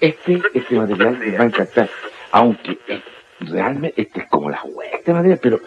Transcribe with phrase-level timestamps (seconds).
[0.00, 1.88] este, este material les va a encantar.
[2.32, 3.02] Aunque eh,
[3.40, 5.60] realmente este es como la hueá, este material, pero,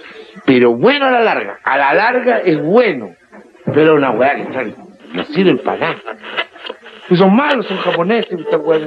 [0.45, 1.59] pero bueno a la larga.
[1.63, 3.15] A la larga es bueno.
[3.65, 4.63] Pero una hueá que está,
[5.13, 6.17] no sirve para nada.
[7.15, 8.79] Son malos, son japoneses, esta hueá.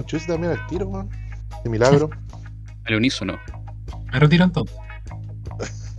[0.00, 1.10] Don Chusi también al tiro, weón.
[1.62, 2.08] De milagro.
[2.86, 3.38] Al unísono.
[4.10, 4.76] Me retiro entonces.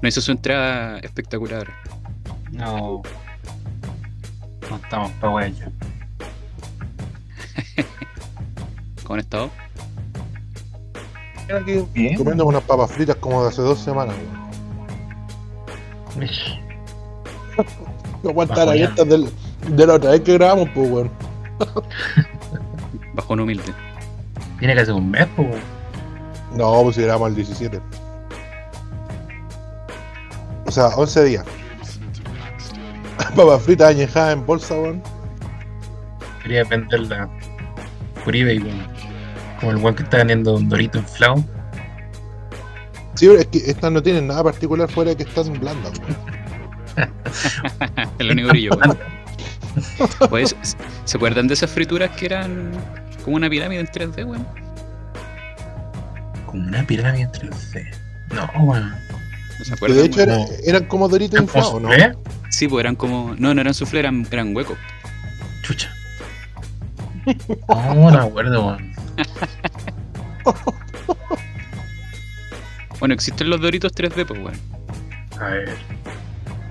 [0.00, 1.66] No hizo su entrada espectacular.
[2.52, 3.02] No.
[4.70, 5.68] No estamos pa' ya.
[9.02, 9.50] ¿Cómo han estado?
[11.60, 12.16] Aquí Bien.
[12.16, 14.14] comiendo unas papas fritas como de hace dos semanas,
[16.16, 16.30] weón.
[18.22, 18.84] No aguantar Bajo ahí ya.
[18.86, 19.28] estas del,
[19.68, 21.25] de la otra vez que grabamos, pues, weón.
[23.14, 23.72] Bajón humilde.
[24.58, 25.48] Tiene que ser un mes, pues.
[26.54, 27.80] No, pues si grabamos el 17.
[30.66, 31.44] O sea, 11 días.
[33.36, 35.02] Papas fritas añejadas en bolsa, weón.
[36.42, 37.28] Quería venderla
[38.24, 38.86] por eBay, weón.
[39.60, 41.36] Como el weón que está vendiendo un dorito inflado.
[43.14, 46.36] Sí, pero es que estas no tienen nada particular fuera de que están blandas, weón.
[48.18, 48.98] El único brillo, weón.
[50.30, 50.56] Pues,
[51.06, 52.70] ¿Se acuerdan de esas frituras que eran
[53.24, 54.46] como una pirámide en 3D, weón?
[56.46, 57.90] Como una pirámide en 3D.
[58.34, 58.94] No, weón.
[59.58, 59.98] ¿No se acuerdan?
[59.98, 62.20] de hecho era- eran como doritos ¿Eran como inflados, ¿no?
[62.50, 63.34] Sí, pues eran como.
[63.38, 64.76] No, no eran soufflé, eran, eran huecos.
[65.62, 65.90] Chucha.
[67.68, 68.92] No, no me acuerdo, weón.
[72.98, 74.54] Bueno, existen los Doritos 3D, pues, weón.
[75.38, 75.76] A ver,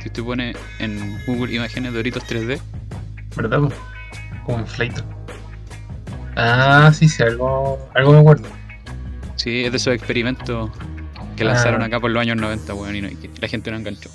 [0.01, 2.59] Si tú pones en Google Imágenes Doritos 3D,
[3.35, 3.59] ¿verdad?
[4.45, 5.03] Como inflator.
[6.35, 8.47] Ah, sí, sí, algo, algo me acuerdo.
[9.35, 10.71] sí, es de esos experimentos
[11.35, 11.47] que Ah.
[11.47, 14.09] lanzaron acá por los años 90, weón, y, no- y que la gente no enganchó.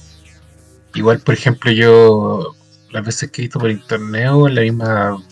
[0.94, 2.54] Igual, por ejemplo, yo
[2.90, 5.22] las veces que he visto por internet o en la misma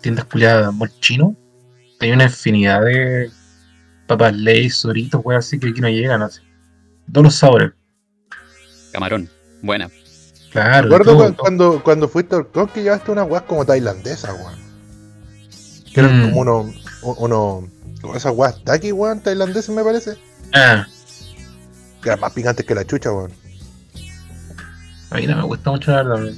[0.00, 1.36] tiendas culiadas de amor chino,
[2.00, 3.30] hay una infinidad de
[4.06, 6.40] papas Lay's, Doritos, weón, así que aquí no llegan así.
[7.12, 7.72] Todos los sabores,
[8.92, 9.28] Camarón,
[9.62, 9.88] buena.
[10.50, 10.82] Claro.
[10.88, 14.58] Recuerdo cuando, cuando, cuando fuiste al club que llevaste unas weas como tailandesas, weón.
[15.92, 16.22] Que eran Mm.
[16.30, 16.74] como unos,
[17.18, 17.64] unos,
[18.00, 20.16] como esas weas taki, weón, tailandesas me parece.
[20.52, 20.86] Ah,
[22.02, 23.32] Que eran más picantes que la chucha, weón.
[25.10, 26.32] a mí no me gusta mucho la verdad.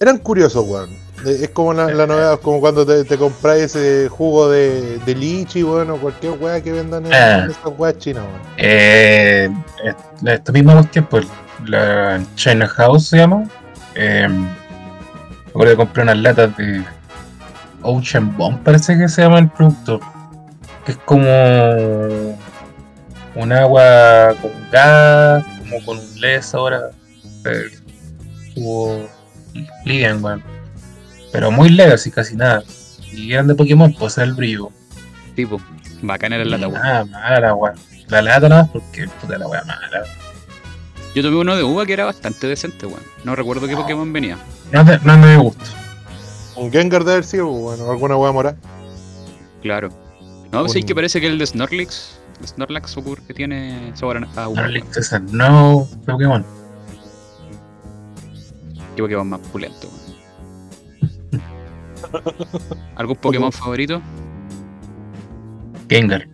[0.00, 0.90] Eran curiosos, weón.
[1.24, 5.62] Es como la, la novedad, como cuando te, te compras ese jugo de, de lichi,
[5.62, 8.40] weón, o cualquier wea que vendan en, en esas weas chinas, weón.
[8.58, 9.48] Eh,
[9.84, 11.26] es- la- esta misma cuestión, pues,
[11.66, 13.44] la China House se llama.
[13.94, 16.82] Eh, me acuerdo que compré unas latas de
[17.82, 20.00] Ocean Bomb, parece que se llama el producto.
[20.84, 21.26] Que es como
[23.34, 26.90] un agua con gas, como con un leve sabor a
[27.46, 27.70] eh,
[29.84, 30.42] Livian, weón.
[31.32, 32.62] Pero muy leve, así casi nada.
[33.12, 34.70] Y eran de Pokémon, pues ese era el brillo.
[35.34, 35.60] Tipo,
[36.02, 36.82] bacana era la lata, weón.
[36.82, 37.74] Nada, mala, weón.
[38.08, 40.04] La lata nada, porque puta la weá mala.
[41.14, 43.00] Yo tomé uno de uva que era bastante decente, weón.
[43.24, 44.36] No recuerdo qué Pokémon venía.
[44.72, 45.64] No, es de- no gusto.
[46.56, 48.56] Un Gengar de haber sido, bueno, alguna wea morada.
[49.62, 49.90] Claro.
[50.52, 53.92] No, pues sí Un- que parece que el de Snorlax el Snorlax ocurre que tiene
[53.94, 54.60] sabor a a uva.
[54.62, 56.44] Snorlax es el nuevo Pokémon.
[58.96, 59.88] Qué Pokémon más pulento.
[59.88, 61.42] weón.
[62.96, 64.00] ¿Algún Pokémon favorito?
[65.88, 66.26] Gengar.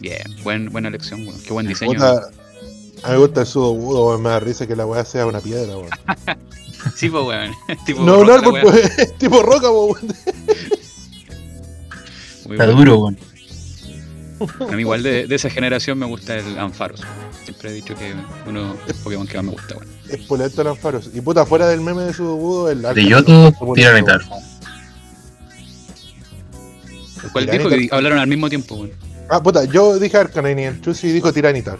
[0.00, 1.40] Bien, buen, buena elección, weón.
[1.42, 1.92] Qué buen diseño.
[1.94, 2.22] Puta,
[3.02, 4.22] a mí me gusta el sudobudo, weón.
[4.22, 5.90] Me da risa que la weá sea una piedra, weón.
[6.96, 7.52] Sí, pues, weón.
[7.86, 8.62] tipo No, un árbol, weón.
[8.66, 9.96] pues, es tipo roca, weón.
[12.46, 12.72] Muy Está bueno.
[12.74, 13.18] duro, weón.
[14.68, 17.00] A mí igual de, de esa generación me gusta el Ampharos.
[17.44, 18.12] Siempre he dicho que
[18.48, 19.88] uno de los Pokémon que más me gusta, weón.
[20.08, 21.10] Es pulento el Ampharos.
[21.14, 24.20] Y puta, fuera del meme de sudobudo, el De Yoto, Tiranitar.
[24.28, 24.42] weón.
[27.24, 28.90] El ¿Cuál dijo que hablaron al mismo tiempo, weón?
[29.30, 31.78] Ah, puta, yo dije Arcanine y el Chusi dijo Tiranitar.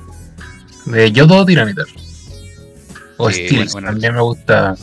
[0.87, 1.87] De Yoto, Tiranitar.
[3.17, 3.87] O Steelix, bueno, bueno.
[3.89, 4.75] también me gusta.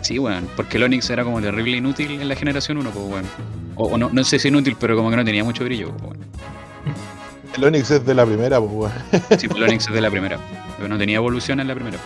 [0.00, 0.48] Sí, weón.
[0.56, 3.24] Porque el Onix era como terrible inútil en la generación 1, pues, weón.
[3.76, 6.02] O, o no, no sé si inútil, pero como que no tenía mucho brillo, pues,
[6.02, 6.18] weón.
[7.56, 8.92] El Onix es de la primera, pues, weón.
[9.38, 10.38] Sí, pues el Onix es de la primera.
[10.76, 11.98] Pero no tenía evolución en la primera.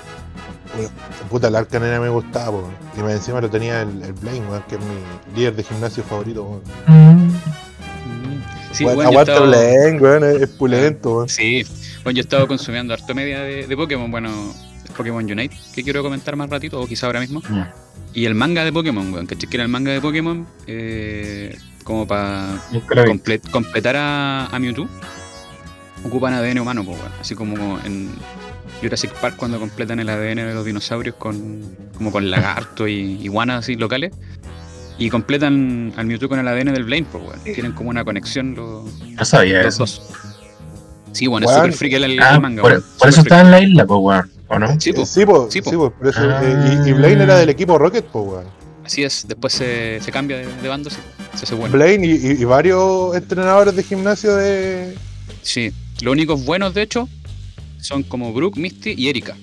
[1.30, 2.70] Puta, el Arcanine me gustaba, po.
[2.96, 6.02] Y más encima lo tenía el, el Blaine, weón, que es mi líder de gimnasio
[6.02, 6.62] favorito, weón.
[7.28, 7.32] Mm,
[8.72, 11.28] Sí, Weón, weón, aguanta estaba- Blaine, weón, es, es pulento, weón.
[11.28, 11.62] Sí,
[12.04, 14.30] bueno, yo he estado consumiendo harto media de, de Pokémon, bueno,
[14.84, 17.42] es Pokémon Unite, que quiero comentar más ratito, o quizá ahora mismo.
[18.14, 19.48] Y el manga de Pokémon, weón, ¿cachai?
[19.48, 22.58] Que era el manga de Pokémon, eh, como para
[23.50, 24.86] completar a, a Mewtwo,
[26.04, 27.12] ocupan ADN humano, pues, weón.
[27.20, 28.10] Así como en
[28.82, 31.62] Jurassic Park cuando completan el ADN de los dinosaurios con
[31.96, 34.12] como con lagartos y iguanas así locales.
[34.98, 37.40] Y completan al Mewtwo con el ADN del Blaine, pues, weón.
[37.44, 39.78] Tienen como una conexión los, No sabía los eso.
[39.84, 40.02] dos.
[41.12, 42.84] Sí, bueno, es super freak el, el Ah, manga, por, weón.
[42.98, 44.30] por eso estaba en la isla, pues, weón.
[44.48, 44.80] ¿O no?
[44.80, 45.02] Sí, po.
[45.02, 45.90] Eh, sí, po, Sí, sí, po.
[45.90, 46.40] po, por eso, Ah.
[46.42, 48.44] eh, y, y Blaine era del equipo Rocket, pues, weón.
[48.84, 50.96] Así es, después se, se cambia de, de bando, sí.
[51.36, 51.72] Se hace bueno.
[51.72, 54.94] Blaine y, y- y varios entrenadores de gimnasio de.
[55.42, 55.72] Sí,
[56.02, 57.08] los únicos buenos, de hecho,
[57.80, 59.36] son como Brooke, Misty y Erika.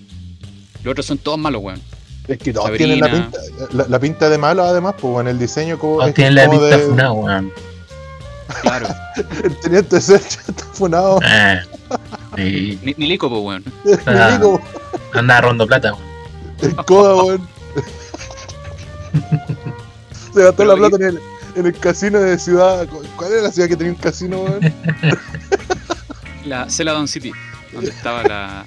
[0.83, 1.81] Los otros son todos malos, weón.
[2.27, 2.95] Es que todos Sabrina.
[2.95, 3.39] tienen la pinta,
[3.73, 5.27] la, la pinta de malo, además, pues, weón.
[5.27, 5.97] El diseño como.
[5.99, 7.51] Todos tienen la como pinta de- funada, weón.
[8.61, 8.87] Claro.
[9.43, 11.19] El teniente Sergio está funado.
[11.23, 11.59] Ah,
[12.35, 12.79] sí.
[12.83, 13.63] ni, ni Lico, pues, weón.
[14.05, 14.31] Ah.
[14.37, 14.61] Digo,
[15.13, 16.05] Andaba rondo plata, weón.
[16.61, 17.47] el coda, weón.
[20.33, 21.19] Se gastó Pero la plata en el,
[21.55, 22.87] en el casino de ciudad.
[23.15, 24.73] ¿Cuál era la ciudad que tenía un casino, weón?
[26.45, 27.31] La Celadon City,
[27.73, 28.65] donde estaba la,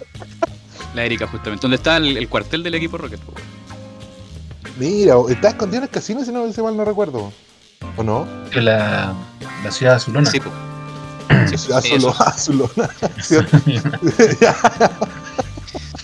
[0.94, 1.62] la Erika, justamente.
[1.62, 3.43] Donde está el, el cuartel del equipo Rocket, weón.
[4.79, 7.32] Mira, está escondido en el casino, si no si mal no recuerdo.
[7.97, 8.27] ¿O no?
[8.50, 9.15] Que La,
[9.65, 10.31] la ciudad azulona.
[10.31, 10.55] Sí, pues.
[11.49, 12.91] Sí, solo, Azulona.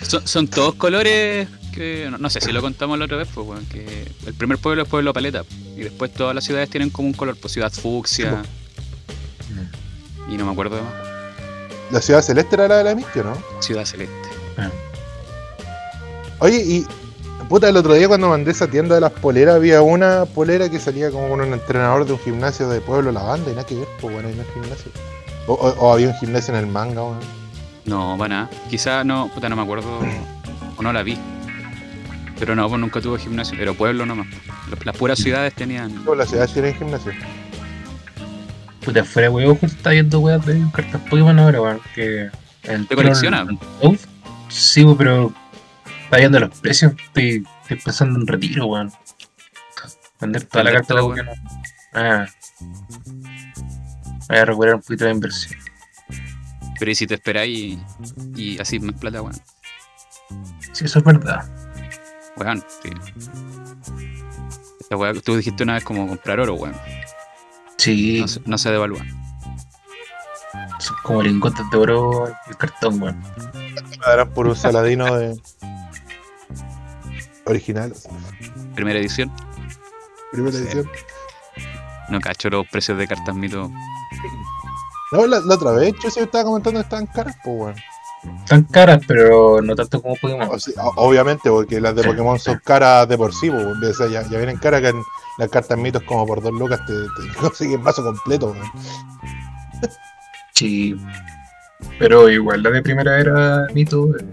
[0.03, 3.61] Son, son todos colores que no, no sé si lo contamos la otra vez, pues,
[3.69, 5.45] que el primer pueblo es Pueblo Paleta
[5.77, 8.43] y después todas las ciudades tienen como un color, pues ciudad fucsia
[10.29, 10.93] y no me acuerdo de más,
[11.91, 13.43] La ciudad celeste era la de la Misty, ¿o ¿no?
[13.61, 14.15] ciudad celeste.
[16.41, 16.87] Oye, y
[17.49, 20.79] puta, el otro día cuando mandé esa tienda de las poleras, había una polera que
[20.81, 23.89] salía como con un entrenador de un gimnasio de Pueblo Lavanda y nada que ver,
[24.01, 24.91] pues bueno, ahí no es gimnasio.
[25.47, 27.19] O, o- o había un gimnasio en el manga, weón.
[27.87, 28.51] No, para nada.
[28.69, 29.89] Quizá no, puta, no me acuerdo
[30.77, 31.19] o no la vi.
[32.39, 34.27] Pero no, pues nunca tuve gimnasio, pero pueblo nomás.
[34.85, 35.93] Las- puras ciudades tenían.
[36.05, 37.13] Todas las ciudades tienen gimnasio.
[38.85, 41.81] Puta, fuera huevo, justo está viendo weas de cartas Pokémon ahora, weón.
[41.95, 42.29] Que.
[42.65, 43.47] el ¿Te colecciona?
[44.49, 45.33] Sí, weón, pero.
[46.09, 46.93] Está viendo los precios.
[47.07, 48.91] Estoy, estoy pensando en retiro, weón.
[50.19, 51.35] Vender toda la carta de Pokémon.
[51.93, 52.27] Ah.
[54.29, 55.61] Voy a recuperar un poquito de inversión.
[56.79, 57.79] Pero y si te esperáis y,
[58.37, 59.37] y así más plata, weón.
[60.73, 61.45] Sí, eso es verdad.
[62.39, 62.91] Weón, sí.
[64.81, 66.75] Esta weá, tú dijiste una vez como comprar oro, weón.
[67.77, 69.05] Sí, No se, no se devalúa.
[70.79, 73.23] son como lingotes de oro y cartón, weón.
[74.01, 75.39] Darán por un saladino de.
[77.49, 77.93] Original.
[78.75, 79.33] Primera edición,
[80.33, 80.63] Primera Sí.
[80.65, 80.89] edición.
[82.11, 83.71] no cacho los precios de cartas mito.
[85.13, 87.75] No, la, la otra vez yo sí estaba comentando que estaban caras, pues weón.
[88.41, 90.49] Están caras, pero no tanto como Pokémon.
[90.51, 93.83] O sea, o- obviamente, porque las de Pokémon son caras de por sí, pues, weón.
[93.85, 95.03] O sea, ya, ya vienen caras que en
[95.39, 98.71] las cartas mitos como por dos lucas te, te consiguen vaso completo, weón.
[100.55, 100.97] Sí.
[101.99, 104.09] Pero igual la de primera era mito.
[104.17, 104.27] eh,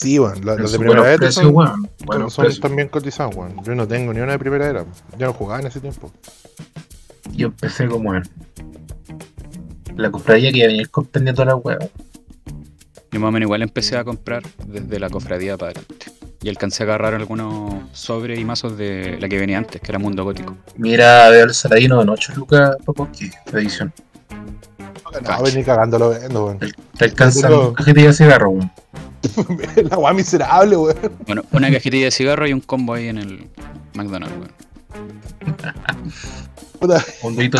[0.00, 0.44] Sí, weón.
[0.44, 2.30] Las de primera era precios, son, weón.
[2.30, 3.62] son- también cotizadas, weón.
[3.64, 4.84] Yo no tengo ni una de primera era.
[5.18, 6.10] Yo no jugaba en ese tiempo.
[7.32, 8.22] Yo empecé como en
[9.96, 11.78] la cofradía que iba a venir comprendiendo la hueá.
[13.12, 16.06] Yo más o menos igual empecé a comprar desde la cofradía para adelante.
[16.42, 19.98] Y alcancé a agarrar algunos sobres y mazos de la que venía antes, que era
[19.98, 20.56] Mundo Gótico.
[20.76, 23.92] Mira, veo el Saladino en 8 lucas Popoki, la edición.
[25.22, 26.58] No, ven ni cagando lo vendo, weón.
[26.96, 28.70] Te alcanzan Pero- un cajetilla de cigarro, weón.
[29.90, 30.96] La weá miserable, weón.
[31.26, 33.46] Bueno, una cajetilla de cigarro y un combo ahí en el
[33.94, 34.52] McDonald's, weón.
[37.22, 37.58] Un dorito,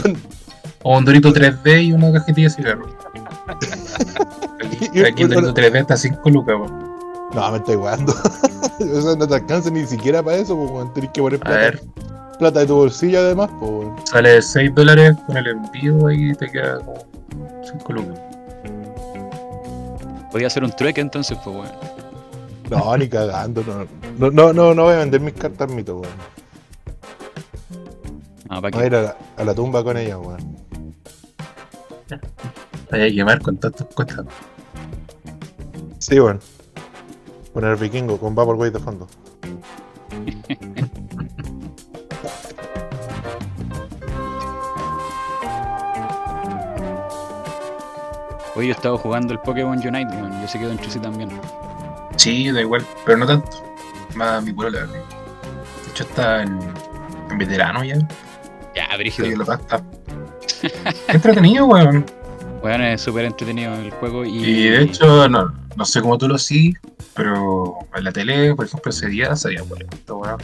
[0.84, 2.86] un dorito 3D y una cajetilla de cigarro.
[4.64, 6.90] Aquí, aquí el dorito 3D está a 5 lucas, weón.
[7.34, 8.12] No, me estoy weando.
[8.80, 10.92] o sea, no te alcanza ni siquiera para eso, pues, weón.
[10.94, 11.80] Tenés que poner A plata, ver,
[12.38, 13.96] plata de tu bolsillo además, pues, weón.
[14.06, 17.06] sale 6 dólares con el envío y te queda como
[17.64, 18.29] 5 lucas.
[20.30, 21.70] Podía hacer un trueque entonces, pues, weón.
[22.70, 23.86] No, ni cagando, no.
[24.18, 26.12] No, no, no, no voy a vender mis cartas mito, weón.
[28.48, 28.86] No, ¿para Voy a qué?
[28.86, 30.56] ir a la, a la tumba con ella, weón.
[32.90, 34.26] Vaya a quemar con tantas cosas.
[35.98, 36.40] Sí, weón.
[37.52, 39.08] Poner vikingo con Vaporwave de fondo.
[48.54, 50.40] Hoy yo estaba jugando el Pokémon Unite, weón.
[50.40, 51.30] Yo se quedó entre sí también.
[52.16, 53.62] Sí, da igual, pero no tanto.
[54.14, 54.86] Más mi polola.
[54.86, 56.58] De hecho está en,
[57.30, 57.96] en veterano ya.
[58.74, 59.46] Ya, Sí, brígido.
[60.60, 60.72] Qué
[61.08, 62.04] entretenido, weón.
[62.62, 64.36] Weón, es súper entretenido el juego y...
[64.44, 66.74] Y de hecho, no, no sé cómo tú lo sí,
[67.14, 70.38] pero en la tele, por ejemplo, ese día se veía por esto, weón.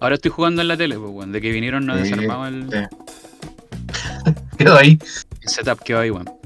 [0.00, 1.32] Ahora estoy jugando en la tele, pues, weón.
[1.32, 2.78] De que vinieron no Sí, el, sí.
[4.58, 4.98] Quedó ahí.
[5.42, 6.43] el setup que va ahí, weón.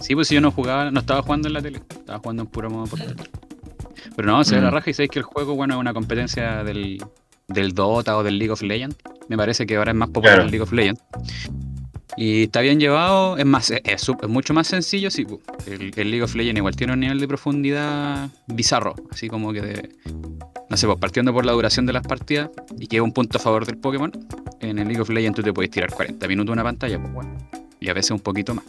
[0.00, 2.48] Sí, pues si yo no jugaba, no estaba jugando en la tele, estaba jugando en
[2.48, 3.28] puro modo portátil.
[4.16, 4.74] Pero no, se ve la Mm.
[4.74, 7.02] raja y sabéis que el juego, bueno, es una competencia del,
[7.48, 8.96] del Dota o del League of Legends.
[9.28, 10.44] Me parece que ahora es más popular Claro.
[10.44, 11.02] el League of Legends.
[12.16, 15.24] Y está bien llevado, es más, es, es su- es mucho más sencillo, sí.
[15.24, 15.40] pues.
[15.68, 19.60] El, el League of Legends igual tiene un nivel de profundidad bizarro, así como que
[19.60, 19.90] de,
[20.68, 23.38] no sé, pues partiendo por la duración de las partidas, y que es un punto
[23.38, 24.10] a favor del Pokémon,
[24.60, 27.36] en el League of Legends tú te puedes tirar 40 minutos una pantalla, pues bueno,
[27.78, 28.64] y a veces un poquito más.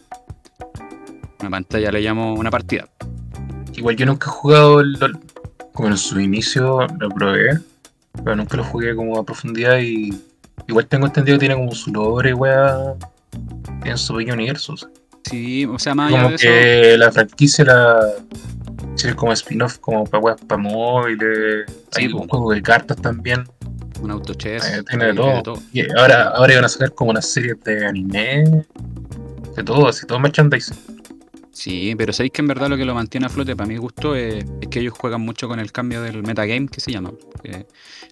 [1.42, 2.88] Una pantalla le llamo una partida.
[3.76, 5.18] Igual yo nunca he jugado el LOL.
[5.74, 7.60] Como en su inicio lo probé,
[8.24, 10.10] pero nunca lo jugué como a profundidad y
[10.68, 12.96] igual tengo entendido que tiene como su lore, weá.
[13.82, 14.76] Tiene su pequeño universo.
[15.30, 18.00] Sí, o sea, más allá Como de eso, que la franquicia la.
[19.16, 21.66] Como spin-off, como para weas para móviles.
[21.92, 23.46] Sí, Hay un juego de cartas también.
[24.02, 25.62] un auto chess, Eh, tiene de hay todo.
[25.72, 28.66] Y ahora, ahora iban a sacar como una serie de anime.
[29.56, 30.76] De todo, así, todo merchandising.
[31.60, 34.16] Sí, pero sabéis que en verdad lo que lo mantiene a flote, para mi gusto,
[34.16, 37.12] es, es que ellos juegan mucho con el cambio del metagame, que se llama.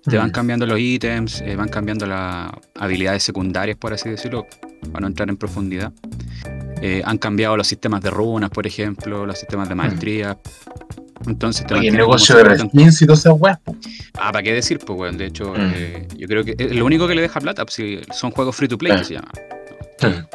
[0.10, 0.32] te van Mm.
[0.32, 4.46] cambiando los ítems, eh, van cambiando las habilidades secundarias, por así decirlo,
[4.92, 5.92] para no entrar en profundidad.
[6.82, 10.38] Eh, han cambiado los sistemas de runas, por ejemplo, los sistemas de maestría.
[11.26, 11.84] Entonces te Mm.
[11.84, 13.60] Y el negocio de skins y todas esas weas.
[14.20, 14.78] Ah, ¿para qué decir?
[14.80, 15.72] Pues, weón, de hecho, Mm.
[15.76, 18.56] eh, yo creo que es lo único que le deja plata, pues, si son juegos
[18.56, 19.32] free to play, que se llama.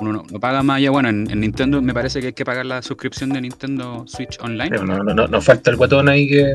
[0.01, 0.91] Uno no, no paga más allá.
[0.91, 4.39] Bueno, en, en Nintendo me parece que hay que pagar la suscripción de Nintendo Switch
[4.41, 4.71] Online.
[4.71, 6.55] Pero no, no, no, no falta el guatón ahí que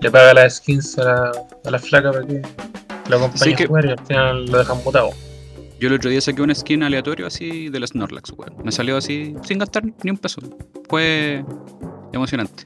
[0.00, 1.32] le paga las skins a la,
[1.66, 2.40] a la flaca para que
[3.08, 5.10] la acompañe Sí, a jugar y al final lo dejan botado.
[5.78, 8.54] Yo el otro día saqué un skin aleatorio así del Snorlax, weón.
[8.64, 10.40] Me salió así sin gastar ni un peso.
[10.88, 11.44] Fue
[12.12, 12.64] emocionante.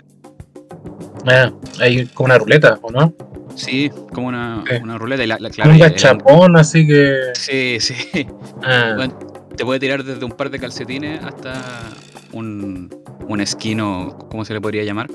[1.27, 3.15] Ah, hay como una ruleta, ¿o no?
[3.57, 7.15] Sí, como una, una ruleta y la, la claro, un el- así que.
[7.35, 8.27] Sí, sí.
[8.63, 9.19] Ah, Bueno,
[9.57, 11.91] te puede tirar desde un par de calcetines hasta
[12.33, 12.95] un,
[13.27, 15.09] un skin o, ¿cómo se le podría llamar?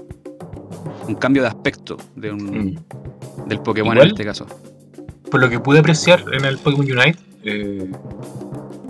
[1.07, 3.47] Un cambio de aspecto de un, mm.
[3.47, 4.07] del Pokémon Igual.
[4.07, 4.47] en este caso.
[5.29, 7.89] Por lo que pude apreciar en el Pokémon Unite, eh,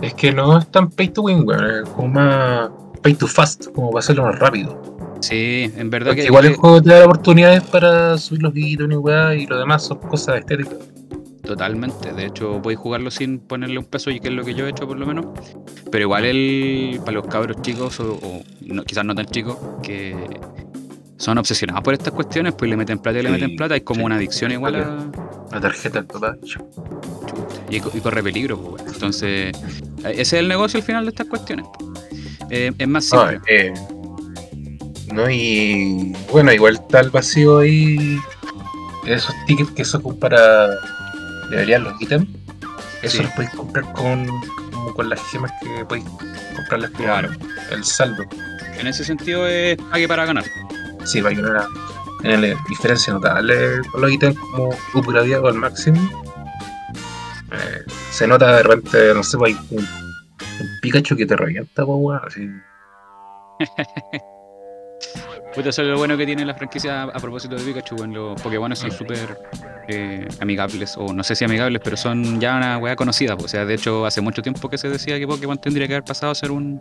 [0.00, 1.64] es que no es tan pay to win, weón.
[1.64, 2.70] Es como más
[3.02, 4.80] pay to fast, como para hacerlo más rápido.
[5.20, 8.56] Sí, en verdad Porque que, igual que- el juego te da oportunidades para subir los
[8.56, 10.91] ítems y weá, y lo demás son cosas estéticas.
[11.52, 14.66] Totalmente, de hecho a jugarlo sin ponerle un peso y que es lo que yo
[14.66, 15.26] he hecho por lo menos.
[15.90, 20.14] Pero igual el para los cabros chicos o, o no- quizás no tan chicos que
[21.18, 24.00] son obsesionados por estas cuestiones, pues le meten plata y le meten plata, es como
[24.00, 24.04] sí.
[24.06, 25.04] una adicción igual a
[25.52, 26.36] La tarjeta papá.
[26.42, 26.64] chuta,
[27.70, 28.92] y, y corre peligro, pues, bueno.
[28.92, 29.54] Entonces,
[30.04, 31.66] eh, ese es el negocio al final de estas cuestiones.
[31.78, 31.90] pues.
[32.50, 33.40] Eh, es más simple.
[33.48, 33.72] eh,
[35.12, 38.18] no, y bueno, igual está el vacío ahí.
[39.06, 40.68] Esos tickets que son para
[41.52, 42.26] deberían los ítems.
[43.02, 43.22] Eso Sí.
[43.22, 44.26] los podéis comprar con,
[44.72, 46.06] como con las gemas que podéis
[46.56, 47.30] comprarlas con Claro.
[47.70, 48.24] el saldo.
[48.78, 50.44] En ese sentido es pague para ganar.
[51.04, 51.48] Sí, para no
[52.24, 55.98] haya una diferencia notable con los ítems como upgradeado al máximo.
[57.52, 61.84] Eh, se nota de repente, no sé, pues, hay un, un Pikachu que te revienta,
[61.84, 62.48] pues, weón, así.
[65.54, 68.14] Puta, eso es lo bueno que tiene la franquicia a, propósito de Pikachu, weón.
[68.14, 69.38] Los Pokémon son súper
[69.88, 73.34] eh, amigables, o no sé si amigables, pero son ya una weá conocida.
[73.34, 76.04] O sea, de hecho, hace mucho tiempo que se decía que Pokémon tendría que haber
[76.04, 76.78] pasado a ser un.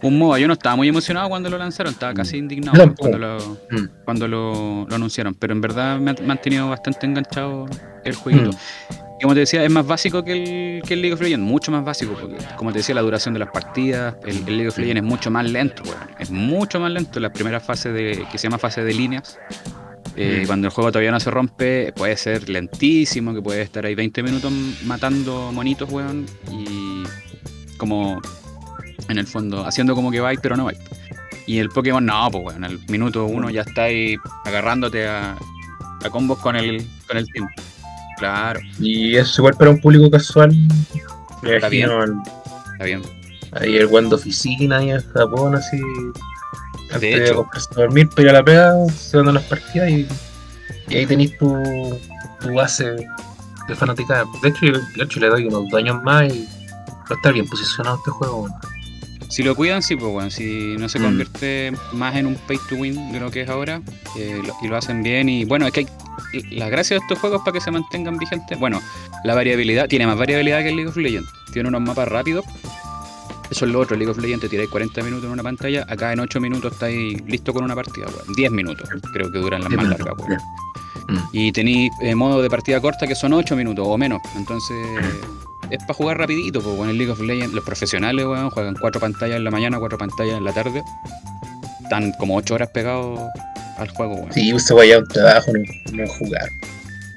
[0.00, 0.38] Un MOBA.
[0.38, 3.10] Yo no estaba muy emocionado cuando lo lanzaron, estaba casi indignado weón, tampoco.
[3.10, 3.38] cuando, lo,
[3.70, 3.88] Mm.
[4.04, 7.66] cuando lo, lo anunciaron, pero en verdad me ha, me ha tenido bastante enganchado
[8.04, 8.50] el jueguito.
[8.50, 9.07] Mm.
[9.20, 10.32] Como te decía, es más básico que
[10.78, 13.34] el, que el League of Legends, mucho más básico, porque como te decía, la duración
[13.34, 16.08] de las partidas, el, el League of Legends es mucho más lento, weón.
[16.20, 17.18] Es mucho más lento.
[17.18, 19.38] La primera fase de, que se llama fase de líneas,
[20.16, 20.46] eh, Mm.
[20.46, 24.22] cuando el juego todavía no se rompe, puede ser lentísimo, que puede estar ahí 20
[24.22, 24.52] minutos
[24.84, 27.02] matando monitos, weón, y
[27.76, 28.20] como
[29.08, 30.78] en el fondo, haciendo como que vais, pero no vais.
[31.46, 35.36] Y el Pokémon no, pues weón, al minuto uno ya está ahí agarrándote a,
[36.04, 37.48] a combos con el, con el team.
[38.18, 40.52] Claro, Y eso igual para un público casual.
[41.42, 41.88] Está bien.
[42.72, 43.02] está bien.
[43.52, 45.80] ahí el buen de oficina ahí en Japón, así.
[46.92, 47.46] Antes de, hecho.
[47.76, 50.06] dormir, a la pega, se van a las partidas y,
[50.88, 51.54] y ahí tenéis tu,
[52.40, 52.86] tu base
[53.68, 54.24] de fanaticada.
[54.42, 56.46] De hecho, yo, de hecho, le doy unos dos años más y
[56.90, 58.48] va a estar bien posicionado este juego.
[59.28, 61.02] Si lo cuidan, sí, pues bueno, si no se Mm.
[61.02, 63.82] convierte más en un pay to win de lo que es ahora,
[64.18, 65.86] eh, lo- y lo hacen bien, y bueno, es que hay,
[66.50, 68.80] la gracia de estos juegos para que se mantengan vigentes, bueno,
[69.24, 72.44] la variabilidad, tiene más variabilidad que el League of Legends, tiene unos mapas rápidos,
[73.50, 75.86] eso es lo otro, el League of Legends te tiráis 40 minutos en una pantalla,
[75.88, 79.62] acá en 8 minutos estáis listo con una partida, weón, 10 minutos, creo que duran
[79.62, 80.38] las más largas, weón.
[81.08, 81.18] Mm.
[81.32, 84.20] Y tenéis eh, modo de partida corta que son 8 minutos o menos.
[84.36, 84.76] Entonces
[85.70, 89.00] es para jugar rapidito, pues en el League of Legends los profesionales weón, juegan cuatro
[89.00, 90.82] pantallas en la mañana, cuatro pantallas en la tarde.
[91.82, 93.20] Están como 8 horas pegados
[93.78, 94.32] al juego, weón.
[94.32, 96.48] Sí, se vaya a un trabajo, no, no jugar.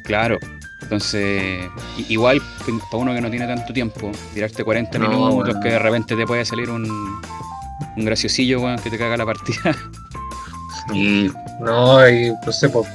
[0.04, 0.38] Claro.
[0.82, 1.64] Entonces,
[1.98, 2.42] i- igual
[2.92, 6.26] para uno que no tiene tanto tiempo, tirarte 40 No, minutos que de repente te
[6.26, 6.84] puede salir un,
[7.96, 9.76] un graciosillo, weón, que te caga la partida.
[10.94, 12.88] Y no, ahí, no sé, pues.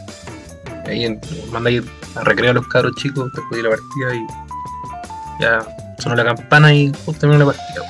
[0.86, 1.18] Ahí
[1.50, 1.84] manda a ir
[2.16, 5.58] a recrear a los cabros chicos después de la partida y ya
[5.98, 7.82] sonó la campana y justo terminó la partida.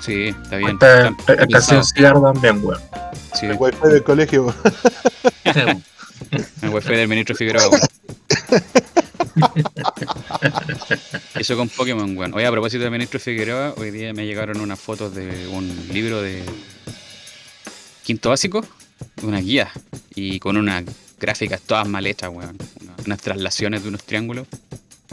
[0.00, 0.70] sí, está bien.
[0.72, 2.80] Esta Está- está alcancé un cigarro también, weón.
[3.44, 4.54] Sí, El wifi del colegio.
[6.62, 7.82] el wifi del ministro Figueroa, weón.
[11.34, 12.34] Eso con Pokémon, weón.
[12.34, 16.22] Oye, a propósito de ministro Figueroa, hoy día me llegaron unas fotos de un libro
[16.22, 16.42] de
[18.04, 18.64] quinto básico,
[19.22, 19.70] una guía,
[20.14, 20.84] y con unas
[21.20, 22.56] gráficas todas mal hechas, weón.
[22.82, 24.46] Una- Unas traslaciones de unos triángulos.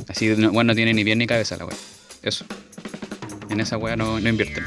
[0.08, 1.78] Así, no, bueno, no tiene ni pie ni cabeza la weón.
[2.24, 2.46] Eso.
[3.50, 4.64] En esa weá no, no invierten.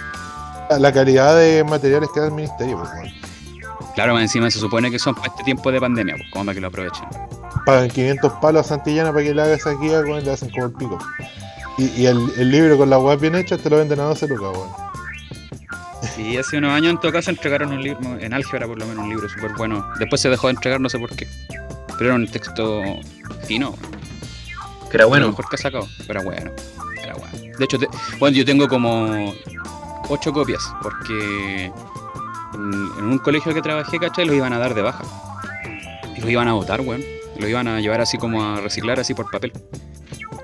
[0.79, 3.34] La calidad de materiales que da el ministerio, pues, weón.
[3.95, 6.55] Claro, más encima se supone que son para este tiempo de pandemia, pues, como para
[6.55, 7.05] que lo aprovechen.
[7.65, 10.67] Pagan 500 palos a Santillana para que le haga esa guía, weón, le hacen como
[10.67, 10.99] el pico.
[11.79, 14.29] Y, y el, el libro con la web bien hecha te lo venden a 12
[14.29, 14.85] lucas, weón.
[16.19, 19.05] Y hace unos años en todo caso entregaron un libro, en álgebra por lo menos,
[19.05, 19.85] un libro súper bueno.
[19.99, 21.27] Después se dejó de entregar, no sé por qué.
[21.99, 22.83] Pero era un texto
[23.47, 23.75] fino,
[24.91, 25.27] Que era bueno.
[25.27, 25.87] lo mejor que ha sacado.
[26.07, 26.51] Pero era bueno,
[27.03, 27.57] era bueno.
[27.59, 29.33] De hecho, te- bueno, yo tengo como
[30.09, 31.73] ocho copias, porque
[32.55, 34.27] en, un colegio que trabajé, ¿cachai?
[34.27, 35.05] Los iban a dar de baja.
[36.17, 37.03] Y los iban a botar, weón.
[37.39, 39.53] Los iban a llevar así como a reciclar, así por papel.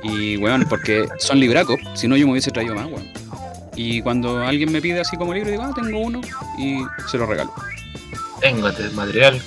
[0.03, 3.09] Y, weón, porque son libracos, si no yo me hubiese traído más, weón.
[3.77, 6.20] Y cuando alguien me pide así como libro, digo, ah, tengo uno,
[6.59, 7.53] y se lo regalo.
[8.40, 9.40] Tengo este material.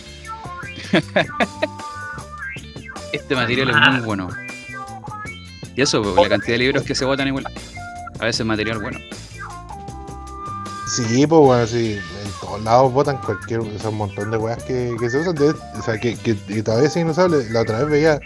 [3.14, 4.30] Este material es muy bueno.
[5.76, 7.46] Y eso, pues, la cantidad de libros que se botan igual.
[8.20, 9.00] A veces material bueno.
[10.88, 12.00] Sí, pues bueno, sí,
[12.44, 15.50] todos lados votan cualquier, o sea, un montón de weas que, que se usan, de-
[15.52, 17.50] o sea, que, que, que todavía siguen usables.
[17.52, 18.20] La otra vez veía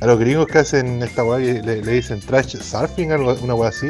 [0.00, 3.54] a los gringos que hacen esta wea que le, le dicen trash surfing, algo, una
[3.54, 3.88] wea así.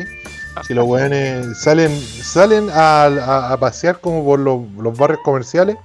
[0.68, 5.76] Y los weones salen, salen a, a- a pasear como por los, los barrios comerciales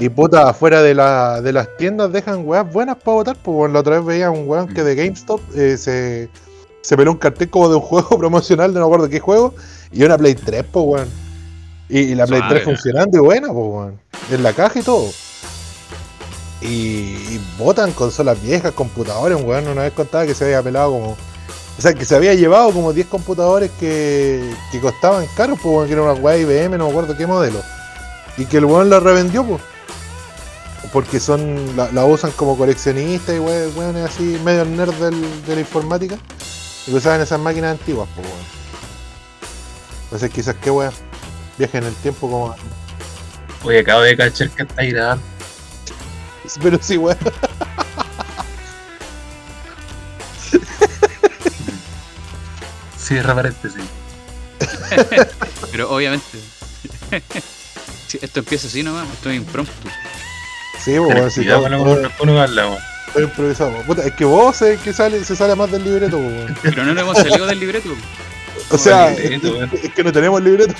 [0.00, 3.36] y puta, afuera de, la, de las tiendas dejan weas buenas para votar.
[3.42, 6.30] Pues la otra vez veía un weón que de GameStop eh, se,
[6.80, 9.52] se peló un cartel como de un juego promocional, de no me acuerdo qué juego,
[9.92, 11.23] y una Play 3, pues weón.
[11.88, 12.54] Y, y la Play Suave.
[12.54, 14.00] 3 funcionando y buena, pues weón.
[14.30, 15.10] En la caja y todo.
[16.60, 20.92] Y, y botan consolas viejas, computadores, un weón una vez contaba que se había pelado
[20.92, 21.10] como.
[21.76, 25.86] O sea, que se había llevado como 10 computadores que, que costaban caros, pues weón,
[25.88, 27.60] que era una weá IBM, no me acuerdo qué modelo.
[28.38, 29.60] Y que el weón la revendió, pues.
[30.92, 31.76] Porque son.
[31.76, 36.16] La, la usan como coleccionistas y weón, weones así, medio nerd del- de la informática.
[36.86, 38.40] Y que usaban esas máquinas antiguas, pues weón.
[40.04, 40.92] Entonces quizás qué weón.
[41.58, 42.54] Viaje en el tiempo como.
[43.62, 45.22] Oye, acabo de cachar que está grabando.
[46.62, 47.18] Pero sí, weón.
[52.98, 53.82] Cierra paréntesis.
[55.70, 56.24] Pero obviamente.
[58.06, 59.88] Sí, esto empieza así nomás, esto es impromptu.
[60.78, 61.62] Sí, weón, si Cuidado
[62.18, 63.82] con lo improvisado.
[63.82, 66.56] Puta, es que vos es que sale, se sale más del libreto, weón.
[66.62, 67.88] Pero no nos hemos salido del libreto.
[68.70, 69.70] O sea, weón.
[69.82, 70.74] es que no tenemos libreto.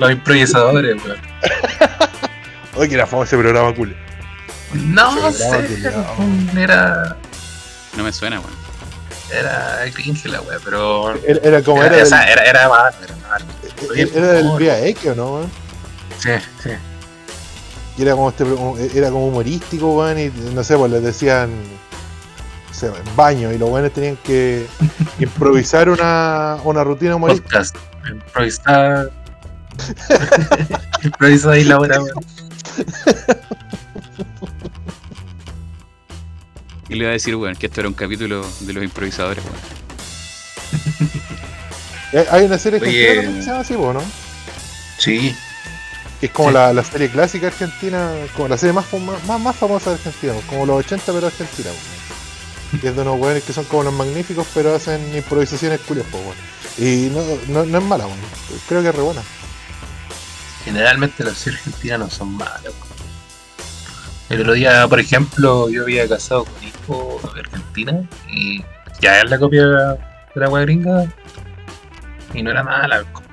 [0.00, 1.18] Los improvisadores, weón.
[2.76, 3.94] Oye, que era famoso ese programa cool.
[4.74, 5.92] No sé,
[6.56, 7.16] era.
[7.96, 8.60] No me suena, weón.
[9.30, 11.14] Era cringe la weá, pero.
[11.24, 13.44] Era, era como Era, era, del, era, era malo, era malo.
[13.94, 15.50] era, era del Vía X, ¿o no, weón?
[16.18, 16.30] Sí,
[16.62, 16.70] sí.
[17.98, 18.44] Y era como este
[18.94, 21.50] era como humorístico, weón, y no sé, pues les decían
[22.72, 24.66] sé, baño, y los weones tenían que
[25.18, 27.48] improvisar una, una rutina humorística.
[27.48, 27.76] Podcast.
[28.08, 29.10] Improvisar.
[31.04, 32.24] Improvisar ahí la hora, weón.
[36.88, 39.80] Y le iba a decir, weón, que esto era un capítulo de los improvisadores, weón.
[42.12, 43.08] Eh, Hay una serie Oye.
[43.08, 44.02] argentina que se llama así, po, ¿no?
[44.98, 45.32] Sí.
[46.18, 46.54] Que es como Sí.
[46.54, 48.86] la, la serie clásica argentina, como la serie más,
[49.28, 51.70] más, más famosa de Argentina, po, como los 80 pero argentina.
[51.70, 52.76] po.
[52.82, 56.18] Y es de unos weones que son como los magníficos, pero hacen improvisaciones culias, po,
[56.18, 56.36] weón.
[56.78, 58.18] Y no, no, no es mala, weón.
[58.68, 59.22] Creo que es re buena.
[60.64, 63.00] Generalmente las series argentinas no son malas, weón.
[64.28, 68.62] El otro día, por ejemplo, yo había casado con hijo de Argentina y
[69.00, 69.96] ya es la copia de
[70.36, 71.06] la weá gringa
[72.32, 73.24] y no era mala con,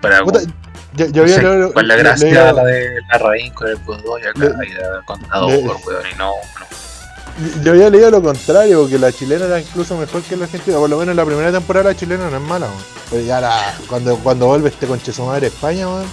[0.95, 3.75] yo, yo no había sé, con la le- gracia la de la raíz con el
[3.83, 5.77] Godoy acá Le- y la contador, weón,
[6.11, 7.63] y no, no.
[7.63, 10.77] Yo había leído lo contrario, que la chilena era incluso mejor que la argentina.
[10.77, 12.83] Por lo menos en la primera temporada la chilena no es mala, weón.
[13.11, 16.07] Pero ya la, cuando, cuando vuelve este conche su madre a España, weón.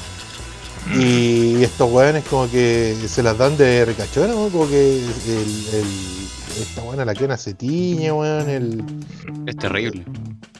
[0.93, 4.51] Y estos weones como que se las dan de ricachona, weón.
[4.51, 6.25] Como que el, el-
[6.61, 8.49] esta buena la quena se tiñe, weón.
[8.49, 8.85] El,
[9.47, 10.05] Es terrible.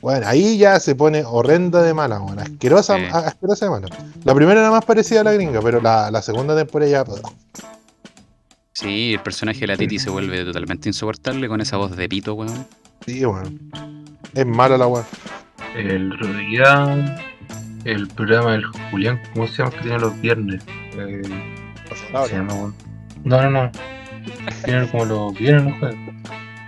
[0.01, 2.39] bueno, ahí ya se pone horrenda de mala, weón.
[2.41, 3.89] Asquerosa, asquerosa de mala.
[4.25, 7.05] La primera era más parecida a la gringa, pero la, la segunda temporada ya...
[8.73, 12.35] Sí, el personaje de la Titi se vuelve totalmente insoportable con esa voz de pito,
[12.35, 12.67] weón.
[13.07, 13.71] Sí, weón.
[14.35, 15.05] Es mala la weón.
[15.77, 16.11] El
[16.51, 17.17] día,
[17.85, 19.71] el programa del Julián, ¿cómo se llama?
[19.73, 20.63] Que tiene los viernes.
[20.97, 21.23] Eh,
[22.13, 22.73] ¿Cómo se llama?
[23.25, 23.73] No, no, no.
[24.65, 25.97] Tiene como los viernes, no jueves.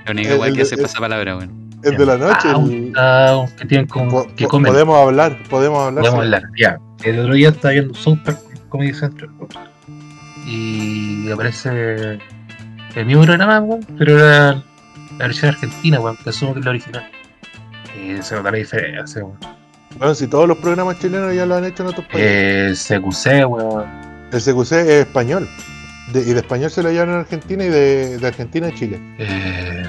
[0.04, 1.66] La única El- weá que hace pasa palabra, weón.
[1.82, 4.10] El de la noche, Ah, el- ah, que tienen como.
[4.10, 4.72] Po- que po- comen.
[4.72, 6.02] podemos hablar, podemos hablar.
[6.02, 6.78] Podemos hablar, ya.
[7.04, 8.34] El otro día estaba viendo Super
[8.68, 9.30] Comedy Central.
[10.46, 12.18] Y aparece
[12.94, 14.64] el mismo programa, weón, pero era la
[15.18, 17.10] versión argentina, weón, que asumo que es la original.
[17.96, 19.38] Y se nota la diferencia, weón.
[19.98, 22.90] Bueno, si todos los programas chilenos ya lo han hecho en otros países.
[22.90, 23.84] Eh, CQC, weón.
[24.32, 25.48] El CQC es español.
[26.12, 29.00] De- y de español se lo llevan en Argentina y de, de Argentina a Chile.
[29.18, 29.84] Eh,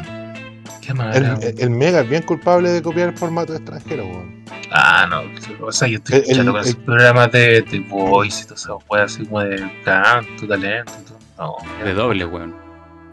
[0.82, 1.16] ¿Qué más?
[1.16, 4.44] El, el- el Mega es bien culpable de copiar el formato extranjero, weón.
[4.72, 5.22] Ah, no,
[5.66, 8.46] o sea, yo estoy El- escuchando el- con el- esos programas de, de voice y
[8.46, 11.18] todo eso, weón, así como de canto, talento y todo.
[11.38, 12.56] No, De doble, weón.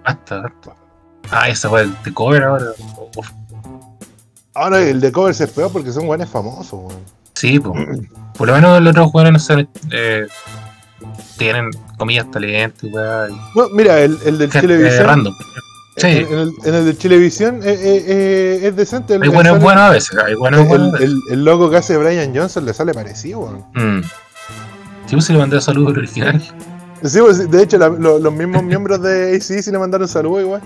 [0.05, 0.75] Basta, basta.
[1.31, 2.67] Ah, esa weón de cover ahora.
[3.17, 3.31] Uf,
[4.55, 7.01] Ahora el de covers es peor porque son guanes famosos, weón.
[7.35, 7.75] Sí, po.
[8.39, 10.27] por lo menos los otros jugadores no sé, eh,
[11.37, 14.51] tienen comillas talento y No, mira, el, el del
[15.05, 15.35] random.
[15.97, 19.15] Sí, En, en el, en el de Chilevisión eh, eh, eh, es decente.
[19.15, 21.09] El, hay el buenos sale- buenos a veces, hay buenos buenos a el, veces.
[21.29, 23.65] el- el loco que hace Brian Johnson le sale parecido, weón.
[23.75, 24.03] Mm.
[25.07, 26.43] Sí, pues se le mandé saludos al original.
[27.05, 30.63] Sí, pues, de hecho, la- lo- los mismos miembros de ACDC le mandaron saludos igual.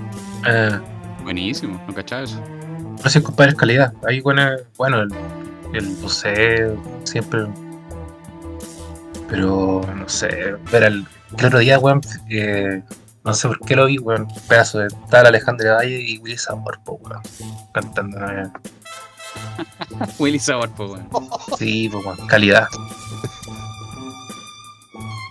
[0.47, 0.79] Eh,
[1.25, 2.41] Buenísimo, no cachaba eso.
[3.01, 3.93] Gracias, compadre, es calidad.
[4.07, 5.11] Hay buena, bueno, el,
[5.75, 7.47] el buceo, siempre.
[9.29, 11.07] Pero, no sé, ver el,
[11.39, 12.83] el otro día, weón, eh,
[13.25, 16.39] no sé por qué lo vi, weón, un pedazo de tal Alejandro Valle y Willy
[16.39, 17.21] Sabor, po, weón,
[17.73, 18.19] cantando.
[18.31, 18.49] eh.
[20.19, 21.09] Willy Sabor, po, weón.
[21.59, 22.67] Sí, pues, weón, calidad.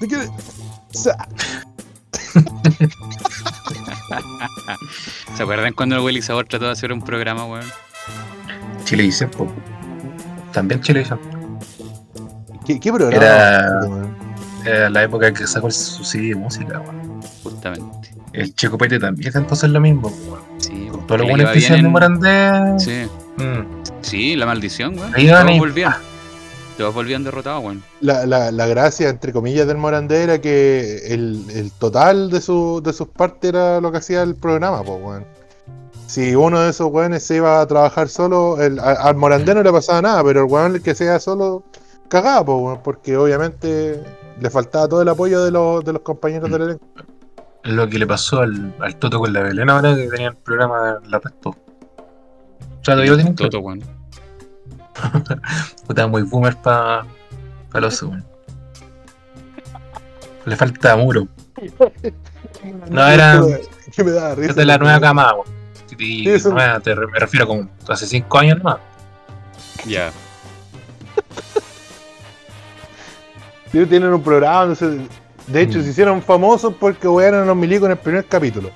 [0.01, 0.30] ¿De qué?
[0.91, 1.27] Sa-
[5.35, 7.65] ¿Se acuerdan cuando el Willy Sabor trató de hacer un programa, weón?
[8.85, 9.51] Chilevisión, po.
[10.53, 11.19] También Chilevisión.
[12.65, 13.25] ¿Qué, qué programa?
[13.25, 14.17] Era- weón?
[14.65, 17.21] Era la época que sacó el- su CD de música, weón.
[17.43, 18.09] Justamente.
[18.33, 20.41] El Chico Pete también hacer lo mismo, weón.
[20.59, 21.85] Sí, Con todos los buenos que se en-.
[22.79, 23.83] Sí, Mm.
[24.01, 25.13] sí, la maldición, weón.
[25.15, 25.93] Ahí y- volvían.
[26.77, 27.83] Todos volvían derrotados, weón.
[28.01, 32.81] La, la, la gracia, entre comillas, del Morandé era que el, el total de, su,
[32.83, 35.25] de sus partes era lo que hacía el programa, pues, weón.
[36.05, 39.63] Si uno de esos weones se iba a trabajar solo, el, a- al Morandé no
[39.63, 41.63] le pasaba nada, pero el weón que sea solo
[42.09, 44.01] cagaba, pues, weón, porque obviamente
[44.39, 46.85] le faltaba todo el apoyo de los, de los compañeros del elenco.
[47.63, 50.99] Lo que le pasó al, al Toto con la Belén ahora que tenía el programa
[51.09, 51.49] La Resto.
[51.49, 51.55] O
[52.83, 53.35] sea, todavía lo tienen.
[53.35, 53.96] Toto, weón.
[55.88, 57.05] Puta, muy boomer para
[57.71, 58.23] pa los weón.
[60.45, 61.27] Le falta muro.
[62.89, 63.41] No, era-
[63.95, 64.49] Que me da risa.
[64.51, 65.47] Es de la nueva cama, weón.
[65.99, 68.77] Y Sí, eso- nueva, te re- me refiero como hace 5 años nomás.
[69.86, 70.12] Ya.
[73.71, 74.97] Sí, tienen un programa, no sé,
[75.47, 75.83] De hecho, Mm.
[75.83, 78.69] se hicieron famosos porque wearon a los milicos en el primer capítulo.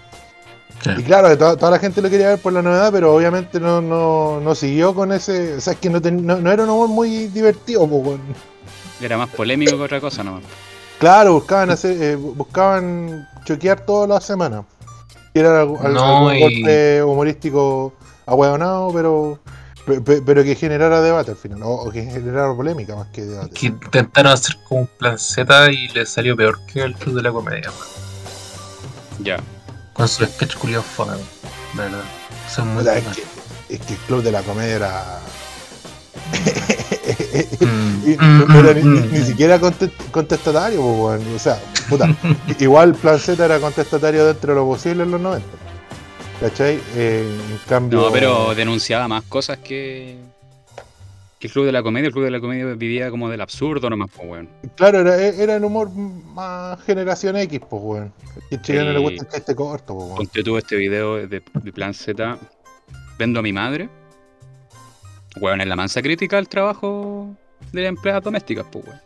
[0.84, 0.90] Sí.
[0.98, 3.60] Y claro, que toda, toda la gente lo quería ver por la novedad, pero obviamente
[3.60, 5.56] no, no, no siguió con ese.
[5.58, 8.22] O sea, es que no, ten- no, no era un humor muy divertido, po, weón.
[9.00, 10.44] Era más polémico que otra cosa nomás.
[11.00, 14.66] Claro, buscaban hacer, eh, buscaban choquear todas las semanas.
[15.34, 17.94] Era algo, algo- No, algún y- golpe humorístico
[18.26, 19.40] ahueonado, pero,
[19.86, 23.22] pe- pe- pero que generara debate al final, o, o que generara polémica más que
[23.24, 23.52] debate.
[23.54, 27.22] Que intentaron hacer como un plan Z y le salió peor que el club de
[27.24, 27.70] la comedia.
[29.20, 29.38] Ya.
[30.02, 31.14] Con su sketch culiado fome,
[31.74, 32.02] verdad.
[32.54, 33.24] Son O muy sea, es, que,
[33.76, 35.20] es que el club de la comedia era.
[37.62, 39.12] Mm, Y mm, no era ni, mm, ni- mm.
[39.14, 41.36] ni siquiera conte- contestatario, weón.
[41.36, 41.60] o sea,
[41.90, 42.14] puta,
[42.60, 45.48] igual Plan Z era contestatario dentro de lo posible en los 90.
[46.40, 46.80] ¿Cachai?
[46.96, 48.02] Eh, en cambio.
[48.02, 50.18] No, pero denunciaba más cosas que.
[51.42, 52.08] Que el Club de la Comedia.
[52.08, 54.50] El Club de la Comedia vivía como del absurdo nomás, pues, weón.
[54.78, 58.14] Claro, era, era el humor más generación X, pues, weón.
[58.50, 60.18] Que chileno le gusta el chiste corto, pues, weón.
[60.18, 62.38] Ponte tú este video de, de Plan Z.
[63.18, 63.90] Vendo a mi madre.
[65.40, 67.36] Weón, es la mansa crítica al trabajo
[67.72, 69.00] de las empleadas domésticas, pues, weón.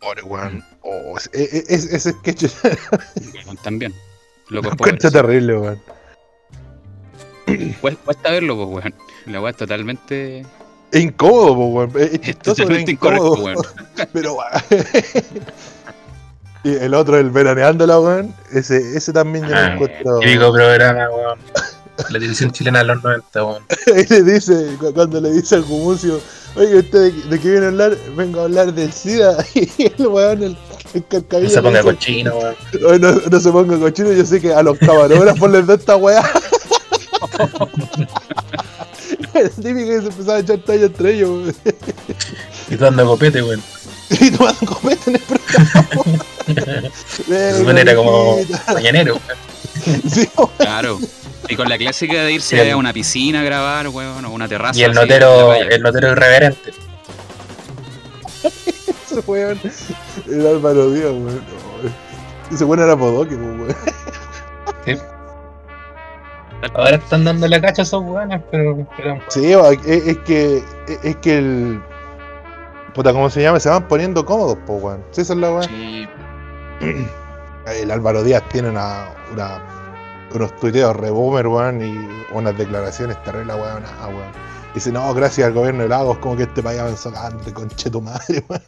[0.00, 0.64] Pobre, weón.
[0.82, 2.60] Oh, es- es- es- ese sketch es
[3.46, 3.94] Weón, También.
[4.50, 4.76] Un pobres.
[4.78, 5.80] concha terrible, weón.
[7.80, 8.94] Cuesta cuesta verlo, pues, weón.
[9.26, 10.44] La weá es totalmente.
[10.92, 12.12] Es incómodo, pues, weón.
[12.12, 13.44] Es, chistoso, pero totalmente incorrecto, incómodo.
[13.44, 13.66] weón.
[14.12, 14.50] Pero, weón.
[16.64, 18.32] Y el otro, el veraneándola, weón.
[18.52, 20.18] Ese, ese también yo lo Ah, encuentro.
[20.20, 21.38] Típico programa, weón.
[21.98, 23.62] La televisión chilena de los 90, weón.
[23.86, 26.20] Y le dice, cu- cuando le dice al Gumucio,
[26.54, 27.96] oye, ¿usted de, de qué viene a hablar?
[28.16, 29.44] Vengo a hablar del SIDA.
[29.54, 30.56] Y el weón, el,
[30.94, 31.04] el
[31.42, 32.54] No se ponga dice, cochino, weón.
[32.86, 35.96] "Oye, no, no se ponga cochino, yo sé que a los camarógrafos les da esta
[35.96, 36.22] weá.
[39.42, 41.54] Es típico que se empezaba a echar talla entre ellos, weón.
[42.70, 43.62] Y tú dando copete, weón.
[44.20, 46.90] Y tomando copete en el programa.
[47.08, 48.36] Se supone era como
[48.72, 50.02] mañanero, weón.
[50.10, 50.50] Sí, weón.
[50.58, 50.98] Claro.
[51.48, 54.48] Y con la clásica de irse el- a una piscina a grabar, weón, o una
[54.48, 54.78] terraza.
[54.78, 56.72] Y el así, notero, el notero irreverente.
[58.44, 59.58] ese weón.
[60.28, 61.42] El Álvaro Díaz, weón.
[62.52, 63.74] Ese weón era Podoque, weón.
[66.74, 70.62] Ahora están dando la cacha a esos weones, pero, pero Sí, es, es que
[71.02, 71.82] es que el
[72.94, 75.04] puta cómo se llama, se van poniendo cómodos, po, weón.
[75.10, 75.64] Sí, esa es la weón.
[75.64, 76.08] sí,
[77.80, 79.62] El Álvaro Díaz tiene una, una
[80.34, 84.32] unos tuiteos re boomer, weón, y unas declaraciones terribles, weón, ah, weón.
[84.74, 88.00] Dice, no, gracias al gobierno de Lagos, como que este país avanzó grande, conche tu
[88.00, 88.62] madre, weón.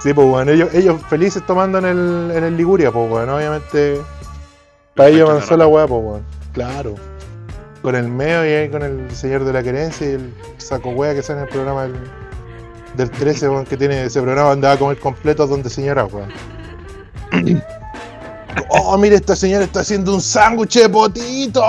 [0.00, 4.00] Sí, pues, weón, ellos, ellos felices tomando en el, en el Liguria, pues, weón, obviamente.
[4.94, 6.24] Para Concha avanzó la weá, pues, weón.
[6.52, 6.94] Claro.
[7.80, 11.14] Con el meo y ahí con el señor de la querencia y el saco weá
[11.14, 11.94] que sale en el programa del,
[12.96, 16.32] del 13, weón, que tiene ese programa donde va a comer completo donde señora, weón.
[18.68, 21.62] Oh, mire, esta señora está haciendo un sándwich de potito.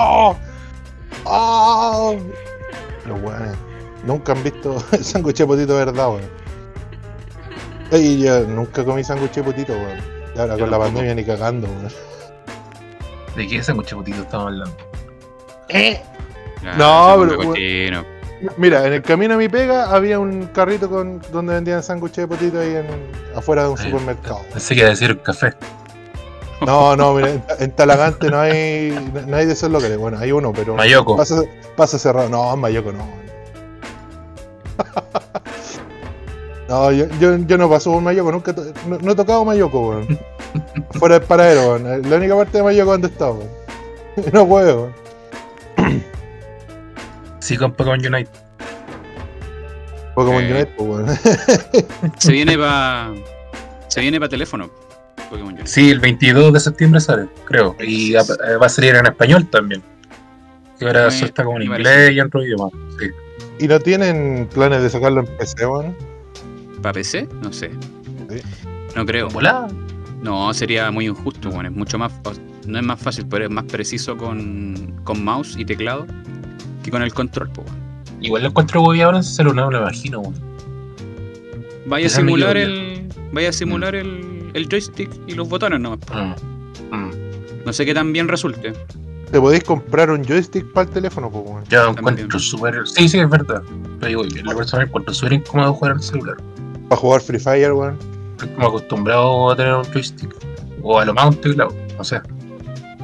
[1.23, 2.15] Oh.
[3.05, 3.55] Los weones
[4.05, 6.29] nunca han visto el sándwich de potito de verdad, weón.
[7.91, 9.99] Ey, yo nunca comí sándwich de potito, weón.
[10.35, 12.12] Y ahora con la pandemia ni cagando, weón.
[13.35, 14.75] ¿De qué ese muchachito estamos hablando?
[15.73, 18.05] Ah, No, pero, cochino.
[18.57, 22.27] Mira, en el camino a mi pega había un carrito con donde vendían sándwiches de
[22.27, 22.87] potito ahí en,
[23.35, 23.85] afuera de un Ahí.
[23.89, 24.41] supermercado.
[24.51, 25.53] Pensé que iba a decir café.
[26.65, 28.91] No, no, mira, en, en Talagante no hay,
[29.27, 29.97] no hay de esos locales.
[29.97, 31.15] Bueno, hay uno, pero Mayoko.
[31.17, 31.41] pasa,
[31.77, 32.27] pasa cerrado.
[32.29, 33.07] No, en Mayoco no.
[36.69, 39.89] No, yo, yo, yo no paso por Mayoco, nunca to- no, no he tocado Mayoco,
[39.89, 40.19] weón.
[40.91, 42.09] Fuera del paradero, weón.
[42.09, 43.49] La única parte de Mayoco donde está, weón.
[44.33, 44.91] No puedo,
[45.77, 46.03] weón.
[47.39, 48.29] Sí, con Pokémon Unite.
[50.15, 50.51] Pokémon Eh.
[50.53, 52.13] Unite, pues, weón.
[52.17, 53.11] Se viene para.
[53.87, 54.69] Se viene para teléfono.
[55.29, 55.67] Pokémon Unite.
[55.67, 57.75] Sí, el 22 de septiembre sale, creo.
[57.79, 58.19] Y eh,
[58.61, 59.81] va a salir en español también.
[60.79, 62.13] Que ahora suelta como en inglés parece.
[62.13, 62.69] y en otro idioma.
[62.99, 63.07] Sí.
[63.59, 65.95] ¿Y no tienen planes de sacarlo en PC, weón?
[66.81, 67.27] ¿Para PC?
[67.41, 67.71] No sé.
[68.29, 68.41] Sí.
[68.95, 69.27] No creo.
[69.29, 69.67] Volada.
[70.23, 72.11] No, sería muy injusto, bueno, es mucho más.
[72.65, 76.07] No es más fácil, pero es más preciso con, con mouse y teclado
[76.81, 77.67] que con el control, pues.
[77.67, 77.83] weón.
[78.21, 80.21] Igual lo encuentro hueviado en ese celular, me lo imagino.
[80.21, 80.35] weón.
[81.85, 83.07] Vaya a simular el.
[83.33, 85.99] Vaya a simular el, el joystick y los botones nomás.
[86.13, 86.95] Mm.
[86.95, 87.11] Mm.
[87.65, 88.73] No sé qué tan bien resulte.
[89.31, 91.63] Te podéis comprar un joystick para el teléfono, pues, weón.
[91.69, 92.13] Yo lo También.
[92.13, 92.87] encuentro súper.
[92.87, 93.61] Sí, sí, es verdad.
[93.99, 96.37] Pero digo, yo la persona encuentro súper incómodo jugar en el celular.
[96.87, 97.97] Para jugar Free Fire, weón.
[98.43, 100.33] Estoy como acostumbrado a tener un joystick.
[100.81, 102.21] O a lo más un teclado, no sé.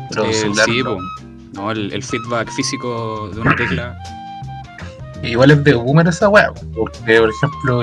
[0.10, 0.96] Pero Eh, celular sí, no.
[0.96, 1.02] po.
[1.54, 3.98] No, el, el feedback físico de una tecla.
[5.24, 7.82] Igual es de boomer esa weá, porque por ejemplo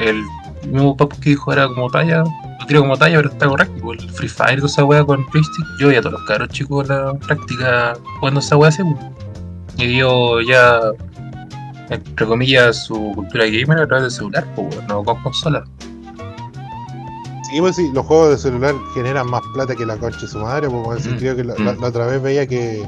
[0.00, 0.24] el
[0.70, 3.92] mismo papo que dijo era como talla, lo tiro como talla, pero está correcto.
[3.92, 6.48] El Free Fire y toda esa weá con joystick, yo y a todos los cabros
[6.48, 8.86] chicos la práctica jugando esa weá pues.
[9.76, 10.80] Y yo ya,
[11.90, 15.64] entre comillas, su cultura gamer a través del celular, pues, no con consola.
[17.50, 20.38] Sí, pues sí, los juegos de celular generan más plata que la concha de su
[20.38, 21.80] madre, porque bueno, sí, Mm, creo que la, la- mm.
[21.80, 22.86] la otra vez veía que,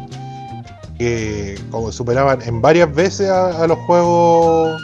[0.99, 4.81] que como superaban en varias veces a, a los juegos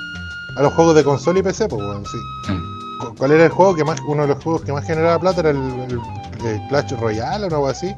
[0.56, 2.52] a los juegos de consola y PC, pues bueno, sí.
[2.52, 3.00] Mm.
[3.06, 5.40] Cu- ¿Cuál era el juego que más, uno de los juegos que más generaba plata
[5.40, 6.00] era el, el-
[6.46, 7.94] el Clash Royale o algo así?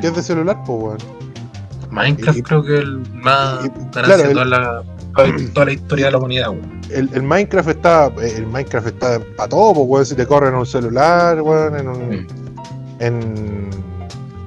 [0.00, 0.98] Que es de celular, pues bueno.
[1.90, 4.82] Minecraft Y- creo que es el más y- claro, el- toda la,
[5.52, 6.79] toda la historia de la humanidad, weón.
[6.92, 10.54] El, el Minecraft está, el Minecraft está para todo, pues weón, si te corre en
[10.54, 12.26] un celular, weón, en un,
[12.98, 13.70] en,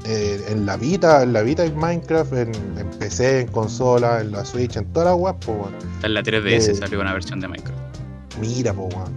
[0.05, 4.31] eh, en la Vita, en la Vita hay Minecraft, en, en PC, en consola, en
[4.31, 5.73] la Switch, en todas las weas, pues weón.
[6.03, 6.75] En la 3DS Eh.
[6.75, 7.79] salió una versión de Minecraft.
[8.39, 9.13] Mira, pues weón.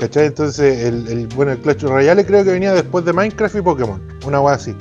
[0.00, 0.26] ¿Cachai?
[0.26, 4.00] Entonces, el, el, bueno, el Clash Royale creo que venía después de Minecraft y Pokémon,
[4.26, 4.74] una wea así.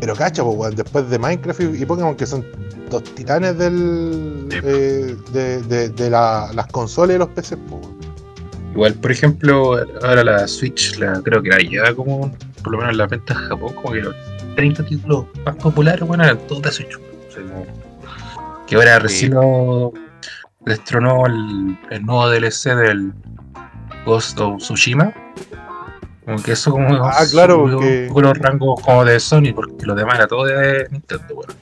[0.00, 2.44] Pero cacha, pues weón, después de Minecraft y, y Pokémon, que son
[2.90, 4.58] dos titanes del, Sí.
[4.62, 7.86] eh, de, de, de la- las consolas y los PCs, pues.
[8.72, 12.30] Igual, por ejemplo, ahora la Switch, la, creo que la lleva como,
[12.62, 14.14] por lo menos en la venta en Japón, como que los
[14.54, 16.96] 30 títulos más populares, bueno, eran todos de Switch.
[16.96, 17.42] O sea,
[18.66, 19.92] que ahora recién lo
[20.66, 23.12] destronó el, el nuevo DLC del
[24.04, 25.12] Ghost of Tsushima.
[26.24, 29.52] Como que eso como Ah, claro, subió porque- un poco los rangos como de Sony,
[29.54, 31.54] porque los demás era todo de Nintendo, bueno.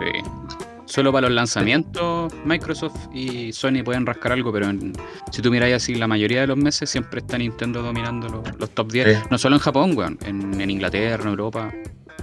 [0.00, 0.51] Sí.
[0.92, 4.92] Solo para los lanzamientos, Microsoft y Sony pueden rascar algo, pero en-
[5.30, 8.68] si tú miráis así, la mayoría de los meses siempre está Nintendo dominando los, los
[8.70, 9.08] top 10.
[9.16, 9.24] Sí.
[9.30, 11.72] No solo en Japón, weón, en, en Inglaterra, en Europa,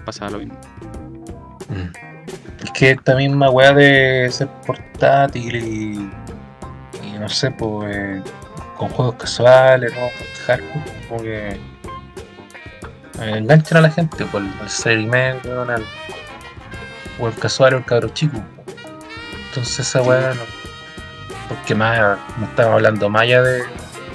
[0.05, 0.53] pasa lo mismo.
[2.63, 6.09] Es que esta misma weá de ser portátil y,
[7.07, 8.21] y no sé, pues eh,
[8.77, 10.09] con juegos casuales, ¿no?
[10.45, 11.57] Hardcore, como que eh,
[13.35, 15.85] enganchan a la gente por el seriman, weón, al-
[17.19, 18.39] o el casual o el cabro chico.
[19.59, 20.41] Entonces esa weá no.
[21.49, 23.63] Porque más no estamos hablando más allá de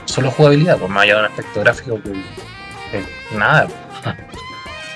[0.07, 2.13] solo jugabilidad, pues más allá de un aspecto gráfico que
[3.31, 3.67] que nada.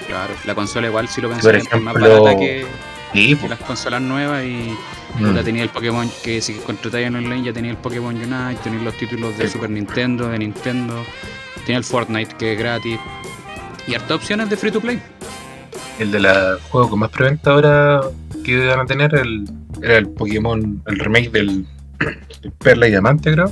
[0.06, 2.66] Claro, la consola igual si lo Por pensáis es más ejemplo, barata que,
[3.12, 3.50] Sí, que pues.
[3.50, 4.74] las consolas nuevas y
[5.18, 5.26] Mm.
[5.30, 8.80] puta, tenía el Pokémon que si contratáis en online ya tenía el Pokémon Unite, tenía
[8.82, 9.54] los títulos de Sí.
[9.54, 11.02] Super Nintendo, de Nintendo,
[11.64, 12.98] tenía el Fortnite que es gratis
[13.86, 15.00] y harta opciones de free to play.
[15.98, 18.00] El de la juego con más preventa ahora
[18.44, 19.44] que iban a tener el,
[19.82, 21.66] era el Pokémon, el remake del,
[21.98, 23.50] del Perla y Diamante, creo.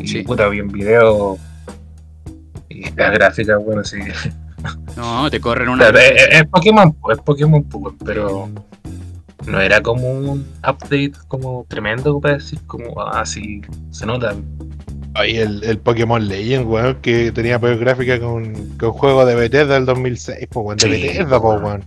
[0.00, 0.22] Y Sí.
[0.22, 1.38] puta, vi un video
[2.68, 3.98] y las gráficas, bueno, sí.
[4.96, 5.88] No, te corren una.
[5.88, 8.48] es, es Pokémon, pues, es Pokémon, pues, pero
[9.46, 14.34] no era como un update como tremendo para decir como así se nota.
[15.14, 19.74] Ahí el, el Pokémon Legend, weón, que tenía peor gráfica con, con juego de Bethesda
[19.74, 21.84] del 2006, pues, weón, de Sí, Bethesda, pues, weón.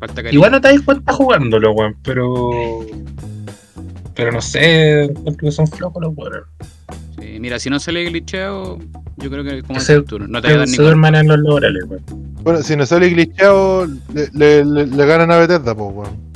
[0.00, 0.08] Weón.
[0.08, 0.34] Falta cariño.
[0.38, 2.50] Igual no te das cuenta jugándolo, weón, pero.
[4.14, 6.40] Pero no sé, encuentro que son flojos los weones.
[7.18, 8.78] Sí, mira, si no sale glitcheo,
[9.16, 10.82] yo creo que como Que se- no te va a dar Se ni cuenta.
[10.82, 12.02] duerman en los laborales, weón.
[12.42, 16.30] Bueno, si no sale glitchado, le, le, le- le ganan a Bethesda, pues, weón.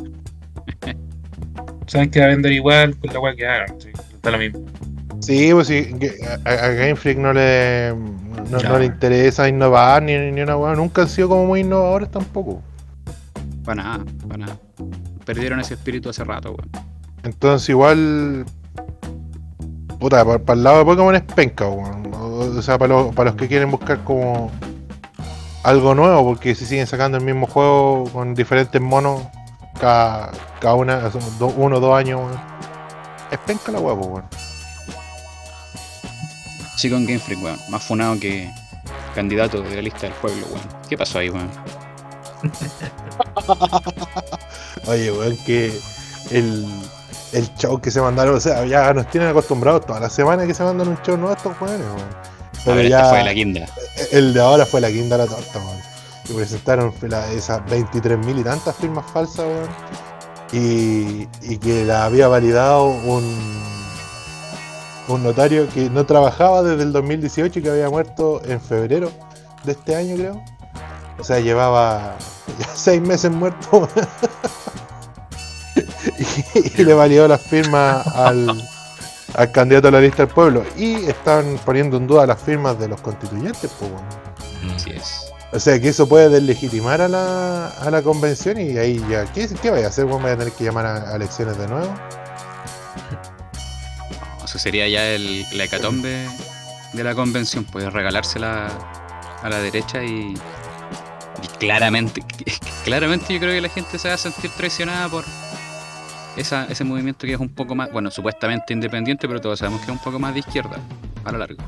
[1.86, 4.60] Saben que va a vender igual con la weá que hagan, sí, está lo mismo.
[5.20, 5.88] Sí, pues sí,
[6.44, 7.92] a, a Game Freak no le,
[8.50, 10.76] no, le interesa innovar ni, ni una weón.
[10.76, 12.62] Nunca han sido como muy innovadores tampoco.
[13.64, 14.58] Para nada, para nada.
[15.24, 16.70] Perdieron ese espíritu hace rato, weón.
[17.22, 18.44] Entonces, igual.
[19.98, 22.12] Puta, para, el lado de Pokémon es penca, weón.
[22.14, 24.50] O, sea, para los, para los que quieren buscar como.
[25.62, 29.22] Algo nuevo, porque si siguen sacando el mismo juego con diferentes monos
[29.80, 30.96] cada, cada una,
[31.38, 32.38] do- uno o dos años, weón.
[33.30, 34.24] Es penca la huevo, weón.
[36.76, 37.58] Sí, con Game Freak, weón.
[37.70, 38.50] Más funado que
[39.14, 40.60] candidato de la lista del pueblo, weón.
[40.86, 41.48] ¿Qué pasó ahí, weón?
[44.86, 45.78] Oye, weón, que
[46.30, 46.66] el,
[47.32, 50.54] el show que se mandaron, o sea, ya nos tienen acostumbrados todas las semanas que
[50.54, 52.08] se mandan un show nuevo estos weones, weón.
[52.64, 53.34] Pero ver, ya fue la
[54.12, 55.78] el de ahora fue la quinta la torta, weón.
[56.28, 59.68] Y presentaron la- esas 23.000 y tantas firmas falsas, weón.
[60.52, 63.62] Y, y que la había validado un,
[65.08, 69.10] un notario que no trabajaba desde el 2018 y que había muerto en febrero
[69.64, 70.42] de este año, creo.
[71.18, 72.16] O sea, llevaba
[72.58, 73.88] ya seis meses muerto.
[76.54, 78.62] y, y le validó las firmas al,
[79.34, 80.64] al candidato a la lista del pueblo.
[80.76, 84.74] Y están poniendo en duda las firmas de los constituyentes, pues, weón.
[84.74, 85.32] Así es.
[85.52, 89.24] O sea que eso puede deslegitimar a la, a la convención y ahí ya.
[89.32, 90.04] ¿Qué, qué vaya a hacer?
[90.04, 91.94] ¿Vos vaya a tener que llamar a, a elecciones de nuevo?
[94.36, 96.26] No, Eso sería ya el, la hecatombe
[96.92, 98.68] de la convención, pues regalársela
[99.42, 100.34] a la derecha y,
[101.42, 102.22] y claramente,
[102.84, 105.24] claramente yo creo que la gente se va a sentir traicionada por
[106.36, 109.86] esa, ese movimiento que es un poco más, bueno, supuestamente independiente, pero todos sabemos que
[109.86, 110.78] es un poco más de izquierda
[111.24, 111.62] a lo largo.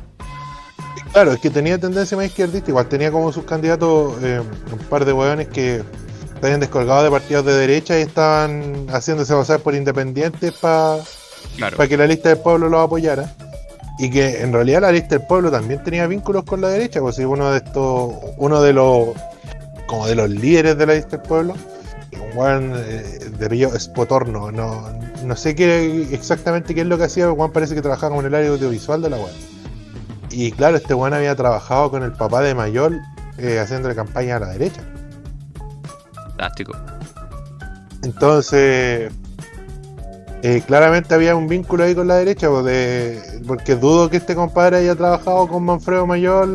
[1.13, 4.41] Claro, es que tenía tendencia más izquierdista, igual tenía como sus candidatos eh,
[4.71, 5.83] un par de hueones que
[6.41, 10.99] se habían descolgado de partidos de derecha y estaban haciéndose pasar por independientes para
[11.57, 13.35] Claro, que la lista del pueblo los apoyara.
[13.99, 17.17] Y que en realidad la lista del pueblo también tenía vínculos con la derecha, pues
[17.17, 19.09] si uno de estos, uno de los,
[19.87, 21.55] como de los líderes de la lista del pueblo,
[22.13, 24.89] un weón eh, de apellido Spotorno, no,
[25.25, 28.27] no sé qué exactamente qué es lo que hacía, Juan parece que trabajaba como en
[28.29, 29.33] el área audiovisual de la web.
[30.31, 32.93] Y claro, este Juan había trabajado con el papá de Mayor
[33.39, 34.83] eh, haciéndole campaña a la derecha.
[36.27, 36.73] fantástico.
[38.03, 39.11] Entonces,
[40.43, 44.79] eh, claramente había un vínculo ahí con la derecha, de- porque dudo que este compadre
[44.79, 46.49] haya trabajado con Manfredo Mayor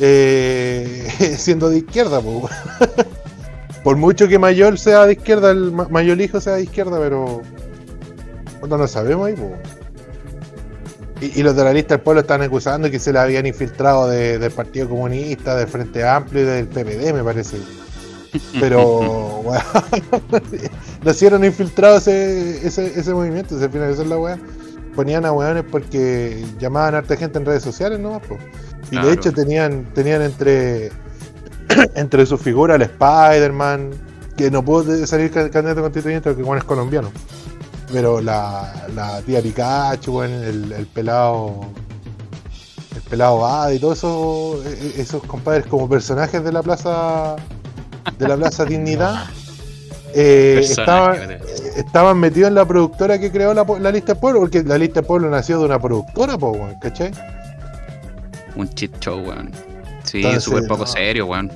[0.00, 2.20] eh, siendo de izquierda.
[2.20, 2.52] pues.
[3.84, 7.40] Por mucho que Mayor sea de izquierda, el Ma- Mayor hijo sea de izquierda, pero
[8.68, 9.34] no lo sabemos ahí.
[9.34, 9.52] pues.
[11.22, 14.08] Y, y los de la lista del pueblo están acusando que se le habían infiltrado
[14.08, 17.56] de- del Partido Comunista, del Frente Amplio y del PPD, me parece.
[18.60, 18.98] Pero,
[19.44, 19.62] weón,
[21.02, 24.38] nacieron infiltrados ese, ese, ese movimiento, se finalizó la weá.
[24.94, 28.20] Ponían a weones porque llamaban a harta gente en redes sociales, ¿no?
[28.20, 28.36] Po.
[28.86, 29.08] Y Claro.
[29.08, 30.90] de hecho tenían, tenían entre
[31.94, 33.90] entre sus figuras el Spider-Man,
[34.36, 37.10] que no pudo salir ca- candidato constituyente porque Juan es colombiano.
[37.92, 41.60] Pero la, la tía Pikachu, el, el pelado.
[42.94, 47.36] El pelado Bad y todos esos, eh, esos compadres como personajes de la plaza
[48.18, 49.26] de la Plaza Dignidad
[50.14, 50.60] eh,
[51.76, 55.06] estaban, metidos en la productora que creó la, lista del pueblo, porque la lista del
[55.06, 57.10] pueblo nació de una productora, po, weón, ¿cachai?
[58.56, 59.50] Un cheat show, weón.
[60.04, 60.86] Sí, súper poco no.
[60.86, 61.50] serio, weón.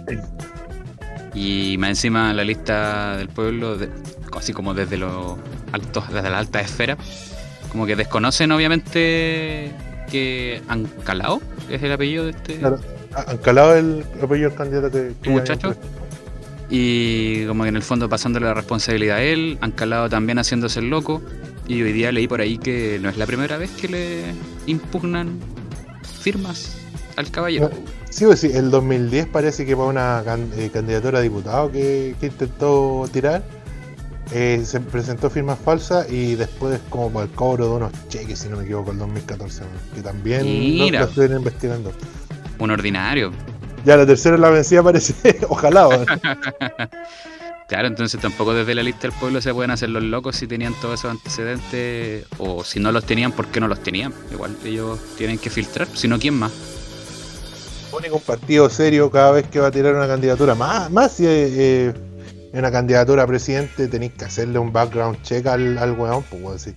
[1.34, 3.90] Y más encima la lista del pueblo, de-
[4.36, 5.36] así como desde los
[5.72, 6.96] altos, desde la alta esfera,
[7.70, 9.72] como que desconocen obviamente
[10.10, 12.78] que Ancalao, que es el apellido de este Claro.
[13.14, 15.30] Han calado el apellido del candidato que.
[15.30, 15.68] muchacho.
[15.68, 16.03] habían
[16.76, 20.90] Y como que en el fondo pasándole la responsabilidad a él, Ancalao también haciéndose el
[20.90, 21.22] loco.
[21.68, 24.22] Y hoy día leí por ahí que no es la primera vez que le
[24.66, 25.38] impugnan
[26.20, 26.76] firmas
[27.14, 27.70] al caballero.
[28.10, 32.16] Sí, pues sí, el 2010 parece que para una can- eh, candidatura a diputado que,
[32.18, 33.44] que intentó tirar,
[34.32, 38.48] eh, se presentó firmas falsas y después como por el cobro de unos cheques, si
[38.48, 40.44] no me equivoco, el 2014, weón, que también
[40.78, 41.92] lo estuvieron investigando.
[42.58, 43.30] Un ordinario.
[43.84, 45.14] Ya la tercera es la vencida parece,
[45.48, 45.88] ojalá.
[47.66, 50.74] Claro, entonces tampoco desde la lista del pueblo se pueden hacer los locos si tenían
[50.82, 54.12] todos esos antecedentes o si no los tenían, ¿por qué no los tenían?
[54.30, 56.52] Igual ellos tienen que filtrar, si no, ¿quién más?
[57.94, 60.56] pone un partido serio cada vez que va a tirar una candidatura.
[60.56, 61.94] Más, más si eh, eh,
[62.52, 66.58] una candidatura a presidente tenéis que hacerle un background check al, al weón, pues weón,
[66.58, 66.74] sí.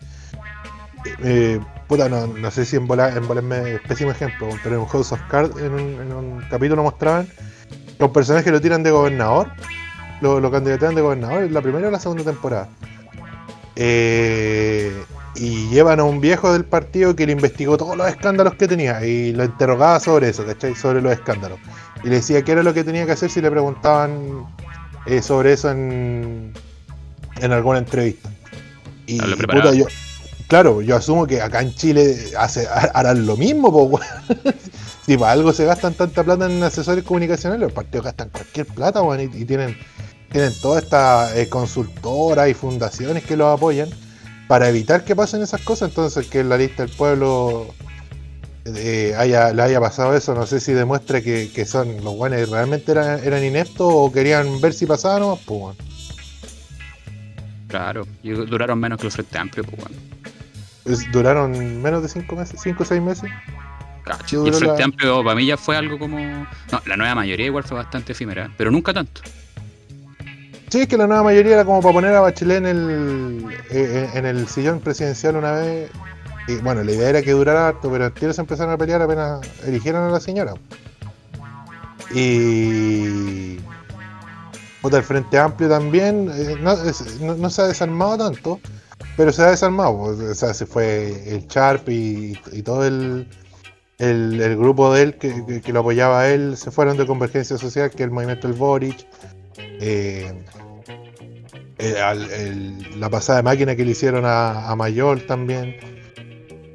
[1.23, 4.81] Eh, puta, no, no sé si en bola, en bola es me- pésimo ejemplo, pero
[4.81, 7.27] en House of Cards, en un, en un capítulo mostraban
[7.97, 9.47] que un personaje lo tiran de gobernador,
[10.21, 12.67] lo, lo candidatan de gobernador en la primera o la segunda temporada.
[13.75, 15.03] Eh,
[15.35, 19.05] y llevan a un viejo del partido que le investigó todos los escándalos que tenía
[19.05, 20.73] y lo interrogaba sobre eso, ¿cachai?
[20.75, 21.59] Sobre los escándalos.
[22.03, 24.47] Y le decía qué era lo que tenía que hacer si le preguntaban
[25.05, 26.53] eh, sobre eso en,
[27.39, 28.29] en alguna entrevista.
[29.05, 29.19] Y
[29.61, 29.85] puta, yo,
[30.47, 32.15] claro, yo asumo que acá en Chile
[32.93, 33.99] harán lo mismo, po.
[35.07, 39.01] Si para algo se gastan tanta plata en asesores comunicacionales, los partidos gastan cualquier plata,
[39.01, 39.77] weón, y, tienen,
[40.29, 43.87] tienen todas estas eh, consultoras y fundaciones que los apoyan
[44.49, 45.91] para evitar que pasen esas cosas.
[45.91, 47.67] Entonces, que en la lista del pueblo
[48.65, 52.49] eh, haya, le haya pasado eso, no sé si demuestra que, que son los guanes
[52.49, 55.77] realmente eran, eran ineptos o querían ver si pasaba nomás, pues.
[57.69, 59.95] Claro, y duraron menos que el Frente Amplio, pues bueno.
[60.87, 63.29] Es- Duraron menos de 5 meses, 5 o 6 meses.
[64.03, 64.43] Cacho.
[64.43, 66.17] Sí, Y el Frente la- Amplio para mí ya fue algo como.
[66.19, 69.21] No, la nueva mayoría igual fue bastante efímera, pero nunca tanto.
[70.69, 74.09] Sí, es que la nueva mayoría era como para poner a Bachelet en el, eh,
[74.13, 75.89] en el sillón presidencial una vez.
[76.49, 79.41] Y bueno, la idea era que durara harto, pero el se empezaron a pelear apenas
[79.65, 80.53] eligieron a la señora.
[82.13, 83.57] Y.
[84.81, 88.59] Puta, el Frente Amplio también eh, no, es- no- no se ha desarmado tanto,
[89.17, 89.97] pero se ha desarmado.
[89.97, 93.27] pues, O sea, se fue el Sharp y, y todo el,
[93.97, 97.89] el, grupo de él que, que- lo apoyaba a él, se fueron de Convergencia Social,
[97.89, 99.05] que es el movimiento del Boric.
[99.57, 100.31] Eh,
[101.79, 105.75] eh, la pasada de máquina que le hicieron a, a Mayol también.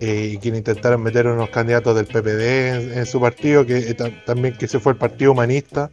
[0.00, 4.56] eh, y que intentaron meter unos candidatos del PPD en, su partido, que ta- también
[4.56, 5.90] que se fue el Partido Humanista.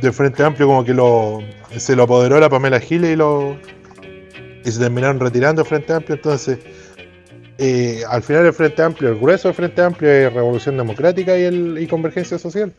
[0.00, 1.40] De Frente Amplio como que lo
[1.76, 3.56] se lo apoderó la Pamela Giles y lo
[4.64, 6.58] y se terminaron retirando el Frente Amplio, entonces
[7.58, 11.42] eh, al final el Frente Amplio, el grueso del Frente Amplio es Revolución Democrática y,
[11.42, 12.72] el, y Convergencia Social.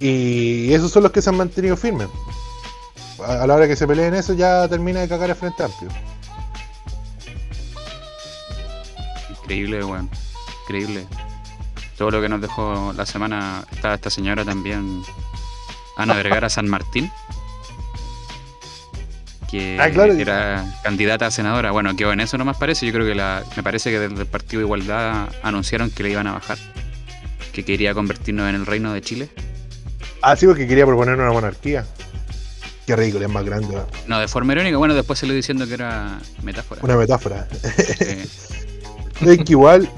[0.00, 2.08] Y esos son los que se han mantenido firmes.
[3.24, 5.90] A, la hora que se peleen eso ya termina de cagar el Frente Amplio.
[9.42, 10.10] Increíble, weón.
[10.62, 11.06] Increíble.
[11.98, 13.64] Todo lo que nos dejó la semana.
[13.72, 15.02] Estaba esta señora también,
[15.96, 17.10] Ana Vergara San Martín.
[19.50, 20.12] Que Ah, claro.
[20.14, 21.70] era candidata a senadora.
[21.70, 22.86] Bueno, que en eso no más parece.
[22.86, 26.10] Yo creo que la, me parece que desde el Partido de Igualdad anunciaron que le
[26.10, 26.58] iban a bajar.
[27.52, 29.28] Que quería convertirnos en el reino de Chile.
[30.22, 31.84] Ah, sí, porque quería proponer una monarquía.
[32.86, 33.68] Qué ridículo, es más grande.
[33.74, 33.86] ¿no?
[34.08, 34.76] No, de forma irónica.
[34.76, 36.80] Bueno, después se le diciendo que era metáfora.
[36.82, 37.46] Una metáfora.
[38.00, 38.26] Eh,
[39.20, 39.88] Es que igual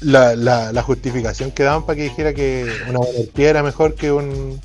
[0.00, 4.12] la, la, la justificación que daban para que dijera que una monarquía era mejor que
[4.12, 4.60] un,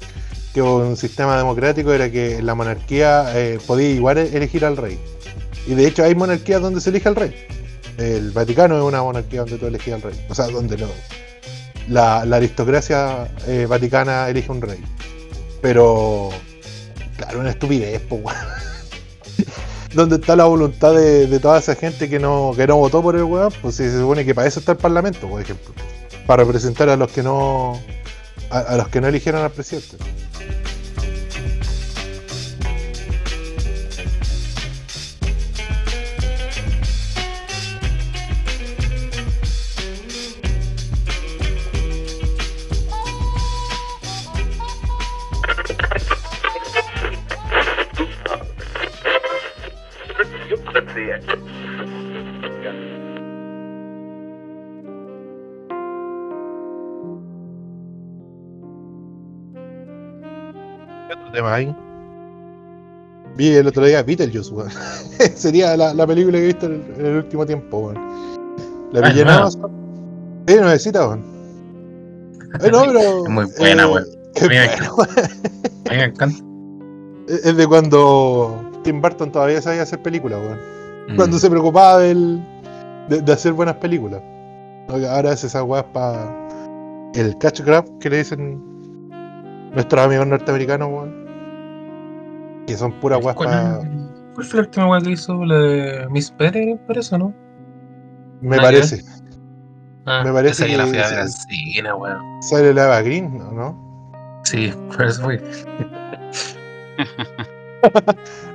[0.54, 4.99] que un sistema democrático era que la monarquía eh, podía igual elegir al rey.
[5.68, 7.36] Y de hecho hay monarquías donde se elige al rey.
[7.97, 10.26] El Vaticano es una monarquía donde tú elegías al rey.
[10.30, 10.88] O sea, donde no.
[11.88, 14.80] La, aristocracia eh, vaticana elige un rey.
[15.62, 16.30] Pero,
[17.18, 18.24] claro, una estupidez, pues,
[19.93, 23.24] ¿Dónde está la voluntad de, toda esa gente que no, que no votó por el
[23.24, 23.52] weón?
[23.62, 25.74] Pues si se supone que para eso está el Parlamento, por ejemplo.
[26.26, 27.80] Para representar a los que no.
[28.49, 29.97] a los que no eligieron al presidente.
[63.38, 64.70] Vi el otro día Beetlejuice, weón.
[65.36, 67.97] Sería la, la película que he visto en el, en el último tiempo, weón.
[68.91, 69.30] La Ah, pillé en.
[69.30, 69.72] Amazon.
[70.47, 71.24] Sí, nuevecita, weón.
[72.62, 73.24] Eh, no, pero.
[73.30, 74.06] Muy buena, weón.
[74.41, 76.38] Mí me me encanta.
[77.28, 80.60] Es- de cuando Tim Burton todavía sabía hacer películas, weón.
[81.10, 81.16] Mm.
[81.16, 82.43] Cuando se preocupaba del,
[83.10, 84.22] de, de hacer buenas películas.
[84.89, 86.30] No, Ahora hace esas weas para
[87.16, 88.62] el catch grab que le dicen
[89.74, 91.20] nuestros amigos norteamericanos, weón.
[92.68, 93.82] Que son puras weas ¿Cuál.
[94.34, 95.45] ¿Cuál fue la última weá que hizo?
[95.45, 97.34] La de Miss Pérez, parece, ¿no?
[98.41, 99.03] Me parece.
[100.05, 101.12] Ah, Me parece la que fui a sí.
[101.12, 102.41] ver al cine, weón.
[102.41, 103.51] Sale la Eva Green, ¿no?
[103.51, 104.12] ¿no?
[104.43, 105.39] Sí, por eso fui.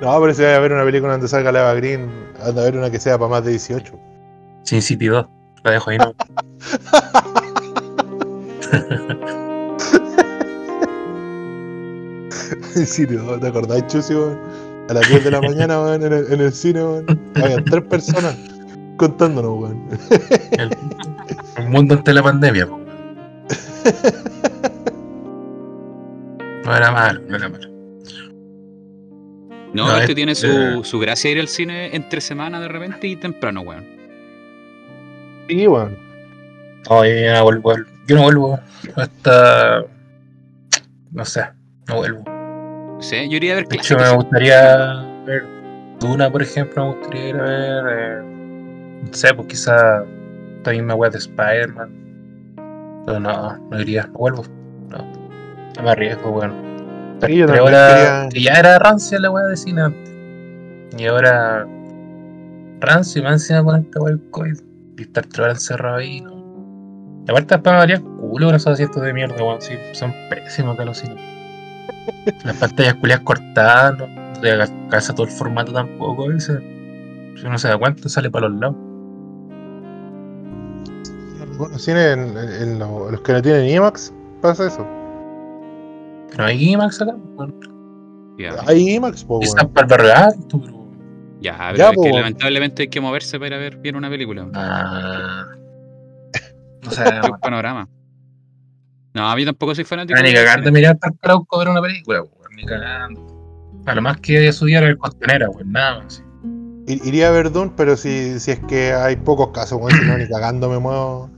[0.00, 2.08] No, pero si vaya a ver una película donde salga la Eva Green,
[2.44, 3.92] anda a ver una que sea para más de 18.
[4.62, 5.26] Sin City 2.
[5.64, 6.14] La dejo ahí, ¿no?
[12.86, 13.38] Sí, ¿no?
[13.38, 14.38] ¿te acordás, Chusi, weón?
[14.90, 17.06] A las 10 de la mañana, weón, en el, en el cine, weón.
[17.34, 18.36] Había tres personas
[18.96, 19.88] contándonos, weón.
[20.52, 20.70] El,
[21.64, 22.80] un mundo antes de la pandemia, po.
[26.64, 27.68] No era malo, no era malo.
[29.72, 30.80] no, No, este es- tiene su, eh.
[30.82, 33.84] su gracia ir al cine entre semana de repente y temprano, weón.
[35.48, 35.96] Sí, weón.
[36.90, 37.72] No, yo ya no vuelvo.
[38.06, 38.58] Yo no vuelvo
[38.96, 39.84] hasta.
[41.12, 41.42] No sé,
[41.88, 42.24] no vuelvo.
[43.00, 45.44] Sí, yo iría a ver De hecho, me gustaría ver
[46.00, 46.86] Duna, por ejemplo.
[46.86, 47.84] Me gustaría ir a ver.
[47.90, 48.22] eh,
[49.02, 50.04] no sé, pues quizá
[50.56, 51.90] esta misma wea de Spider-Man.
[53.06, 54.44] Pero no, no iría, no vuelvo.
[54.88, 54.98] No,
[55.76, 56.52] no me arriesgo, weón.
[57.24, 60.14] Sí, yo también ahora, quería- que ya era rancia la wea de cine antes.
[60.98, 61.66] Y ahora.
[62.80, 64.56] Rancio, más encima con esta wea del COVID.
[64.98, 66.34] Y estar tres horas encerrado ahí, ¿no?
[67.26, 69.60] Y aparte, después me haría culo con esos asientos de mierda, weón.
[69.62, 71.18] Sí, son pésimos acá los cines.
[72.44, 76.58] Las pantallas culiadas cortadas, no no te alcanza todo el formato tampoco, veces.
[77.40, 78.76] Si uno se da cuenta, sale para los lados.
[81.40, 84.86] Algunos cines, en, en lo- los que no tienen IMAX, pasa eso.
[86.30, 87.16] Pero hay IMAX acá,
[88.66, 89.72] Hay IMAX, po, weón.
[89.72, 90.86] para el barrio alto, pero.
[91.40, 94.10] ya, pero Ya, es que lamentablemente hay que moverse para ir a ver bien una
[94.10, 94.46] película.
[94.54, 95.46] Ah.
[96.84, 97.88] No sé, Es un panorama.
[99.16, 100.18] No, a mí tampoco soy fanático.
[100.18, 100.72] Ah, ni cagando cine.
[100.72, 103.80] mirar para el Crauco a ver una película, weón, ni cagando.
[103.86, 106.22] A lo más que subía era el costanera, weón, nada más.
[106.86, 110.04] I- Iría a ver Dune, pero si, si es que hay pocos casos, weón, si
[110.06, 111.30] no, ni cagando me muevo.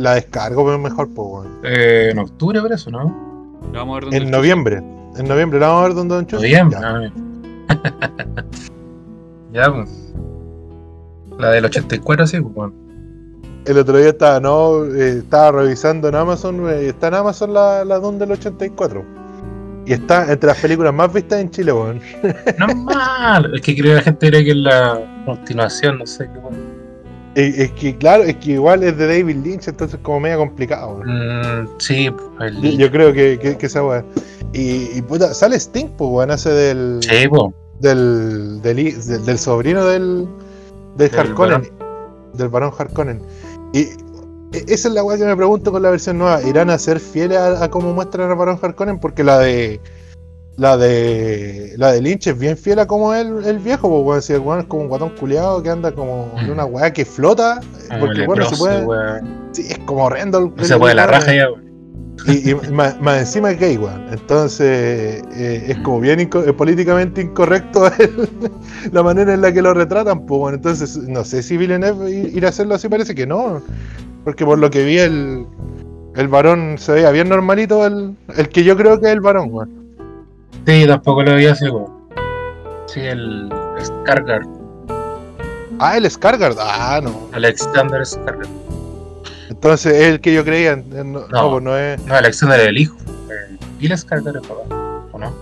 [0.00, 1.60] La descargo, pero mejor, pues, weón.
[1.62, 3.04] Eh, en octubre, por eso, ¿no?
[3.72, 4.76] Lo vamos a ver donde En noviembre.
[5.16, 6.42] En noviembre, ¿la vamos a ver donde Don Chucho?
[6.42, 6.78] Noviembre.
[6.80, 7.10] Ya.
[7.68, 8.42] ah,
[9.52, 10.12] ya, pues.
[11.38, 12.74] La del 84, sí, pues, bueno.
[13.66, 17.84] El otro día estaba, no, eh, estaba revisando en Amazon, eh, está en Amazon la,
[17.84, 19.04] la Dune del 84.
[19.86, 22.00] Y está entre las películas más vistas en Chile, weón.
[22.58, 23.54] No es malo.
[23.54, 26.58] Es que creo que la gente cree que es la continuación, no sé qué, bueno.
[27.36, 30.96] Es, es que, claro, es que igual es de David Lynch, entonces como medio complicado,
[30.96, 31.62] weón.
[31.62, 34.04] Mm, sí, pues, el Yo, yo creo que, que, que esa weá.
[34.52, 37.28] Y, y puta, sale Sting, pues weón, hace del, Sí,
[37.80, 40.26] del, del, del, del sobrino del,
[40.96, 41.70] del Del Harkonnen,
[42.32, 43.20] del varón Harkonnen.
[43.76, 46.42] Y e- esa es la weá que me pregunto con la versión nueva.
[46.42, 48.98] ¿Irán a ser fieles a, a cómo muestran al varón Harkonnen?
[48.98, 49.80] Porque la de.
[50.56, 51.74] La de.
[51.76, 54.22] La de Lynch es bien fiel a como el, el viejo, pues weón.
[54.22, 57.04] Si el weón es como un guatón culiado que anda como en una weá que
[57.04, 57.60] flota.
[57.88, 58.86] Como Porque bueno, se puede.
[59.52, 60.38] Sí, es como horrendo.
[60.38, 61.65] el- se puede la raja ya, weón.
[62.26, 64.06] Y, y más, más encima es gay, weón.
[64.10, 68.28] Entonces eh, es como bien inco- eh, políticamente incorrecto el-
[68.92, 70.56] la manera en la que lo retratan, pues bueno.
[70.56, 73.60] Entonces no sé si Villeneuve irá a hacerlo así, parece que no.
[74.24, 75.46] Porque por lo que vi el,
[76.16, 79.48] el varón se veía bien normalito, el, el que yo creo que es el varón,
[79.52, 79.70] weón.
[80.66, 81.92] Sí, tampoco lo había así, weón.
[82.86, 83.48] Sí, el
[83.84, 84.46] Skargard.
[85.78, 86.56] Ah, el Skargard.
[86.58, 87.28] Ah, no.
[87.32, 88.48] Alexander Skargard.
[89.56, 90.72] Entonces es el que yo creía.
[90.72, 91.50] eh, No, no, No.
[91.50, 92.04] pues no es.
[92.06, 92.96] No, Alexander es el hijo.
[93.30, 93.86] Eh, Y
[94.36, 95.32] el papá, ¿o no?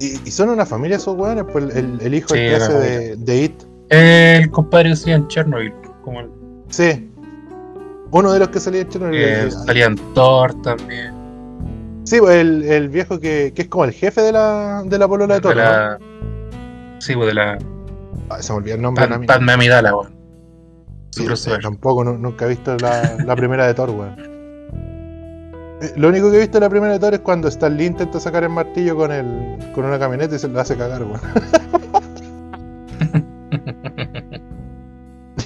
[0.00, 3.16] Y, y son una familia esos weones, pues el, hijo Sí, el que hace de,
[3.16, 3.62] de It.
[3.88, 5.72] El compadre salía en Chernobyl,
[6.02, 6.30] como el
[6.70, 7.08] Sí.
[8.10, 9.50] Uno de los que salía en Chernobyl.
[9.52, 11.12] salía en Thor también.
[12.04, 15.06] Sí, pues, el, el viejo que, que es como el jefe de la, de la
[15.06, 15.56] polola de de Thor.
[15.56, 15.62] ¿no?
[15.62, 15.98] la,
[16.98, 17.58] Sí, pues de la
[18.28, 19.02] Ay, se me olvidó el nombre.
[19.04, 19.26] Pan- Nami.
[19.26, 20.14] Padme Amidala, weón.
[21.12, 21.60] Sí, crossover.
[21.62, 24.16] tampoco, nu- nunca he visto la, la primera de Thor, weón.
[25.82, 27.86] Eh, Lo único que he visto de la primera de Thor es cuando Stan Lee
[27.86, 31.20] intenta sacar el martillo con el con una camioneta y se lo hace cagar, weón.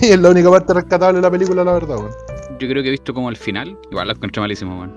[0.01, 2.11] y es la única parte rescatable de la película, la verdad, weón.
[2.59, 3.77] Yo creo que he visto como el final.
[3.91, 4.93] Igual la encontré malísimo, weón.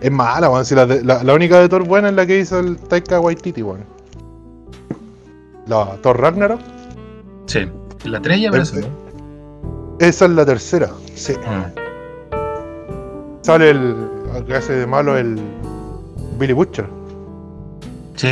[0.00, 0.64] Es mala, weón.
[0.64, 3.20] Si la, de- la, la única de Thor buena es la que hizo el Taika
[3.20, 3.84] Waititi, weón.
[5.66, 6.60] La Thor Ragnarok.
[7.46, 7.60] Sí.
[8.04, 9.07] La 3 ya ¿no?
[10.00, 11.34] Esa es la tercera, sí.
[11.46, 11.70] Ah.
[13.42, 13.96] Sale el
[14.46, 15.40] que hace de malo el
[16.38, 16.86] Billy Butcher.
[18.16, 18.28] Sí.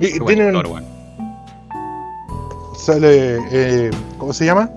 [0.00, 0.84] Y Qué buen tienen, actor, weón.
[2.76, 4.68] sale, eh, ¿cómo se llama?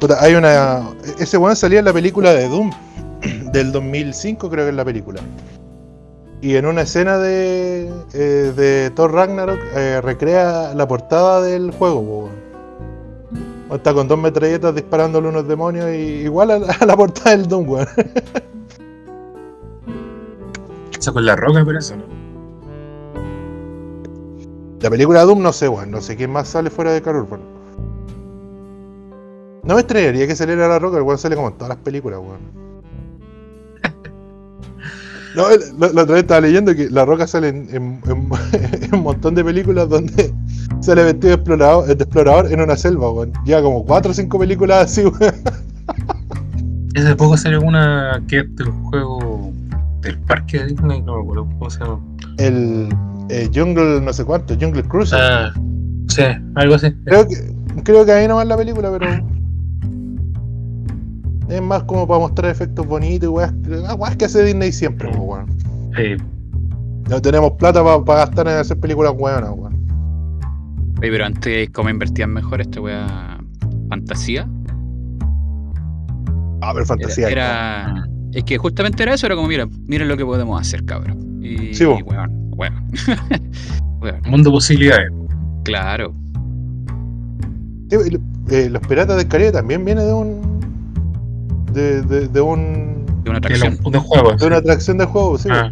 [0.00, 2.70] Puta, hay una, ese weón salía en la película de Doom
[3.52, 5.20] del 2005 creo que es la película.
[6.40, 12.02] Y en una escena de, eh, de Thor Ragnarok eh, recrea la portada del juego,
[12.04, 12.28] po,
[13.68, 13.76] weón.
[13.76, 17.46] Está con dos metralletas disparándole unos demonios y igual a la, a la portada del
[17.48, 17.86] Doom, weón.
[20.98, 22.02] Esa con la roca, pero eso, ¿no?
[24.80, 25.90] La película Doom no sé, weón.
[25.90, 27.40] No sé quién más sale fuera de Carl Urban.
[29.62, 32.20] No me extrañaría que saliera la roca, el weón sale como en todas las películas,
[32.20, 32.64] weón.
[35.34, 35.46] No,
[35.78, 38.28] la, la otra vez estaba leyendo que la roca sale en, en- en-
[38.84, 40.32] en un montón de películas donde
[40.80, 43.32] sale vestido de explorador, de explorador en una selva, weón.
[43.44, 45.34] Lleva como cuatro o cinco películas así, weón.
[46.96, 49.52] Hace poco salió una que es del juego
[50.00, 52.00] del parque de Disney, no me acuerdo cómo se llama.
[52.38, 52.88] El
[53.30, 55.12] eh, Jungle, no sé cuánto, Jungle Cruise.
[55.12, 55.52] Ah,
[56.08, 56.22] sí,
[56.54, 56.92] algo así.
[57.04, 57.36] Creo que,
[57.82, 59.26] creo que ahí nomás la película, pero.
[61.48, 63.52] Es más como para mostrar efectos bonitos y weas.
[63.98, 65.46] weas que hace Disney siempre, pues, weón.
[65.96, 66.16] Sí.
[67.08, 69.73] No tenemos plata para gastar en hacer películas weonas, weón.
[71.04, 73.38] Oye, pero antes, ¿cómo invertían mejor esta weá?
[73.90, 74.48] Fantasía.
[76.62, 77.28] Ah, pero fantasía.
[77.28, 80.82] Era, era- es que justamente era eso, era como, mira, miren lo que podemos hacer,
[80.86, 81.42] cabrón.
[81.42, 82.00] Y, Sí, vos.
[82.00, 82.86] y weón, weón.
[84.00, 85.12] Weón, Mundo de posibilidades.
[85.62, 86.14] claro.
[88.50, 90.40] Eh, los Piratas del Caribe también viene de un.
[91.74, 93.04] De, de, de un.
[93.24, 93.92] De una De, atracción.
[93.92, 94.38] de juegos.
[94.40, 95.48] De una atracción de juego, sí.
[95.52, 95.70] Ah,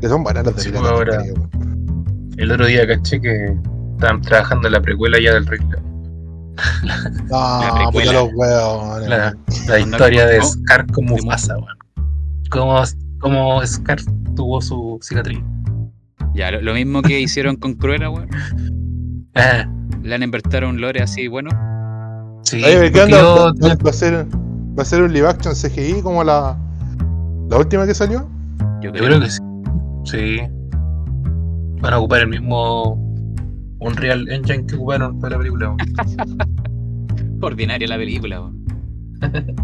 [0.00, 2.34] Que son de Sí, ahora- Caribe, weón.
[2.38, 3.54] el otro día caché que
[3.94, 5.90] estaban trabajando en la precuela ya del Rey León.
[7.30, 8.12] No, puta precuela.
[8.12, 9.08] los weones.
[9.08, 9.36] La,
[9.68, 11.76] la historia de como- Scar con de Mufasa, weón.
[12.50, 12.82] Cómo,
[13.20, 13.98] cómo Scar
[14.34, 15.40] tuvo su cicatriz.
[16.34, 18.28] Ya, lo, lo mismo que hicieron con Cruella, weón.
[19.34, 19.66] Ah,
[20.02, 21.50] Le han invertido un lore así, bueno.
[22.44, 23.20] sí, Oye, ¿qué porque onda?
[23.20, 24.26] yo- Va, va a ser,
[24.78, 26.58] va a ser un live action CGI como la
[27.48, 28.28] ¿La última que salió?
[28.80, 29.38] Yo Yo creo que sí.
[30.10, 30.38] Sí.
[31.80, 32.94] Van a ocupar el mismo
[33.80, 35.76] Unreal Engine que ocuparon para la película.
[37.42, 38.64] Ordinaria la película, weón.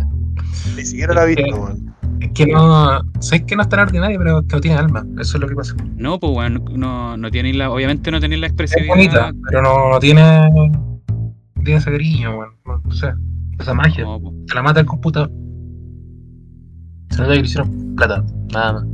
[0.76, 1.94] Ni siquiera la he visto, weón.
[2.20, 3.00] Es que no.
[3.20, 5.04] Sé que no es tan ordinaria, pero que no tiene alma.
[5.20, 5.74] Eso es lo que pasa.
[5.96, 7.70] No, pues weón, no, no tiene la.
[7.70, 8.94] Obviamente no tiene la Es expresividad.
[8.94, 10.22] bonita, pero no, no tiene.
[10.50, 12.50] No tiene ese cariño, weón.
[12.64, 13.12] No, no sé.
[13.58, 14.04] Esa magia.
[14.04, 14.32] No, po.
[14.46, 15.30] Te la mata el computador.
[17.10, 18.24] Se nota que le hicieron plata.
[18.52, 18.84] Nada más.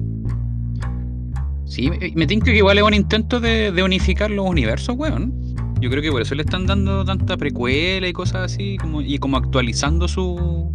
[1.73, 5.33] Sí, me, tinca que igual es un intento de, de unificar los universos, weón.
[5.81, 9.17] Yo creo que por eso le están dando tanta precuela y cosas así, como, y
[9.17, 10.71] como actualizando su.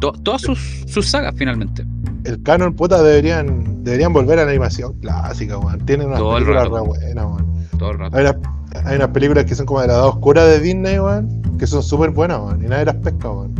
[0.00, 0.58] to- todas sus,
[0.88, 1.84] sus sagas finalmente.
[2.24, 5.78] El canon, puta, deberían, deberían volver a la animación clásica, weón.
[5.86, 6.86] Tienen unas Todo el películas re weón.
[6.88, 7.68] buenas, weón.
[7.78, 8.16] Todo el rato.
[8.16, 11.56] Hay, una- hay unas películas que son como de la edad oscura de Disney, weón,
[11.60, 13.54] que son súper buenas, weón, y nadie las pesca, weón.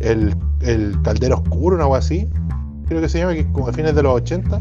[0.00, 2.26] El, el Caldero Oscuro, una algo así,
[2.88, 4.58] creo que se llama, que es como de fines de los 80.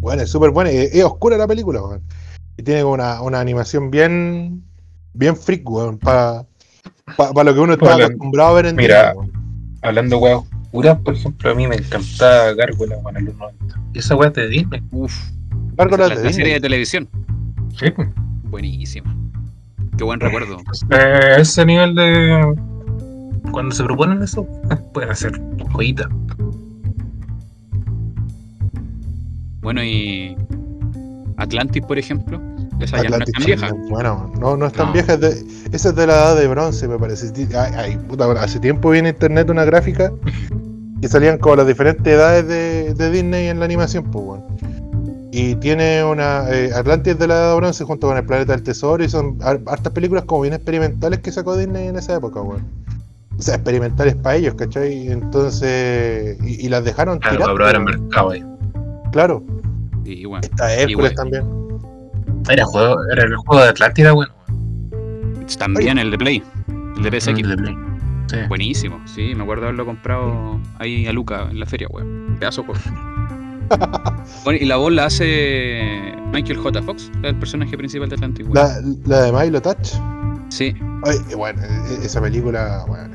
[0.00, 2.02] Bueno, es súper buena, y es, es oscura la película, weón.
[2.56, 4.62] Y tiene una, una animación bien,
[5.14, 6.46] bien freak, weón, para
[7.44, 9.12] lo que uno está acostumbrado a ver en Mira.
[9.12, 9.40] Disney, weón.
[9.82, 13.80] Hablando de weas oscuras, por ejemplo, a mí me encantaba Gárgola, weón, en los 90.
[13.94, 14.82] Y esa wea es de Disney.
[14.90, 15.14] Uf.
[15.76, 16.44] Gárgolas la, de la Disney.
[16.44, 17.08] serie de televisión.
[17.78, 18.08] Sí, pues.
[18.44, 19.14] Buenísima.
[19.96, 20.58] Qué buen recuerdo.
[20.90, 22.54] Eh, ese nivel de.
[23.52, 24.46] Cuando se proponen eso,
[24.94, 25.32] pueden hacer
[25.72, 26.08] joyitas.
[29.60, 30.36] Bueno, y.
[31.36, 32.40] Atlantis, por ejemplo.
[32.80, 33.70] Esa ya no es tan vieja.
[33.90, 34.92] Bueno, no, no es tan No.
[34.92, 37.30] vieja, es de- esa es de la edad de bronce, me parece.
[37.56, 40.12] Ay, ay, puta, hace tiempo vi en internet una gráfica
[41.00, 44.46] que salían como las diferentes edades de, de Disney en la animación, pues, bueno.
[45.32, 46.44] Y tiene una.
[46.50, 49.38] Eh, Atlantis de la edad de bronce junto con el planeta del tesoro, y son
[49.42, 52.64] har- hartas películas como bien experimentales que sacó Disney en esa época, weón.
[53.38, 55.08] O sea, experimentales para ellos, ¿cachai?
[55.10, 56.38] Entonces.
[56.44, 57.46] Y, y las dejaron Claro, tirar.
[57.46, 58.00] para probar el weón.
[58.02, 58.44] mercado ahí.
[59.12, 59.42] Claro,
[60.04, 60.42] Y bueno.
[60.42, 61.44] está Hércules Y, también.
[62.48, 64.32] Era, juego, era el juego de Atlántida, bueno.
[65.58, 66.42] También el de Play.
[66.96, 67.38] El de PSX.
[67.40, 67.76] El de Play.
[68.28, 68.36] Sí.
[68.48, 72.36] Buenísimo, sí, me acuerdo haberlo comprado ahí a Luca en la feria, weón.
[72.38, 72.80] Pedazo juego.
[74.44, 76.82] bueno, y la voz la hace Michael J.
[76.82, 78.54] Fox, el personaje principal de Atlantic, weón.
[78.54, 79.94] La, la de Milo Touch.
[80.48, 83.14] Sí, Ay, bueno, e- esa película, bueno,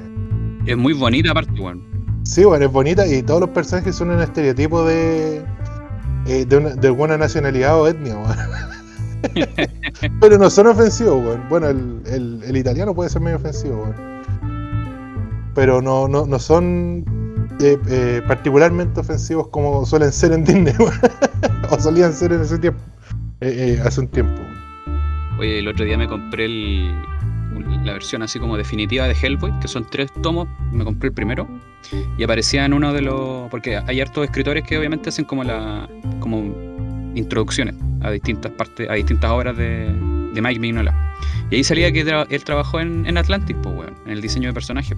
[0.66, 1.82] es muy bonita aparte, weón.
[2.24, 5.44] Sí, bueno, es bonita y todos los personajes son un estereotipo de,
[6.26, 8.16] eh, de, una, de alguna nacionalidad o etnia.
[10.20, 11.40] Pero no son ofensivos.
[11.50, 13.94] Bueno, el, el, italiano puede ser medio ofensivo.
[15.54, 17.06] Pero no, no, no son
[17.62, 20.74] eh, eh, particularmente ofensivos como suelen ser en Disney,
[21.70, 22.82] o solían ser en ese tiempo,
[23.40, 24.42] eh, hace un tiempo.
[25.40, 26.94] Oye, el otro día me compré el,
[27.60, 31.48] la versión así como definitiva de Hellboy, que son tres tomos, me compré el primero,
[32.18, 33.50] y aparecía en uno de los...
[33.50, 35.88] porque hay hartos escritores que obviamente hacen como la
[36.20, 36.40] como
[37.16, 39.92] introducciones a distintas partes, a distintas obras de,
[40.34, 40.94] de Mike Mignola.
[41.50, 44.50] Y ahí salía que tra- él trabajó en, en Atlantic, pues, weón, en el diseño
[44.50, 44.98] de personajes.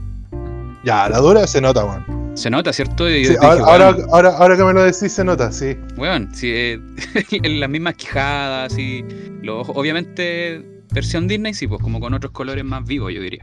[0.84, 2.18] Ya, la dura se nota, weón.
[2.38, 3.08] Se nota, ¿cierto?
[3.08, 5.76] Sí, dije, ahora, ahora, weón, ahora, ahora que me lo decís, se nota, sí.
[5.98, 6.80] Weón, sí, eh,
[7.32, 9.04] en las mismas quijadas y
[9.42, 9.76] los ojos.
[9.78, 13.42] Obviamente, versión Disney, sí, pues como con otros colores más vivos, yo diría.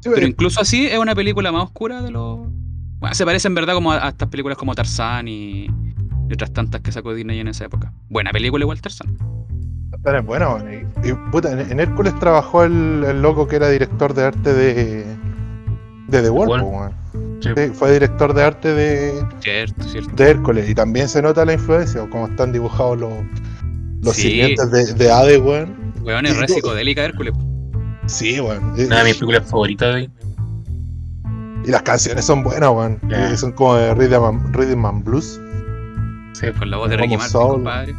[0.00, 2.40] Sí, Pero eh, incluso así es una película más oscura de los.
[2.98, 5.66] Bueno, se parece en verdad como a, a estas películas como Tarzán y,
[6.28, 7.92] y otras tantas que sacó Disney en esa época.
[8.08, 9.16] Buena película igual Tarzán.
[10.24, 14.24] Bueno, y, y, puta, en, en Hércules trabajó el, el loco que era director de
[14.24, 15.04] arte de,
[16.08, 16.92] de The Wolf.
[17.40, 17.48] Sí.
[17.56, 20.10] Sí, fue director de arte de, Cierto, cierto.
[20.14, 23.12] de Hércules y también se nota la influencia, como están dibujados los,
[24.02, 24.22] los Sí.
[24.22, 25.92] sirvientes de, de weón.
[26.02, 27.32] Weón es re psicodélica Hércules.
[28.06, 28.72] Sí, weón.
[28.72, 30.10] Una de mis películas favoritas de ahí.
[31.64, 32.98] y las canciones son buenas, weón.
[33.36, 35.40] Son como de Rhythm and, Rhythm and Blues.
[36.34, 37.94] Sí, Con la voz de Ricky Martin, compadre.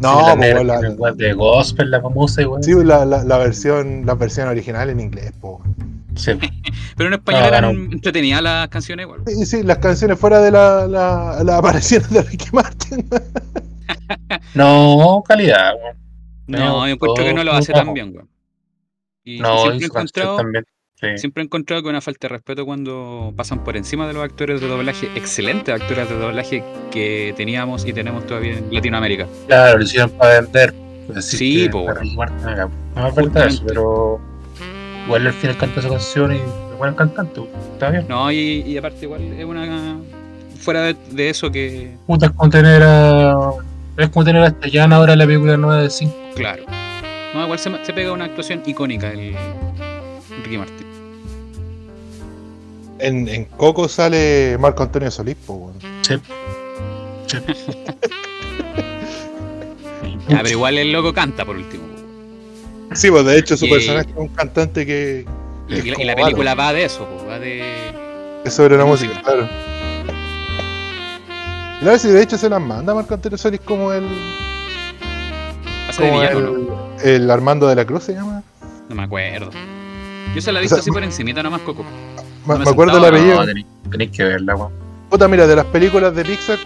[0.00, 2.62] No, sí, la po, negra la, weas de gospel, la famosa, igual.
[2.64, 5.58] sí, la, la, la versión, la versión original en inglés, po.
[5.64, 6.02] weón.
[6.16, 6.32] Sí.
[6.96, 7.92] Pero en español No, eran no.
[7.92, 9.20] entretenidas las canciones igual.
[9.26, 13.08] Sí, sí, las canciones fuera de la, la, las apariciones de Ricky Martin.
[14.54, 15.96] No, calidad, weón.
[16.46, 18.28] No, yo encuentro que no lo hace tan bien, weón.
[19.24, 20.36] Y No, siempre he encontrado.
[20.36, 20.64] también.
[21.00, 21.06] Sí.
[21.18, 24.60] Siempre he encontrado que una falta de respeto cuando pasan por encima de los actores
[24.60, 26.62] de doblaje, excelentes actores de doblaje
[26.92, 29.26] que teníamos y tenemos todavía en Latinoamérica.
[29.48, 30.74] Claro, lo hicieron para vender.
[31.08, 32.14] Pues Sí, weón.
[32.94, 34.20] No es verdad eso, pero
[35.06, 36.40] igual al final canta su canción y
[36.78, 37.40] buen cantante,
[37.72, 38.06] está bien.
[38.08, 39.98] No, y, y aparte igual es una...
[40.58, 41.96] Fuera de, de eso que...
[42.06, 43.50] Puta, es como tener a.
[44.02, 46.14] Es como tener a Stellan ahora en la película nueva de 5.
[46.34, 46.64] Claro.
[47.34, 49.34] No, igual se, se pega una actuación icónica el
[50.44, 50.86] Ricky Martin.
[52.98, 55.72] En, en Coco sale Marco Antonio Solís, po.
[56.02, 56.14] Sí.
[57.26, 57.38] Sí.
[60.28, 61.82] Ya, pero igual el loco canta por último.
[62.94, 65.26] Sí, pues de hecho su Y- personaje es un cantante que
[65.68, 67.62] Y, Es y la- y como la película va de eso, po, va de.
[68.44, 69.10] es sobre la Música.
[69.14, 69.48] música, claro.
[71.82, 74.08] Y la vez de hecho se las manda Marco Antonio Solís como el, de
[75.96, 76.98] como villano, ¿no?
[77.02, 78.42] el, el Armando de la Cruz se llama.
[78.88, 79.50] No me acuerdo.
[80.34, 81.82] Yo se la he O visto sea, así por encimita nomás, Coco.
[81.82, 81.88] Me,
[82.54, 83.44] No me me acuerdo sentaba, apellido.
[83.44, 84.72] No, tenéis, que verla, weón.
[85.10, 86.58] Puta, mira, de las películas de Pixar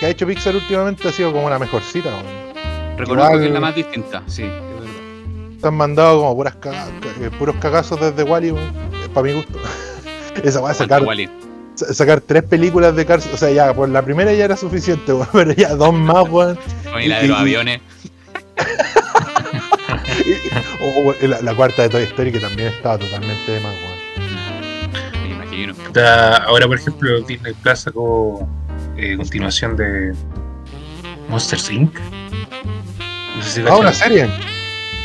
[0.00, 2.98] que ha hecho Pixar últimamente ha sido como la mejorcita, weón.
[2.98, 5.60] Reconozco Igual- que es la más distinta, sí, es verdad.
[5.60, 6.88] Se han mandado como puras caga-
[7.20, 8.54] eh, puros cagazos desde Wally,
[9.14, 9.58] para mi gusto.
[10.42, 11.26] Esa va a sacar, Wall-E.
[11.26, 11.32] sa-
[11.74, 13.26] sacar tres películas de Cars.
[13.32, 16.58] O sea, ya, por la primera ya era suficiente, weón, pero ya dos más, weón.
[17.02, 17.80] Y la de los aviones.
[20.80, 25.22] O o la, la cuarta de Toy Story que también estaba totalmente de más, weón.
[25.22, 25.74] Me imagino.
[26.46, 28.48] Ahora, por ejemplo, Disney Plus sacó
[28.96, 30.14] eh, continuación de
[31.28, 31.94] Monster Inc.
[33.36, 34.28] No sé si Ah, una serie.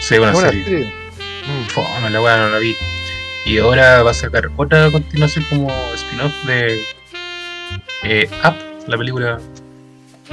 [0.02, 0.64] Sí, una, una serie.
[0.64, 0.86] serie.
[0.86, 1.68] Mm.
[1.70, 2.76] Fome, la weá no la vi.
[3.50, 6.84] Y ahora va a sacar otra continuación como spin-off de
[8.04, 8.54] eh, Up,
[8.88, 9.40] la película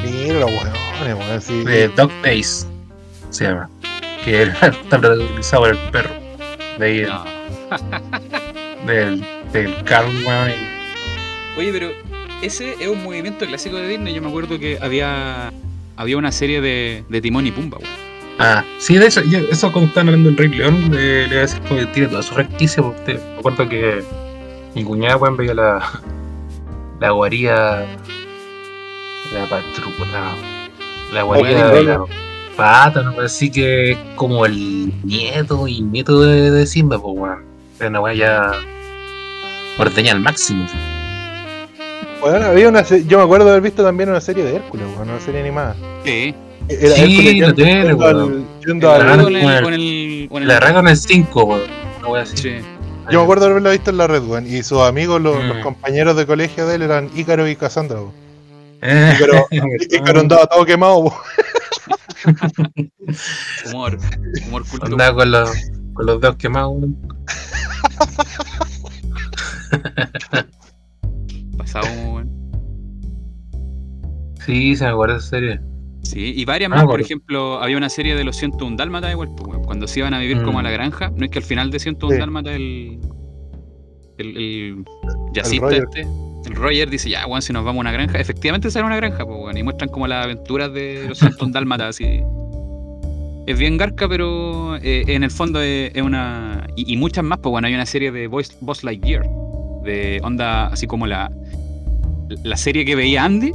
[0.03, 1.41] Mira weón.
[1.41, 1.65] Sí.
[1.65, 2.67] de Dog Days,
[3.31, 3.71] se llama.
[4.23, 6.11] Que está protagonizado por el perro.
[6.79, 7.25] De ahí, No.
[8.87, 10.51] del, del Carl, weón.
[10.51, 11.91] y- Oye, pero
[12.43, 14.13] ese es un movimiento clásico de Disney.
[14.13, 15.51] Yo me acuerdo que había
[15.97, 18.06] había una serie de, de Timón y Pumba, weón.
[18.39, 21.37] Ah, sí, de eso, yo- eso cuando estaban hablando del Rey León, le, le voy
[21.39, 22.83] a decir como que tiene toda su franquicia.
[22.83, 24.05] Porque me acuerdo que
[24.75, 25.91] mi cuñada, weón, veía la,
[27.01, 27.87] la guarida,
[29.33, 30.35] la patrulla,
[31.13, 32.05] la guarida de la
[32.57, 33.21] pata, ¿no?
[33.21, 37.45] Así que es como el nieto y nieto de, de Simba, pues, weón.
[37.79, 38.53] Era una weá ya
[39.79, 40.67] ordeña al máximo.
[42.23, 45.09] Weón, había una yo me acuerdo de haber visto también una serie de Hércules, weón,
[45.11, 45.75] una serie animada.
[46.05, 46.35] Sí.
[46.69, 48.47] Era Sí, tele, yendo weón.
[48.81, 50.97] La al- gran- con, el, con el- con el, con el- La regla en el
[50.97, 51.61] 5, weón.
[52.01, 52.37] Una weá así.
[52.37, 52.51] Sí.
[53.11, 54.47] Yo me acuerdo de haberla visto en la red, weón.
[54.47, 55.47] Y sus amigos, los, Mm.
[55.49, 58.13] los compañeros de colegio de él eran Ícaro y Cassandra, weón.
[58.83, 59.47] Eh, Ícaro,
[59.91, 61.15] Ícaro andaba todo quemado, weón.
[63.67, 63.99] Humor.
[64.49, 64.87] Humor culto.
[64.87, 65.51] Andaba con los,
[65.95, 66.97] con los dedos quemados, weón.
[71.57, 72.31] Pasado, weón.
[74.45, 75.61] Sí, se me acuerda esa serie.
[76.07, 77.05] Sí, y varias Ah, más, por bueno.
[77.05, 80.43] ejemplo, había una serie de los 101 Dálmatas igual, pues, cuando se iban a vivir
[80.43, 80.73] como a la Mm.
[80.73, 82.21] granja, no es que al final de 101 Sí.
[82.21, 82.99] Dálmatas el,
[84.19, 84.85] el, el
[85.35, 85.85] jazzista Roger.
[85.85, 86.01] este,
[86.47, 88.97] el Roger dice, ya, weón, si nos vamos a una granja, efectivamente sale a una
[88.97, 92.21] granja, pues, weón, y muestran como las aventuras de los 101 Dálmatas, así.
[93.47, 96.67] Es bien garca, pero eh, en el fondo es, es una...
[96.77, 99.25] Y, y muchas más, pues, bueno, hay una serie de Boss, Boss Lightyear,
[99.85, 101.31] de onda, así como la,
[102.43, 103.53] la serie que veía Andy,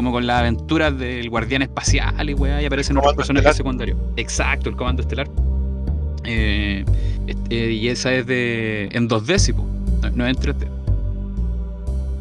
[0.00, 3.98] como con las aventuras del guardián espacial y weá, y aparecen otros personajes secundarios.
[4.16, 5.28] Exacto, el comando estelar.
[6.24, 6.86] Eh,
[7.26, 8.88] este, y esa es de.
[8.92, 9.62] en 2D, sí, po,
[10.00, 10.66] no, no es en 3D.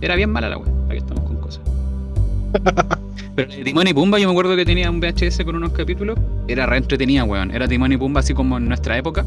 [0.01, 1.61] Era bien mala la weá, que estamos con cosas.
[3.37, 6.19] Pero Timón y Pumba, yo me acuerdo que tenía un VHS con unos capítulos.
[6.49, 7.49] Era re entretenida, weón.
[7.51, 9.23] Era Timón y Pumba así como en nuestra época.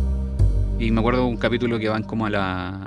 [0.79, 2.87] Y me acuerdo un capítulo que van como a la.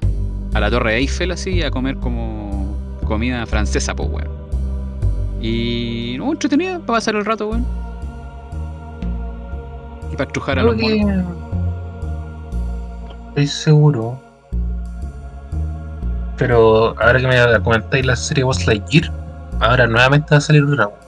[0.54, 4.45] a la Torre Eiffel así, a comer como comida francesa, pues, weón.
[5.42, 6.16] Y.
[6.18, 7.66] no, entretenida, para pasar el rato, weón.
[10.12, 10.90] Y para estrujar a los monos.
[10.90, 11.46] que-
[13.30, 14.20] Estoy seguro.
[16.38, 19.12] Pero ahora que me comentáis la serie Boss Lightyear,
[19.60, 20.88] ahora nuevamente va a salir otra.
[20.88, 21.00] weón.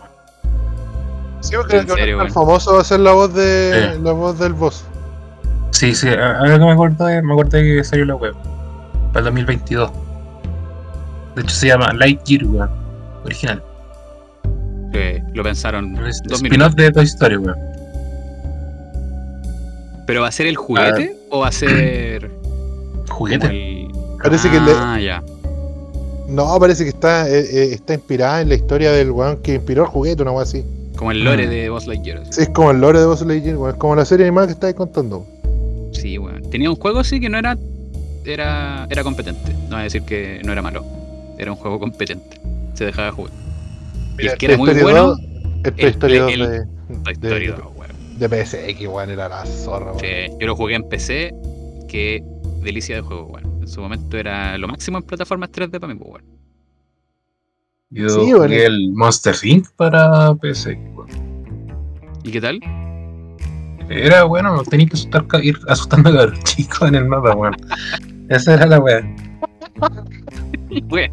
[1.42, 4.02] Sí, porque ¿En creo que serio, el famoso va a ser la voz de Sí.
[4.02, 4.84] la voz del boss.
[5.72, 8.34] Sí, sí, a- ahora que me acuerdo, me acuerdo que salió la web.
[9.14, 9.92] Para el 2022.
[11.36, 12.70] De hecho se llama Lightyear, weón.
[13.24, 13.64] Original.
[14.92, 16.76] Que lo pensaron Es dos Spin-off minutos.
[16.76, 17.58] de Toy Story, weón.
[20.06, 22.32] ¿Pero va a ser el juguete o va a ser.
[23.10, 23.48] Juguete.
[23.48, 23.88] el-
[24.24, 25.24] Parece que le- Ah, ya.
[26.28, 29.84] No, parece que está, eh, eh, está inspirada en la historia del weón que inspiró
[29.84, 30.64] el juguete, una weá así.
[30.98, 31.50] Como el lore Mm.
[31.50, 32.24] de Buzz Lightyear.
[32.32, 33.72] Sí, es como el lore de Buzz Lightyear, weón.
[33.72, 35.26] Es como la serie animada que estáis contando.
[35.94, 36.42] Sí, weón.
[36.50, 37.58] Tenía un juego así que no era.
[38.26, 39.54] Era, era competente.
[39.64, 40.84] No voy a decir que no era malo.
[41.38, 42.42] Era un juego competente.
[42.74, 43.32] Se dejaba jugar.
[44.20, 45.14] Y el que era muy bueno.
[45.14, 48.20] Story 2, el Toy el Story Play- 2 el de, de- Story 2, weón.
[48.20, 50.00] de PSX, weón, era la zorra, weón.
[50.00, 50.08] Sí,
[50.40, 51.34] yo lo jugué en PC.
[51.88, 52.24] Qué
[52.62, 53.62] delicia de juego, weón.
[53.62, 56.38] En su momento era lo máximo en plataformas 3D para mí, pues, weón.
[57.90, 58.54] Yo Sí, jugué bueno.
[58.56, 59.68] el Monster Inc.
[59.76, 61.10] para PC, weón.
[62.24, 62.60] ¿Y qué tal?
[63.90, 67.56] Era bueno, tenía que asustar, ir asustando a los chicos en el mapa, weón.
[68.30, 69.02] Esa era la weá.
[70.90, 71.12] Weón.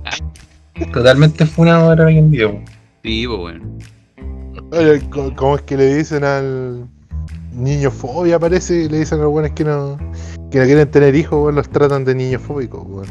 [0.93, 2.49] Totalmente funado ahora hoy en día.
[2.49, 2.65] weón.
[3.05, 3.61] Sí, pues.
[4.73, 5.03] Oye,
[5.37, 6.89] ¿cómo es que le dicen al
[7.53, 8.39] niño fobia?
[8.39, 9.99] Parece, le dicen a los buenos que no,
[10.51, 13.07] que no quieren tener hijos, weón, los tratan de niños fóbicos, weón.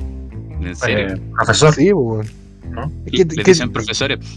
[0.65, 1.13] En serio.
[1.13, 2.25] Eh, profesor, Sí, weón.
[2.71, 2.91] ¿no?
[3.05, 4.19] Es que- Le dicen profesores.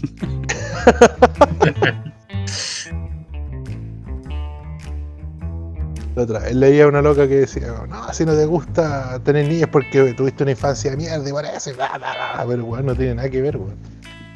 [6.15, 9.69] La otra vez leía una loca que decía, no, si no te gusta tener niños
[9.71, 12.45] porque tuviste una infancia de mierda y por eso, y bla, bla, bla".
[12.47, 13.75] pero weón, no tiene nada que ver, weón.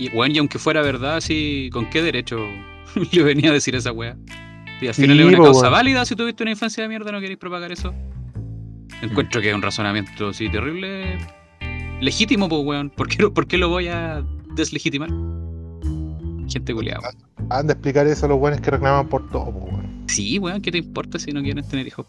[0.01, 2.39] Y, weón, y aunque fuera verdad, así, ¿con qué derecho
[3.11, 4.17] le venía a decir esa weá?
[4.81, 7.19] Y al Sí, final es una causa válida si tuviste una infancia de mierda, no
[7.19, 7.93] queréis propagar eso.
[9.03, 11.19] Encuentro que es un razonamiento así terrible.
[12.01, 12.89] Legítimo, pues, weón.
[12.89, 14.23] ¿Por qué, lo- ¿Por qué lo voy a
[14.55, 15.09] deslegitimar?
[16.49, 17.11] Gente culiada.
[17.51, 20.03] Han de explicar eso a los buenos que reclaman por todo, po, weón.
[20.07, 22.07] Sí, weón, ¿qué te importa si no quieren tener hijos?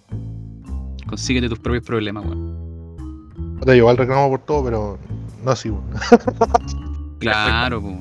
[1.07, 3.59] Consíguete tus propios problemas, weón.
[3.67, 4.99] Yo igual reclamo por todo, pero
[5.45, 5.85] no sí, weón.
[7.23, 7.95] Claro, pues.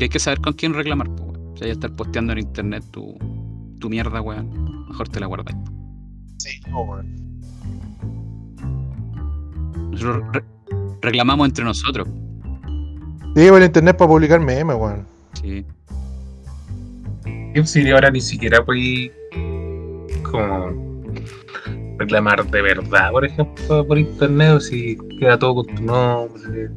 [0.00, 1.56] Y hay que saber con quién reclamar, pues, weón.
[1.56, 3.16] Si hay que estar posteando en internet tu,
[3.80, 4.86] tu mierda, weón.
[4.88, 5.54] Mejor te la guardas.
[6.38, 7.14] Sí, weón.
[9.90, 10.44] Nosotros re-
[11.02, 12.06] reclamamos entre nosotros.
[13.34, 15.06] Sí, por internet para publicar memes, weón.
[15.42, 15.64] Sí.
[17.64, 19.10] Sí, ahora ni siquiera voy
[20.30, 20.70] como
[21.98, 26.70] reclamar de verdad, por ejemplo, por internet, o si queda todo con tu nombre.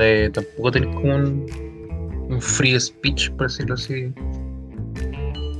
[0.00, 4.12] Eh, tampoco tenés como un, un free speech, por decirlo así.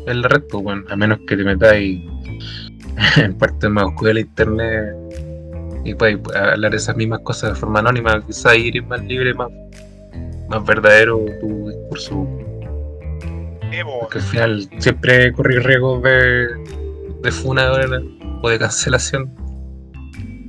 [0.07, 2.03] El resto, bueno, a menos que te metáis
[3.17, 4.95] en parte más oscura del internet
[5.85, 9.49] y puedes hablar esas mismas cosas de forma anónima, quizás ir más libre, más,
[10.49, 12.27] más verdadero tu discurso.
[14.01, 16.47] Porque al final siempre corrí riesgos de,
[17.23, 17.73] de funa
[18.43, 19.31] o de cancelación.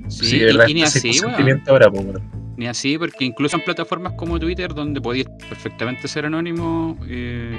[0.08, 2.45] Sí, Sí, y- de así, consentimiento ahora, pues, weón.
[2.58, 7.58] Ni así, porque incluso en plataformas como Twitter, donde podías perfectamente ser anónimo, eh,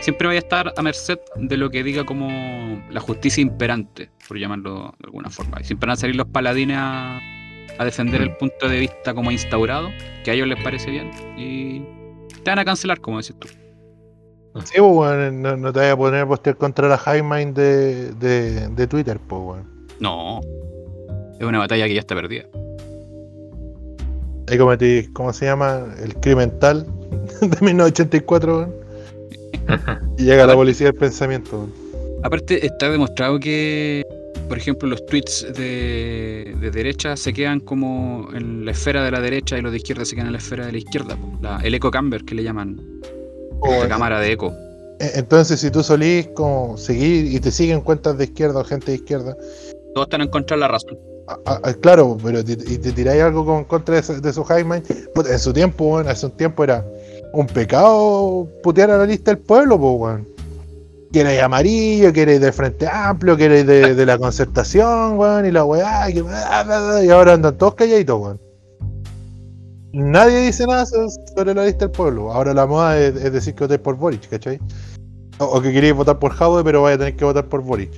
[0.00, 2.28] siempre vaya a estar a merced de lo que diga como
[2.90, 5.58] la justicia imperante, por llamarlo de alguna forma.
[5.60, 7.20] Y siempre van a salir los paladines a,
[7.78, 9.88] a defender el punto de vista como instaurado,
[10.24, 11.80] que a ellos les parece bien, y
[12.42, 13.48] te van a cancelar, como decís tú.
[14.64, 17.56] Sí, pues, weón, no, no te vayas a poner a postear contra la high mind
[17.56, 19.86] de, de, de Twitter, pues, weón.
[20.00, 20.40] No,
[21.40, 22.44] es una batalla que ya está perdida.
[24.48, 25.86] Ahí cometí, ¿cómo se llama?
[26.02, 26.86] El crimental
[27.40, 28.74] de 1984, weón.
[30.18, 31.66] Y llega la policía del pensamiento.
[32.22, 34.02] Aparte, está demostrado que,
[34.48, 39.20] por ejemplo, los tweets de, de derecha se quedan como en la esfera de la
[39.20, 41.16] derecha y los de izquierda se quedan en la esfera de la izquierda.
[41.40, 42.78] La- el eco camber que le llaman,
[43.80, 44.52] la cámara de eco.
[45.00, 48.90] E- Entonces, si tú solís como seguir y te siguen cuentas de izquierda o gente
[48.92, 49.34] de izquierda,
[49.94, 50.98] Todos están en contra de la razón.
[51.80, 54.82] Claro, pero te- y te tiráis algo con contra de, de su mind,
[55.14, 56.84] puta, en su tiempo, weón, hace un tiempo era
[57.32, 60.28] un pecado putear a la lista del pueblo, pues, weón.
[61.12, 65.46] Que erais amarillo, que erais del Frente Amplio, que erais de, de la concertación, weón,
[65.46, 68.40] y la weá, bla, y ahora andan todos calladitos, weón.
[69.92, 72.32] Nadie dice nada so- sobre la lista del pueblo.
[72.32, 74.58] Ahora la moda es, decir que votéis por Boric, ¿cachai?
[75.38, 77.92] O, o que queréis votar por Jaude, pero vais a tener que votar por Boric.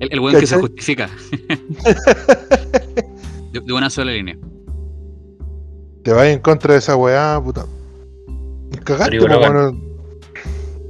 [0.00, 1.08] El, el buen que se justifica.
[3.52, 4.36] de, de una sola línea.
[6.02, 7.66] Te vas en contra de esa weá, puta.
[8.84, 9.54] Cagaste, Rodrigo Logan.
[9.54, 9.82] weón.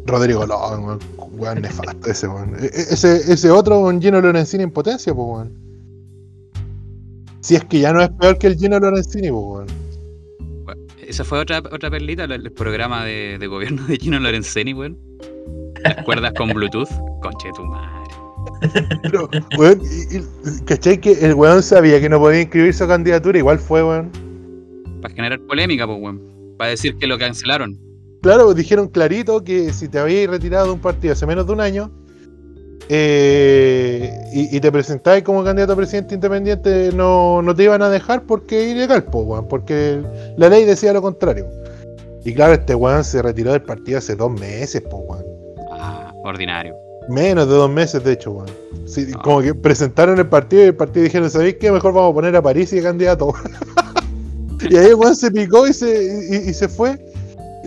[0.07, 0.99] Rodrigo Logan, weón.
[1.33, 2.55] Weón nefasto ese, weón.
[2.59, 5.53] E- e- Ese, ese otro, un Gino Lorenzini en potencia, pues, weón.
[7.41, 9.67] Si es que ya no es peor que el Gino Lorenzini, pues, weón.
[11.07, 14.99] Esa fue otra, otra perlita, el, el programa de, de gobierno de Gino Lorenzini, weón.
[15.95, 16.89] Las cuerdas con Bluetooth.
[17.23, 17.93] Conche tu madre.
[19.03, 19.29] Pero,
[19.59, 21.01] weón, y- y- ¿cachai?
[21.01, 24.11] Que el weón sabía que no podía inscribir su candidatura, igual fue, weón.
[25.03, 26.23] Para generar polémica, pues, weón.
[26.57, 27.79] Para decir que lo cancelaron.
[28.23, 31.61] Claro, dijeron clarito que si te habías retirado de un partido hace menos de un
[31.61, 31.91] año
[32.89, 37.89] eh, y, y te presentabas como candidato a presidente independiente, no, no te iban a
[37.91, 40.01] dejar porque es ilegal, po, weón, porque
[40.37, 41.47] la ley decía lo contrario.
[42.25, 45.25] Y claro, este weón se retiró del partido hace dos meses, po, weón.
[46.27, 46.75] Ordinario.
[47.09, 48.51] Menos de dos meses, de hecho, weón.
[48.87, 49.13] Sí.
[49.23, 51.71] Como que presentaron el partido y el partido dijeron, ¿sabéis qué?
[51.71, 53.33] Mejor vamos a poner a París y de candidato.
[54.69, 56.99] y ahí weón se picó y se, y, y se fue.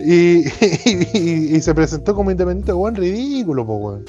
[0.02, 4.04] Y, se presentó como independiente, weón, ridículo, po, weón.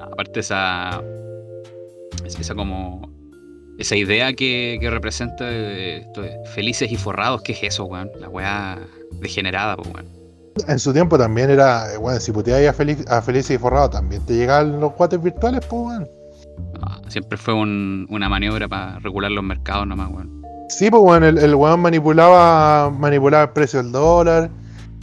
[0.00, 1.02] Aparte esa.
[2.24, 3.10] Esa como.
[3.78, 6.22] Esa idea que, que representa de, esto
[6.54, 8.10] felices y forrados, ¿qué es eso, weón?
[8.20, 8.78] La weá
[9.20, 10.19] degenerada, pues, weón.
[10.68, 14.24] En su tiempo también era, weón, si puteabas a, Feliz, a Feliz y Forrado, también
[14.26, 16.08] te llegaban los cuates virtuales, po, weón.
[16.82, 20.42] Ah, siempre fue un- una maniobra para regular los mercados nomás, weón.
[20.68, 24.50] Sí, pues bueno, el, el weón manipulaba, manipulaba el precio del dólar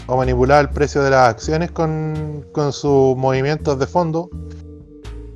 [0.05, 4.29] o manipulaba el precio de las acciones con, con sus movimientos de fondo.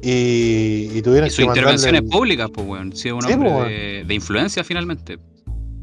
[0.03, 2.95] Y, y tuvieron Y sus que intervenciones el- públicas, pues, weón.
[2.95, 5.19] Sí, un Sí, hombre pues, de, de influencia finalmente.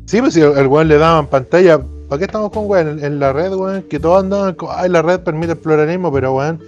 [0.06, 1.80] Sí, pues si el, el weón le daban pantalla.
[2.08, 3.04] ¿Para qué estamos con weón?
[3.04, 4.70] En, la red, weón, que todos andaban con.
[4.72, 6.62] Ay, la red permite el pluralismo, pero weón.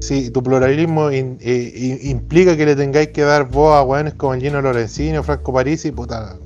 [0.00, 4.60] Si tu pluralismo implica que le tengáis que dar voz a weones como el Gino
[4.60, 6.36] Lorenzini o Franco Parisi, puta.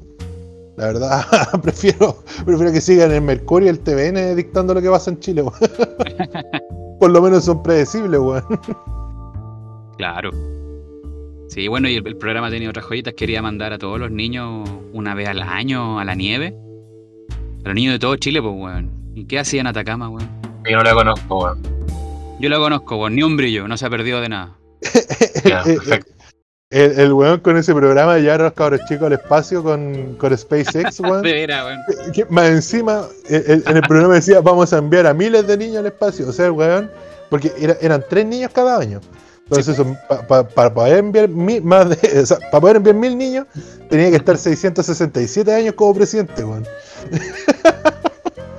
[0.76, 1.24] La verdad,
[1.62, 5.42] prefiero, prefiero que sigan en Mercurio y el TVN dictando lo que pasa en Chile,
[5.42, 5.54] weón.
[7.00, 8.44] Por lo menos son predecibles, weón.
[9.96, 10.30] Claro.
[11.48, 13.14] Sí, bueno, y el, el programa tenía otras joyitas.
[13.14, 16.54] Quería mandar a todos los niños una vez al año a la nieve.
[17.64, 18.90] A los niños de todo Chile, pues, weón.
[19.14, 20.28] ¿Y qué hacían en Atacama, weón?
[20.68, 21.62] Yo no la conozco, weón.
[22.40, 23.14] Yo lo conozco, weón.
[23.16, 23.66] Ni un brillo.
[23.68, 24.54] No se ha perdido de nada.
[25.44, 26.12] Ya, perfecto.
[26.70, 30.16] El, el weón con ese programa de llevar a los cabros chicos al espacio con,
[30.16, 31.22] con SpaceX, weón.
[31.22, 32.12] De veras, weón.
[32.12, 35.56] que más encima, el- el- en el programa decía, vamos a enviar a miles de
[35.56, 36.28] niños al espacio.
[36.28, 36.90] O sea, el weón,
[37.30, 39.00] porque era- eran tres niños cada año.
[39.51, 42.94] Entonces, eso, pa- pa- para poder enviar mil, más de, o sea, para poder enviar
[42.96, 43.46] mil niños,
[43.88, 46.66] tenía que estar 667 años como presidente, weón.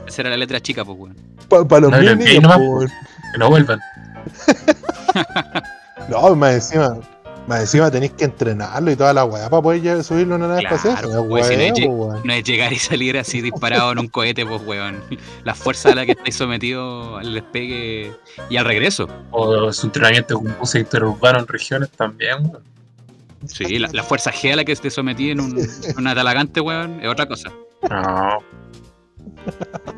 [0.07, 1.15] Esa era la letra chica, pues, weón.
[1.67, 2.87] Para los No, mil niños, weón.
[3.31, 3.79] Que no vuelvan.
[6.09, 6.97] No, más encima,
[7.49, 10.59] más encima tenéis que entrenarlo y toda la weá para poder subirlo a una nave
[10.61, 11.09] Claro, espacial.
[11.09, 11.55] Es pues, si
[11.87, 12.23] no es.
[12.23, 15.03] No llegar y salir así disparado en un cohete, pues, weón.
[15.43, 18.13] La fuerza a la que estáis sometido al despegue
[18.51, 19.07] y al regreso.
[19.31, 22.63] O su entrenamiento con buses interurbanos en regiones también, weón.
[23.47, 26.61] Sí, la, la fuerza G a la que esté sometido en un, en una talagante,
[26.61, 27.51] weón, es otra cosa.
[27.89, 28.37] No.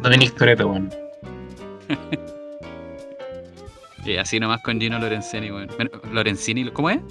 [0.01, 0.89] No tenía historieta, weón.
[4.05, 5.69] Y así nomás con Gino Lorenzini, weón.
[6.13, 7.01] Lorenzini, ¿cómo es?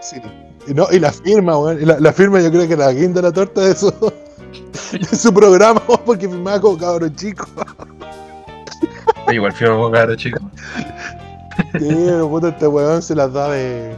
[0.00, 0.16] Sí.
[0.68, 1.86] Y, no, y la firma, weón.
[1.86, 3.90] La, la firma yo creo que la guinda la torta de su,
[4.92, 7.46] de su programa, weón, porque firmaba como cabrón chico.
[9.32, 10.42] Igual fui a caro, chicos.
[11.72, 13.94] Sí, pero puta, este weón se las da de.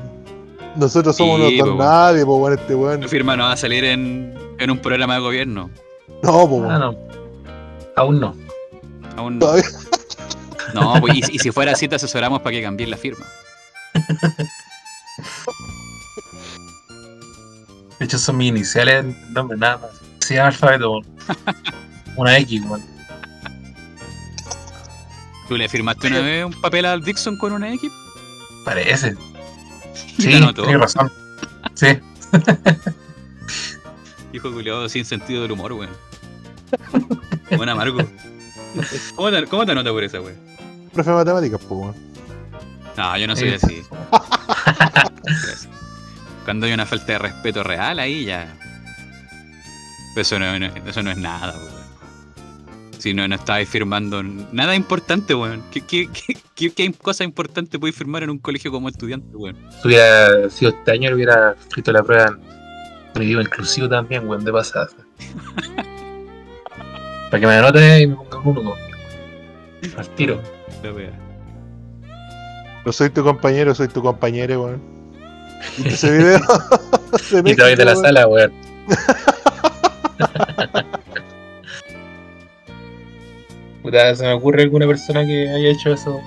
[0.77, 3.01] Nosotros somos Sí, los don nadie, pues weón, este weón.
[3.01, 5.71] Tu firma no va a salir en, en un programa de gobierno.
[6.23, 6.97] No, pues Ah, no.
[7.97, 8.35] Aún no.
[9.17, 9.47] Aún no.
[9.47, 9.65] Todavía-
[10.75, 13.25] No, pues, y, y si fuera así, te asesoramos para que cambies la firma.
[17.99, 19.91] De hecho, son mis iniciales en nombre, nada más.
[20.21, 21.01] Se llama alfabeto.
[22.17, 22.83] Una X, weón.
[25.49, 27.91] ¿Tú le firmaste una vez un papel al Dixon con una X?
[28.65, 29.17] Parece.
[30.19, 31.13] Sí, tienes razón.
[31.75, 31.87] Sí.
[34.33, 35.91] Hijo culiado sin sentido del humor, weón.
[37.57, 37.99] Buen amargo.
[39.15, 40.37] ¿Cómo te, cómo te anota por esa, weón?
[40.93, 41.95] Profe de matemáticas, pues weón.
[42.99, 43.61] No, yo no soy Sí.
[43.63, 43.83] así.
[46.45, 48.53] Cuando hay una falta de respeto real, ahí ya.
[50.17, 51.79] Eso no, no- eso no es nada, weón.
[52.99, 55.63] Si no, no estabais firmando nada importante, weón.
[55.71, 59.57] ¿Qué, qué, qué, qué- qué cosa importante podéis firmar en un colegio como estudiante, weón?
[59.81, 62.37] Si hubiera sido este año, hubiera escrito la prueba
[63.15, 64.89] en idioma inclusivo también, weón, de pasada.
[67.31, 68.79] Para que me anote y me ponga un uno, weón.
[69.97, 70.43] Al tiro.
[70.83, 71.13] La wea.
[72.89, 74.81] No soy tu compañero, soy tu compañero, weón.
[75.77, 76.41] ¿Viste ese video?
[77.43, 78.51] De Y te voy de la sala, weón.
[83.83, 86.19] Puta, se me ocurre alguna persona que haya hecho eso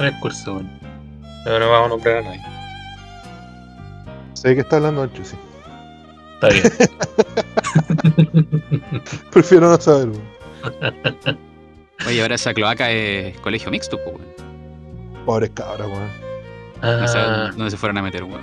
[0.00, 0.68] en el curso, weón.
[1.44, 2.42] Pero no vamos a nombrar a nadie.
[4.32, 5.36] Sé que está hablando Ancho, sí.
[6.34, 6.64] Está bien.
[9.30, 10.24] Prefiero no saber, weón.
[12.08, 14.47] Oye, ahora esa cloaca es colegio mixto, pues, weón.
[15.28, 16.08] Pobres cabras, weón.
[17.00, 18.40] No sé Ah, dónde se fueron a meter, weón.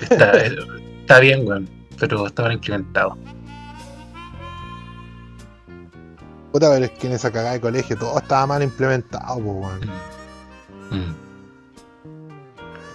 [0.00, 1.68] está, está bien, weón.
[1.98, 3.18] Pero está mal implementado.
[6.52, 9.80] Puta, pero es que en esa cagada de colegio todo estaba mal implementado, pues, weón.
[10.92, 11.14] Mm.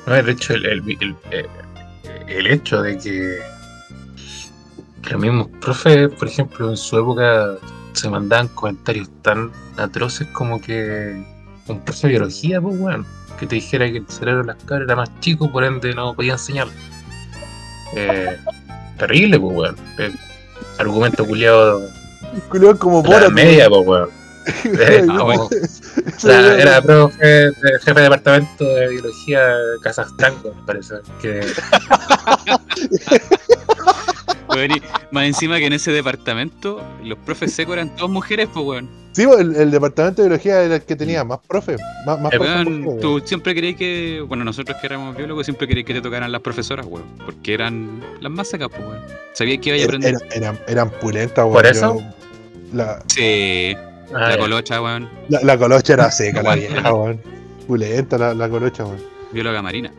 [0.08, 1.50] No, de hecho, el, el, el- el-
[2.30, 3.40] el hecho de que,
[5.02, 7.58] que los mismos profes, por ejemplo, en su época
[7.92, 11.33] se mandaban comentarios tan atroces como que
[11.68, 13.06] un profe de biología, pues, weón,
[13.40, 16.14] que te dijera que el cerebro de las cabras era más chico, por ende no
[16.14, 16.68] podía enseñar.
[17.96, 18.38] Eh,
[18.98, 19.76] terrible, pues, weón.
[20.00, 20.12] Eh,
[20.80, 21.82] argumento culiado
[22.50, 24.10] Culeón como Borat, media, pues, weón.
[24.66, 25.48] Eh, Ah, bueno.
[26.22, 27.50] Era, era profe,
[27.82, 30.96] jefe de departamento de biología de Kazajstán, me parece.
[31.22, 31.40] Que
[35.12, 38.90] Más encima que en ese departamento, los profes secos eran todas mujeres, pues weón.
[39.14, 41.80] Sí, pues, el, el departamento de biología era el que tenía más profes.
[42.06, 44.26] Más, más profes Weón, mujeres, tú siempre querías que.
[44.28, 47.06] Bueno, nosotros que éramos biólogos siempre querías que te tocaran las profesoras, weón.
[47.24, 49.02] Porque eran las más secas, pues weón.
[49.34, 50.16] Sabías que iba a aprender.
[50.16, 51.54] era- eran, eran pulentas, weón.
[51.54, 52.00] ¿Por eso?
[52.00, 53.76] Yo- La, Sí,
[54.16, 54.38] Ah, la ya.
[54.38, 55.10] colocha, weón.
[55.30, 57.22] la, la colocha era seca, la vieja, weón.
[57.68, 58.98] Pulenta la, la colocha, weón.
[59.32, 59.92] Bióloga marina.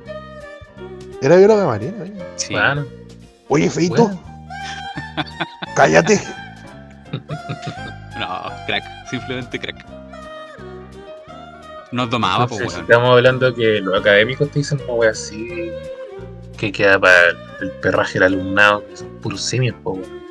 [1.22, 2.14] Era bióloga marina, weón.
[2.36, 2.52] Sí.
[2.54, 2.84] Bueno,
[3.48, 4.20] Oye, Feito, bueno.
[5.76, 6.20] Cállate.
[8.18, 8.84] No, crack.
[9.10, 9.84] Simplemente crack.
[11.92, 12.80] Nos domaba, pues weón.
[12.82, 15.70] estamos hablando que los académicos te dicen una wea así
[16.56, 17.30] que queda para
[17.60, 20.22] el perraje del alumnado, que son puros simios, po, weón.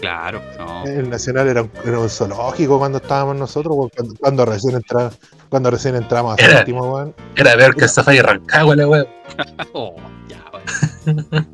[0.00, 0.84] Claro, no.
[0.84, 5.10] El Nacional era un, era un zoológico cuando estábamos nosotros, weón, cuando, cuando recién entra,
[5.48, 7.14] cuando recién entramos a Era- séptimo, weón.
[7.34, 9.04] Era ver que el Safari arrancaba la wea.
[9.72, 9.96] Oh,
[10.28, 10.45] ya, weón.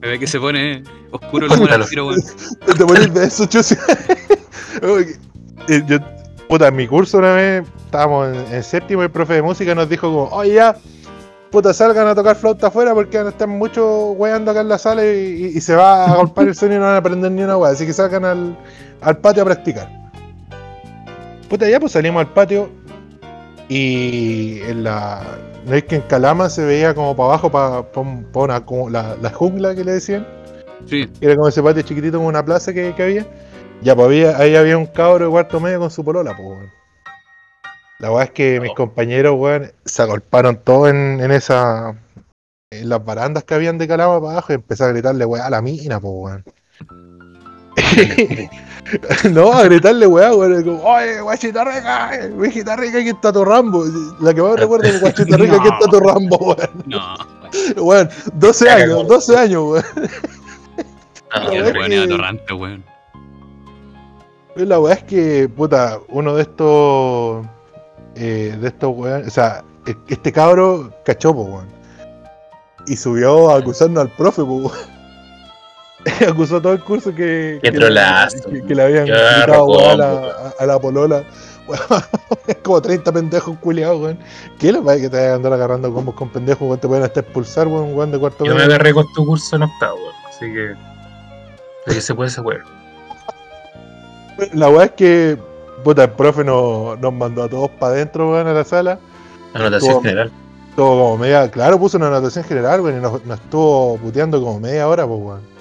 [0.01, 2.21] Ve que se pone oscuro el humor tiro, weón.
[2.79, 3.45] Te ponís de eso,
[5.69, 5.99] eh, yo,
[6.49, 9.75] puta, en mi curso una vez estábamos en, en séptimo y el profe de música
[9.75, 10.77] nos dijo como, oye ya,
[11.51, 14.79] puta, salgan a tocar flauta afuera porque van a estar mucho weando acá en la
[14.79, 17.31] sala y, y- y se va a golpear el sonido y no van a aprender
[17.31, 18.59] ni una wea, así que salgan al,
[19.03, 19.89] al patio a practicar.
[21.49, 22.71] Puta, ya pues salimos al patio
[23.69, 25.23] y en la...
[25.65, 27.85] ¿No es que en Calama se veía como para abajo, para,
[28.35, 30.27] una, como la, la jungla que le decían?
[30.87, 33.27] Sí, Era como ese patio chiquitito como una plaza que, que había.
[33.83, 36.71] Ya, pues había, ahí había un cabro de cuarto medio con su polola, pues, weón.
[38.01, 41.97] La weá es que mis compañeros, weón, se agolparon todos en, en esa.
[42.71, 45.51] En las barandas que habían de calama para abajo y empecé a gritarle weá a
[45.51, 46.45] la mina, pues, weón.
[49.31, 50.65] no, a gritarle weá, weón.
[50.65, 53.85] Como, oye, guachita rica, guachita rica, aquí está tu Rambo.
[54.21, 56.83] La que más recuerdo es guachita rica, aquí está tu Rambo, weón.
[56.87, 57.17] no.
[57.77, 59.09] Weón, 12 Caga, años, weón.
[59.09, 59.85] 12 años, weón.
[61.31, 62.85] Ah, el weón era atorrante, weón.
[64.57, 67.47] La weá es que, puta, uno de estos.
[68.17, 69.27] eh, de estos weón.
[69.27, 71.67] O sea, e- este cabro cachó, po, weón.
[72.87, 74.92] Y subió a acusarnos al profe, po, weón.
[76.29, 77.59] Acusó todo el curso que.
[77.63, 81.25] Que, que, que le habían gritado, a, la, a la polola.
[82.65, 84.19] Como 30 pendejos culiados, weón.
[84.59, 86.81] ¿Qué le pasa que te vayan a andar agarrando combos con pendejos, weón?
[86.81, 89.63] Te pueden hasta expulsar, weón, weón, de cuarto Yo me agarré con tu curso en
[89.63, 90.15] octavo, weón.
[90.29, 90.75] Así que.
[91.87, 92.61] De que se puede, se puede.
[94.55, 95.39] La weá es que,
[95.85, 98.99] puta, el profe nos, nos mandó a todos para adentro, weón, a la sala.
[99.55, 100.33] Anotación Estuvo- general.
[100.71, 104.59] Estuvo como media, claro, puso una anotación general, weón, y nos, nos estuvo puteando como
[104.59, 105.52] media hora, pues, weón.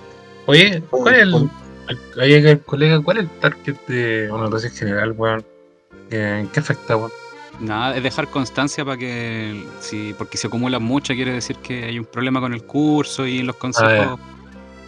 [0.46, 5.46] Oye, ¿cuál es el, colega, cuál es el target de una notación general, weón?
[6.10, 7.12] ¿En qué afecta, weón?
[7.60, 12.00] Nada, es dejar constancia para que, si, porque se acumulan muchas, quiere decir que hay
[12.00, 14.20] un problema con el curso y en los consejos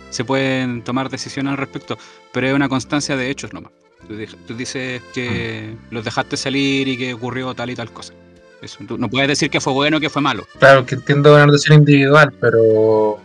[0.09, 1.97] se pueden tomar decisiones al respecto,
[2.31, 3.71] pero es una constancia de hechos nomás.
[4.07, 4.15] Tú,
[4.47, 8.13] tú dices que los dejaste salir y que ocurrió tal y tal cosa.
[8.63, 10.47] Eso, tú no puedes decir que fue bueno o que fue malo.
[10.57, 13.19] Claro, que entiendo una anotación individual, pero.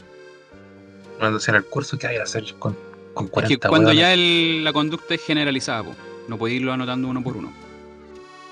[1.19, 2.77] Una anotación al curso, ¿qué hay que hacer con,
[3.15, 5.95] con Es 40 que cuando ya el- la conducta es generalizada, po,
[6.29, 7.53] no podéis irlo anotando uno por uno.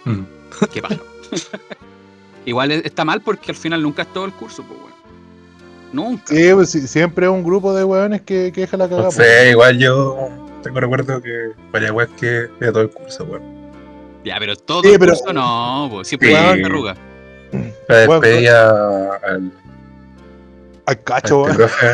[0.04, 0.22] Mm.
[0.72, 0.96] ¿Qué pasa?
[2.44, 4.96] Igual es- está mal porque al final nunca es todo el curso, pues bueno.
[5.92, 6.24] Nunca.
[6.26, 9.04] Sí, pues sí, siempre es un grupo de weones que, que deja la cagada.
[9.06, 10.28] No sé, igual yo
[10.62, 13.42] tengo recuerdo que varias weas que era todo el curso, weón.
[14.24, 16.34] Ya, pero todo Sí, el pero- curso no, pues siempre Sí.
[16.34, 16.96] una arruga.
[17.88, 19.52] La despedida al,
[20.86, 21.56] Al cacho, weón.
[21.56, 21.86] profe,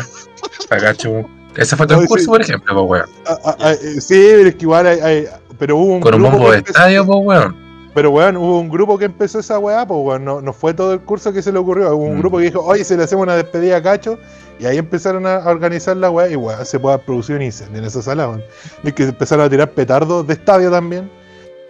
[0.69, 1.25] a Gacho.
[1.55, 2.29] Ese fue todo el curso, sí.
[2.29, 3.15] por ejemplo, pues, weón.
[3.27, 5.27] Ah, ah, ah, eh, sí, pero es que igual hay, hay-
[5.59, 7.63] pero hubo un Con un bombo de empezó- estadio, pues, weón.
[7.93, 10.93] Pero weón, hubo un grupo que empezó esa weá, pues weón, no, no fue todo
[10.93, 12.19] el curso que se le ocurrió, hubo un Mm.
[12.19, 14.17] grupo que dijo, oye, se le hacemos una despedida a Cacho,
[14.59, 17.77] y ahí empezaron a a organizar la weá, y weón, se puede producir un incendio
[17.79, 18.43] en esa sala, weón.
[18.83, 21.09] Y que empezaron a tirar petardos de estadio también,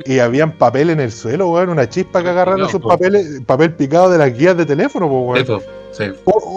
[0.06, 4.10] y habían papel en el suelo, weón, una chispa que agarraron esos papeles, papel picado
[4.10, 5.46] de las guías de teléfono, weón.
[5.92, 6.04] sí.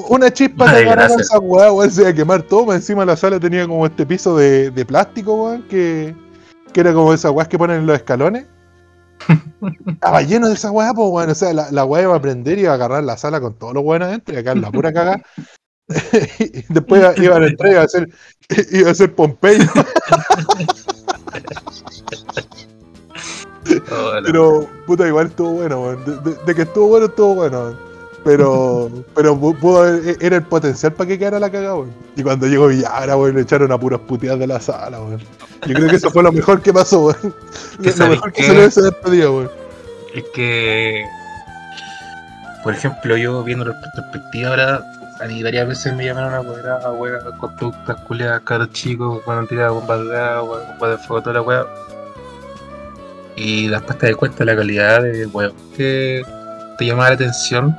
[0.08, 3.38] Una chispa que agarraron esa weá, weón, se iba a quemar todo, encima la sala
[3.38, 6.14] tenía como este piso de, de plástico, weón, que,
[6.72, 8.46] que era como esas weas que ponen en los escalones.
[9.86, 12.58] Estaba lleno de esa weá, pues weón, o sea, la, la weá iba a prender
[12.58, 14.70] y iba a agarrar la sala con todos los weones adentro y acá en la
[14.70, 15.22] pura cagada.
[16.38, 18.08] y después iba- iban a entrar y iba a ser,
[18.72, 19.64] iba a ser Pompeyo,
[24.24, 26.04] Pero puta, igual estuvo bueno, weón.
[26.04, 27.86] De, de- de que estuvo bueno, estuvo bueno, weón.
[28.24, 31.92] Pero, pero pu- pudo haber- era el potencial para que quedara la cagada, weón.
[32.16, 35.20] Y cuando llegó Villagra, weón, le echaron a puras puteadas de la sala, weón.
[35.66, 37.34] Yo creo que eso fue lo mejor que pasó, weón.
[37.82, 38.46] ¿Que Lo mejor que qué?
[38.48, 39.50] se le hubiese despedido, weón.
[40.14, 41.04] Es que,
[42.62, 44.82] por ejemplo, yo viendo la perspectiva ahora,
[45.20, 49.22] A mí varias veces me llamaron a weá, a weá, con productas culiadas, caros chicos,
[49.24, 51.66] cuando tiraba bombas de agua, bombas de fuego, toda la weá.
[53.36, 56.22] Y después te das cuenta de la calidad de weón que
[56.78, 57.76] te llamaba la atención,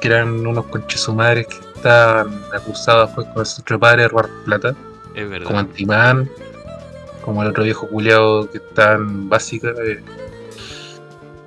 [0.00, 4.08] que eran unos conches su madres que estaban acusados pues con el centro padre de
[4.08, 4.74] robar plata,
[5.14, 5.46] Es verdad.
[5.46, 6.30] como Antimán,
[7.24, 9.72] como el otro viejo culiado que está en básica.
[9.84, 10.00] Eh.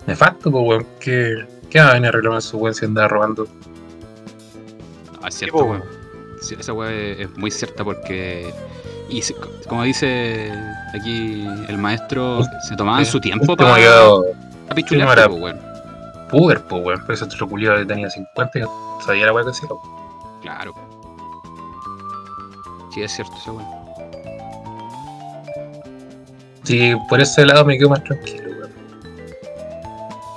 [0.07, 1.45] Nefasto, pues weón, que.
[1.69, 3.47] ¿Qué va a venir a reclamar su weón si andaba robando?
[5.21, 5.83] Ah, es cierto, weón.
[6.41, 8.53] Sí, esa es, es muy cierta porque.
[9.11, 9.35] Y se-
[9.67, 10.51] como dice
[10.97, 14.23] aquí el maestro, se tomaban su tiempo para yo,
[14.73, 15.59] pichulearte, era- po, weón.
[16.29, 18.63] puber, pues weón, pero ese otro culiado que tenía 50 y
[19.05, 19.67] sabía la weá que hacía.
[20.41, 20.73] Claro.
[22.93, 23.67] Sí, es cierto esa weá.
[26.63, 28.71] Sí, por ese lado me quedo más tranquilo, weón.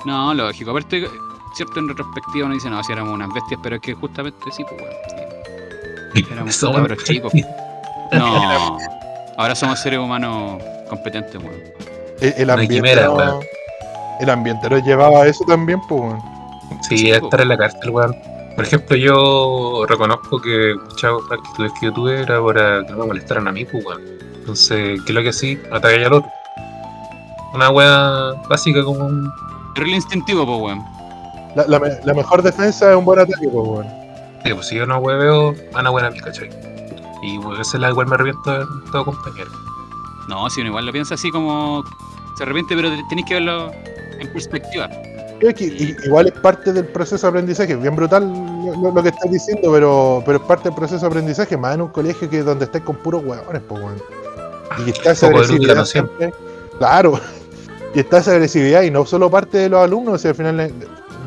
[0.05, 0.71] No, lógico.
[0.73, 1.07] Aparte,
[1.55, 4.65] cierto, en retrospectiva uno dice, no, si éramos unas bestias, pero es que justamente sí,
[4.69, 4.95] pues, weón.
[6.15, 6.27] sí.
[6.33, 7.33] Éramos cabros chicos.
[8.19, 8.79] No.
[9.37, 11.61] Ahora somos seres humanos competentes, weón.
[12.21, 12.75] El, ambiente.
[12.77, 13.41] quimera, no- weón.
[14.21, 16.23] el ambiente nos llevaba a eso también, pues, weón.
[16.89, 18.17] Sí, Sí, estar en la cárcel, weón.
[18.55, 23.07] Por ejemplo, yo reconozco que muchas actitudes que yo tuve era para que no me
[23.07, 24.03] molestaran a mí, pues, weón.
[24.37, 25.59] Entonces, ¿qué es lo que hacía?
[25.73, 26.31] Atacar al otro.
[27.55, 29.33] Una weá básica como un.
[29.75, 30.85] Terrible instintivo, pues, weón.
[31.57, 33.87] La, la me- la mejor defensa es un buen ataque, pues, weón.
[34.45, 36.51] Sí, pues si yo no hueveo, van a buena a mí, ¿cachai?
[37.25, 39.51] Y pues, esa es la igual me arrepiento de todo compañero.
[40.29, 41.83] No, si uno igual lo piensa así como.
[42.37, 43.71] Se arrepiente, pero tenéis que verlo
[44.19, 44.89] en perspectiva.
[45.41, 48.25] Creo que i- igual es parte del proceso de aprendizaje, es bien brutal
[48.83, 51.83] lo, lo que estás diciendo, pero, pero es parte del proceso de aprendizaje, más en
[51.83, 53.97] un colegio que donde estás con puros huevones, pues weón.
[54.79, 56.33] Y que está esa agresividad siempre.
[56.79, 57.21] Claro.
[57.95, 60.59] Y está esa agresividad y no solo parte de los alumnos, o sea, al final
[60.59, 60.75] eh,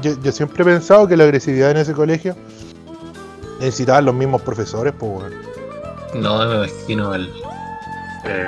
[0.01, 2.35] yo, yo siempre he pensado que la agresividad en ese colegio
[3.59, 5.33] necesitaban los mismos profesores, pues weón.
[6.13, 7.31] No, me imagino el.
[8.23, 8.47] el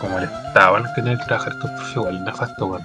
[0.00, 2.82] como el estado en el que tienen que trabajar estos profes, igual nefasto, weón.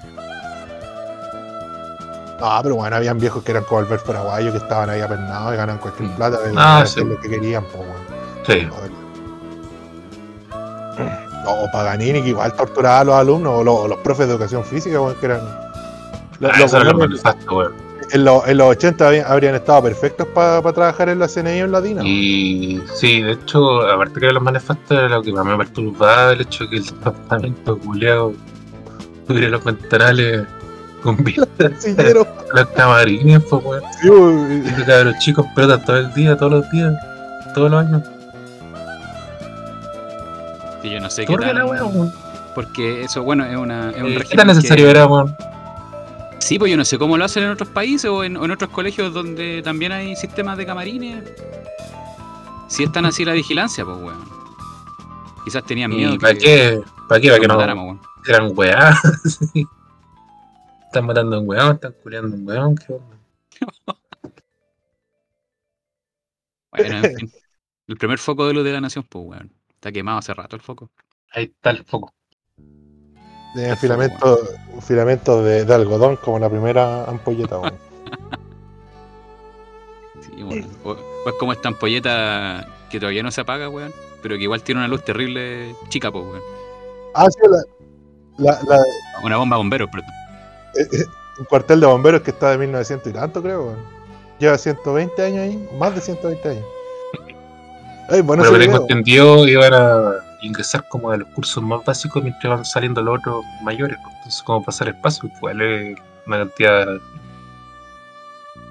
[2.38, 5.56] No, pero bueno, habían viejos que eran como Albert Paraguayo que estaban ahí apernados y
[5.56, 6.16] ganan cualquier Mm.
[6.16, 7.02] plata y Ah, sí.
[7.02, 8.06] lo que querían, pues weón.
[8.46, 8.68] Sí.
[11.48, 15.00] O Paganini, que igual torturaba a los alumnos, o los, los profes de educación física,
[15.00, 15.40] weón, que eran.
[16.40, 17.85] Los, Ah, los eso era lo más weones nefasto, weón.
[18.12, 21.72] En, los, en los 80 habían, habrían estado perfectos para trabajar en la CNI en
[21.72, 22.02] Latina.
[22.04, 25.56] Y sí, de hecho, aparte que era lo más nefasto, era lo que más me
[25.56, 28.32] perturbaba el hecho de que el departamento culeado
[29.26, 30.46] tuviera los ventanales
[31.02, 32.22] con vistas Sí, pero,
[32.52, 33.82] a las camarines, pues, weón.
[34.00, 36.94] sí, cabros chicos pelotas todo el día, todos los días,
[37.54, 38.02] todos los años.
[40.82, 42.12] Y yo no sé qué la weá, weón.
[42.54, 45.36] Porque eso, bueno, es, una, es un Eh, ¿Qué régimen tan necesario que- era, weón?
[46.38, 48.50] Sí, pues yo no sé cómo lo hacen en otros países o en, o en
[48.50, 51.24] otros colegios donde también hay sistemas de camarines.
[52.68, 54.24] Si es tan así la vigilancia, pues, weón.
[55.44, 56.80] Quizás tenían miedo ¿Y para qué?
[57.08, 57.28] ¿Para qué?
[57.28, 58.94] ¿Para que no matáramos, eran weá?
[59.24, 59.66] Sí.
[60.86, 63.16] Están matando a un weón, están culeando a un weón, ¿qué onda?
[66.70, 67.32] Bueno, en fin.
[67.86, 69.52] El primer foco de luz de la nación, pues, weón.
[69.70, 70.90] Está quemado hace rato el foco.
[71.32, 72.12] Ahí está el foco.
[73.56, 74.38] De Qué filamento,
[74.82, 77.74] filamento de, de algodón, como la primera ampolleta, weón.
[80.20, 80.66] Sí, weón.
[80.84, 83.92] O, o es como esta ampolleta que todavía no se apaga, weón.
[84.22, 86.42] Pero que igual tiene una luz terrible chica, pues, weón.
[87.14, 87.38] Ah, sí,
[88.38, 88.82] la, la, la-
[89.24, 90.02] Una bomba de bomberos, pero
[90.78, 91.04] eh, eh,
[91.38, 93.96] un cuartel de bomberos que está de 1900 y tanto, creo, weón.
[94.38, 96.64] Lleva 120 años ahí, más de 120 años.
[98.10, 100.12] Ay, bueno, Pero que tengo entendido, iban a
[100.42, 103.96] ingresar como de los cursos más básicos mientras van saliendo los otros mayores.
[104.02, 105.96] pues, Entonces, como pasar el paso, pues es
[106.26, 106.86] una cantidad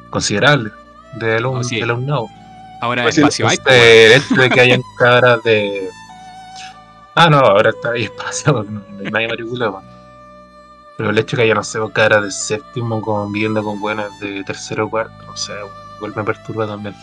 [0.09, 0.71] considerable
[1.17, 1.77] de, alum Oh, sí.
[1.77, 2.27] de alumnado.
[2.81, 5.89] ahora Pues sí, espacio hay, Entonces, el hecho de que hayan cabras de.
[7.15, 9.81] Ah, no, ahora está ahí espacio, porque no, no hay nadie matriculado.
[10.97, 14.43] Pero el hecho de que haya, no sé, cabras de séptimo conviviendo con buenas de
[14.45, 15.53] tercero o cuarto, no sé,
[15.97, 16.95] igual me perturba también.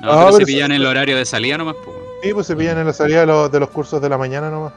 [0.00, 1.96] No, Ah, pero pero se pillan el horario de salida nomás, pues.
[2.22, 4.50] Sí, pues se pillan en la salida de los, de los cursos de la mañana
[4.50, 4.72] nomás.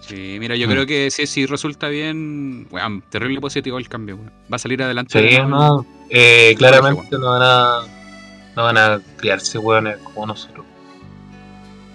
[0.00, 0.70] Sí, mira, yo Mm.
[0.70, 4.30] creo que si, si resulta bien, weón, terrible positivo el cambio, weón.
[4.52, 5.28] Va a salir adelante.
[5.30, 7.80] Sí, no, eh, claramente no van a
[8.56, 10.64] no van a criarse hueones como nosotros.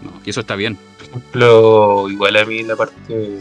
[0.02, 0.78] No, y eso está bien.
[0.98, 3.40] Por ejemplo, igual a mí la parte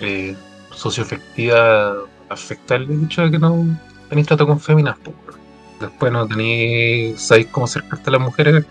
[0.00, 0.34] eh,
[0.74, 1.94] socioafectiva
[2.28, 3.64] afecta el hecho de que no
[4.08, 4.96] tenéis trato con féminas.
[4.98, 5.41] po, weón.
[5.82, 8.64] Después no tenéis, sabéis cómo acercarte a las mujeres.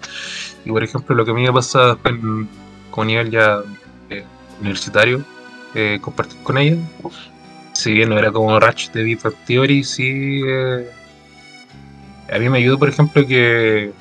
[0.65, 2.47] Y por ejemplo, lo que a mí me pasa después en-
[2.89, 3.59] con nivel ya
[4.09, 4.23] eh,
[4.59, 5.23] universitario,
[5.75, 6.79] eh, compartir con ellas.
[7.73, 10.41] Si bien no era como Ratch de Big Theory, sí.
[10.45, 10.89] eh,
[12.33, 13.91] a mí me ayudó, por ejemplo, que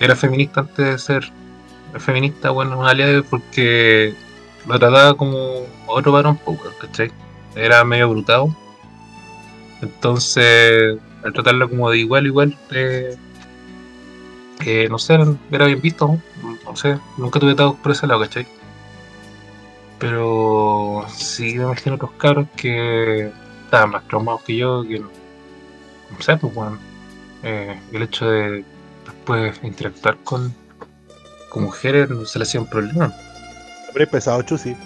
[0.00, 1.32] era feminista antes de ser
[1.98, 4.14] feminista, bueno, un aliado porque
[4.66, 7.10] lo trataba como otro varón, weón, ¿cachai?
[7.54, 8.54] Era medio brutado.
[9.82, 10.96] Entonces,
[11.26, 13.16] al tratarlo como de igual, igual, eh,
[14.64, 15.18] eh, no sé,
[15.50, 16.58] era bien visto, ¿no?
[16.64, 18.46] No sé, nunca tuve estado por ese lado, ¿cachai?
[19.98, 23.30] Pero sí me imagino otros cabros que
[23.64, 25.26] estaban más traumados que yo, que no
[26.10, 26.78] no sé, pues bueno,
[27.42, 28.64] eh, el hecho de
[29.04, 30.54] después interactuar con,
[31.48, 33.12] con mujeres no se le hacía un problema.
[33.88, 34.76] Hombre, pesado, chusi.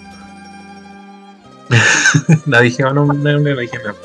[2.45, 3.95] no dije, no, no, no, no dije nada.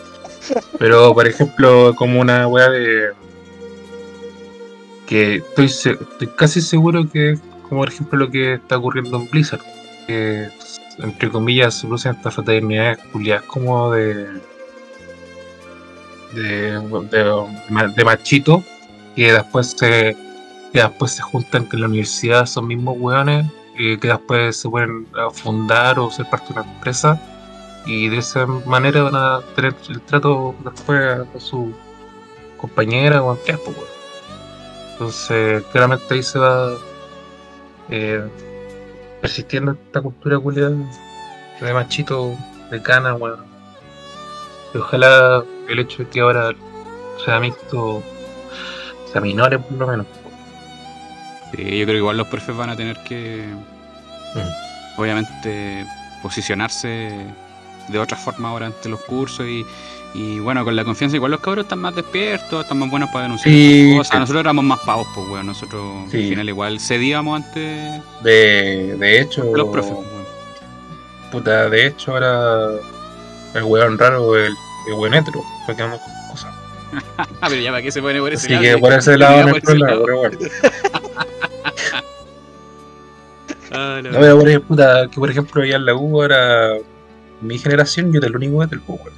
[0.79, 3.11] Pero, por ejemplo, como una weá de.
[5.07, 9.17] que estoy, se- estoy casi seguro que es como, por ejemplo, lo que está ocurriendo
[9.19, 9.61] en Blizzard.
[10.07, 10.49] Que,
[10.99, 14.27] entre comillas, se producen estas fraternidades culiadas como de.
[16.35, 16.79] de.
[17.11, 18.63] de, de machito.
[19.15, 20.17] que después se.
[20.73, 23.47] que después se juntan con la universidad, esos mismos weones.
[23.79, 27.21] eh, que después se pueden fundar o ser parte de una empresa
[27.87, 31.73] y de esa manera van a tener el trato después a su
[32.57, 33.77] compañera o empleada, pues.
[34.93, 36.73] Entonces, claramente ahí se va
[37.89, 38.27] eh,
[39.21, 40.75] persistiendo esta cultura culiada
[41.61, 42.35] de machito,
[42.71, 43.45] de cana, weón.
[44.75, 46.51] Y ojalá el hecho de que ahora
[47.25, 48.03] sea mixto,
[49.13, 50.07] sea minore por lo menos.
[51.53, 53.45] Sí, yo creo que igual los profes van a tener que,
[54.97, 55.87] obviamente,
[56.21, 57.27] posicionarse
[57.89, 59.65] de otra forma ahora ante los cursos y,
[60.15, 63.25] y bueno, con la confianza igual los cabros están más despiertos, están más buenos para
[63.25, 64.13] denunciar Sí, cosas.
[64.13, 64.19] sí.
[64.19, 65.47] Nosotros éramos más pavos, pues, weón.
[65.47, 66.23] Nosotros Sí.
[66.25, 70.27] al final igual cedíamos ante De, de hecho, los profes, pues, weón.
[71.33, 72.69] puta, de hecho ahora
[73.55, 74.55] el weón raro es el,
[74.89, 75.91] el weón hetero, porque con
[76.31, 76.55] cosas.
[77.41, 78.77] Ah, pero ya para qué se pone por ese Así lado.
[78.77, 80.03] que por ese lado no por ese problema, lado.
[80.05, 80.39] pero bueno.
[83.73, 86.75] Ah, No, pero por ejemplo, puta, que por ejemplo ya en la U ahora
[87.47, 89.13] mi generación yo era el único del weón.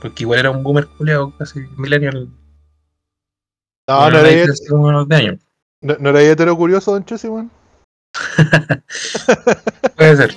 [0.00, 2.28] Porque igual era un boomer culeado casi millennial.
[3.88, 4.52] No, no era,
[5.80, 7.50] no, no era hetero curioso, don Chusi, weón.
[9.96, 10.36] Puede ser.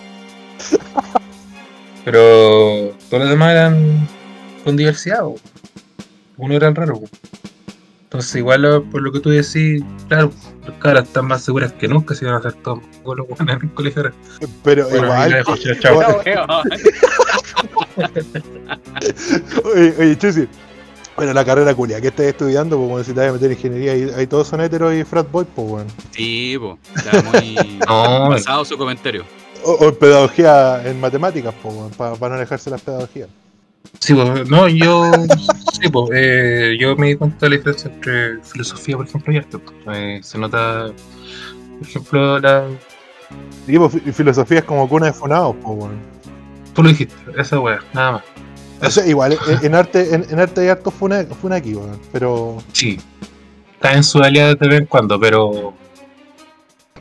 [2.05, 4.07] Pero todos los demás eran
[4.63, 5.23] con diversidad.
[6.37, 7.01] Uno era el raro.
[8.15, 10.31] Entonces igual por lo que tú decís, claro,
[10.65, 13.53] los caras están más seguras que nunca si van a hacer todo con los buenos
[13.55, 14.13] en el colegio ahora.
[14.63, 15.43] Pero Bueno, igual.
[15.81, 16.63] chao, chao.
[19.65, 20.47] Oye, oye, Chusi.
[21.17, 23.57] Bueno, la carrera culia que estás estudiando, pues, bueno, si te vas a meter en
[23.57, 25.87] ingeniería, ahí, ahí todos son heteros y frat boy, pues, weón.
[26.11, 26.77] Sí, po.
[26.95, 29.23] Está muy No, basado su comentario.
[29.63, 33.29] O, o en pedagogía en matemáticas, pues, weón, para no alejarse las pedagogías.
[33.99, 35.11] Sí, pues, no, yo,
[35.81, 39.37] sí, pues, eh, yo me di cuenta de la diferencia entre filosofía, por ejemplo, y
[39.37, 39.57] arte.
[39.93, 40.91] Eh, se nota,
[41.79, 42.67] por ejemplo, la,
[43.67, 45.99] Y pues, fi- filosofía es como cuna de funados, pues, weón.
[46.73, 48.23] tú lo dijiste, esa wea, nada más.
[48.81, 51.99] O sea, igual, en, en arte, en, en arte hay harto funa, funa aquí, weón.
[52.11, 52.99] Pero, Sí,
[53.73, 55.73] está en su aliada de vez en cuando, pero,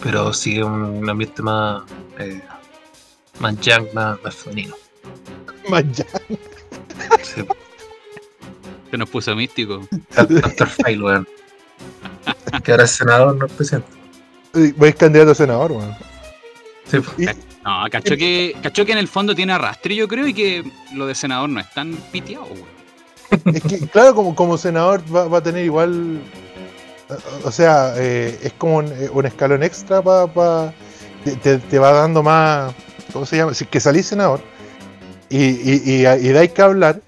[0.03, 1.83] pero sí un ambiente más,
[2.19, 2.41] eh,
[3.41, 4.75] más young, más, más femenino.
[5.69, 6.07] más ya.
[8.91, 9.87] Se nos puso místico.
[10.15, 10.69] Dr.
[10.69, 11.29] File, weón.
[12.63, 13.89] Que ahora es senador, no es presidente.
[14.77, 15.95] Voy candidato a senador, weón.
[16.91, 17.27] Sí, Y-
[17.65, 20.65] No, cachó que, cachó que en el fondo tiene arrastre, yo creo, y que
[20.95, 22.75] lo de senador no es tan piteado, weón.
[23.57, 26.21] Es que, claro, como, como senador va, va a tener igual.
[27.45, 30.73] o- sea, eh, es como un, eh, un escalón extra para.
[31.25, 32.73] te, te- te va dando más.
[33.13, 33.55] ¿Cómo se llama?
[33.55, 34.41] Si que salís senador
[35.31, 37.01] y, y, y, y dais que hablar,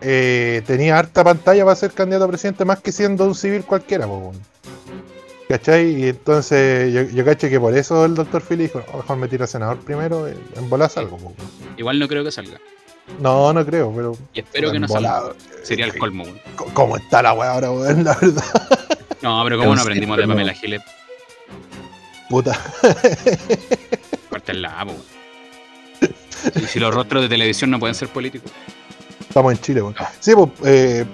[0.00, 4.06] eh, tenía harta pantalla para ser candidato a presidente más que siendo un civil cualquiera,
[4.06, 4.32] po.
[5.48, 6.02] ¿cachai?
[6.02, 9.28] Y entonces yo, yo caché que por eso el doctor Philly dijo: "No, mejor me
[9.28, 11.18] tiro a senador primero, eh, en bolas algo.
[11.18, 11.36] po, weón".
[11.76, 12.58] Igual no creo que salga.
[13.20, 14.16] No, no creo, pero.
[14.32, 15.18] Y espero que no salga.
[15.20, 16.24] volado, Sería el eh, colmo,
[16.74, 18.04] ¿Cómo está la weá ahora, weón?
[18.04, 18.44] La verdad.
[19.20, 20.82] No, pero ¿cómo no aprendimos de Pamela Giles?
[22.28, 22.58] Puta.
[24.30, 25.21] Córtenla, po, weón.
[26.56, 28.50] Y si los rostros de televisión no pueden ser políticos.
[29.20, 29.94] Estamos en Chile, weón.
[30.20, 31.04] Sí, pues, eh,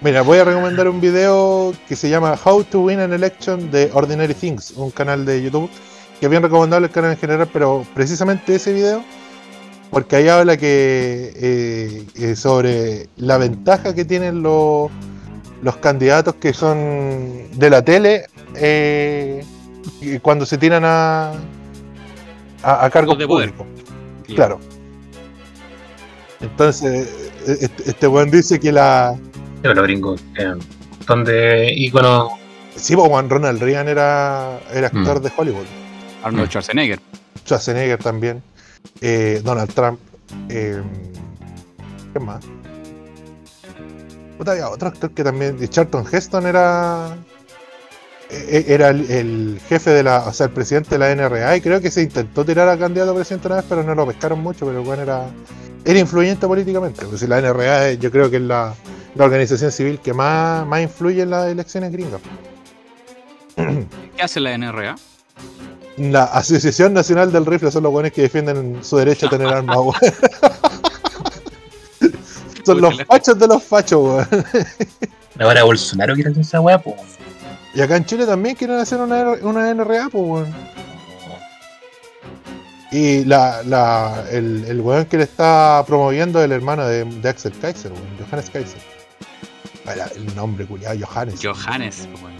[0.00, 3.90] mira, voy a recomendar un video que se llama How to Win an Election de
[3.92, 5.70] Ordinary Things, un canal de YouTube,
[6.18, 9.04] que es bien recomendable el canal en general, pero precisamente ese video,
[9.90, 14.90] porque ahí habla que eh, eh, sobre la ventaja que tienen los,
[15.62, 18.26] los candidatos que son de la tele
[18.56, 19.44] eh,
[20.22, 21.32] cuando se tiran a,
[22.62, 23.52] a, a cargos de poder.
[24.34, 24.60] Claro.
[26.40, 27.08] Entonces,
[27.46, 29.16] eh, este, este weón dice que la.
[29.62, 30.54] Pero los gringos, eh,
[31.06, 32.32] son de íconos
[32.76, 35.22] Sí, pues Juan Ronald Reagan era, era actor Mm.
[35.22, 35.66] de Hollywood.
[36.22, 36.50] Arnold Mm.
[36.50, 37.00] Schwarzenegger.
[37.44, 38.42] Schwarzenegger también.
[39.02, 39.98] eh, Donald Trump.
[40.48, 40.80] eh,
[42.14, 42.42] ¿Qué más?
[44.38, 45.58] Puta, había otro actor que también.
[45.68, 47.16] Charlton Heston era.
[48.30, 50.26] Eh, Era el, el jefe de la.
[50.26, 51.56] O sea, el presidente de la NRA.
[51.56, 54.06] Y creo que se intentó tirar a candidato a presidente una vez, pero no lo
[54.06, 54.66] pescaron mucho.
[54.66, 55.26] Pero bueno, era.
[55.84, 57.06] Era influyente políticamente.
[57.06, 58.74] Pues si la NRA, yo creo que es la,
[59.14, 62.20] la organización civil que más, más influye en las elecciones gringas.
[63.56, 64.96] ¿Qué hace la NRA?
[65.96, 69.76] La Asociación Nacional del Rifle son los buenos que defienden su derecho a tener armas.
[72.64, 74.28] Son los fachos de los fachos, weón.
[75.38, 76.96] Ahora Bolsonaro quiere hacer esa weá, pues.
[77.74, 80.54] Y acá en Chile también quieren hacer una, una NRA, pues, weón.
[82.92, 87.28] Y la, la, el, el weón que le está promoviendo es el hermano de, de
[87.28, 88.80] Axel Kaiser, weón, Johannes Kaiser.
[90.16, 91.40] El nombre, culiado, Johannes.
[91.42, 92.08] Johannes.
[92.22, 92.34] weón.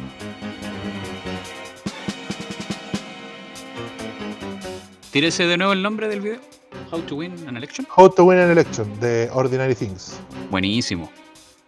[5.10, 6.40] Tírese de nuevo el nombre del video.
[6.92, 7.86] How to win an election.
[7.96, 10.18] How to Win an Election, de Ordinary Things.
[10.50, 11.10] Buenísimo.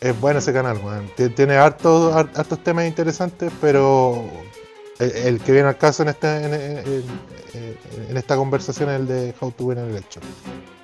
[0.02, 1.08] Es bueno ese canal, weón.
[1.16, 4.24] Tie- Tiene hartos, har- hartos temas interesantes, pero
[4.98, 6.82] el, el que viene al caso en, este, en, en-
[7.54, 10.24] en- en esta conversación es el de How to Win an Election.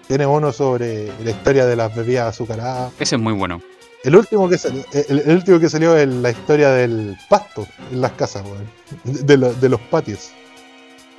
[0.07, 2.93] Tiene uno sobre la historia de las bebidas azucaradas.
[2.99, 3.61] Ese es muy bueno.
[4.05, 8.01] El último que salió, el, el último que salió es la historia del pasto en
[8.01, 9.27] las casas, weón.
[9.27, 10.31] De los patios.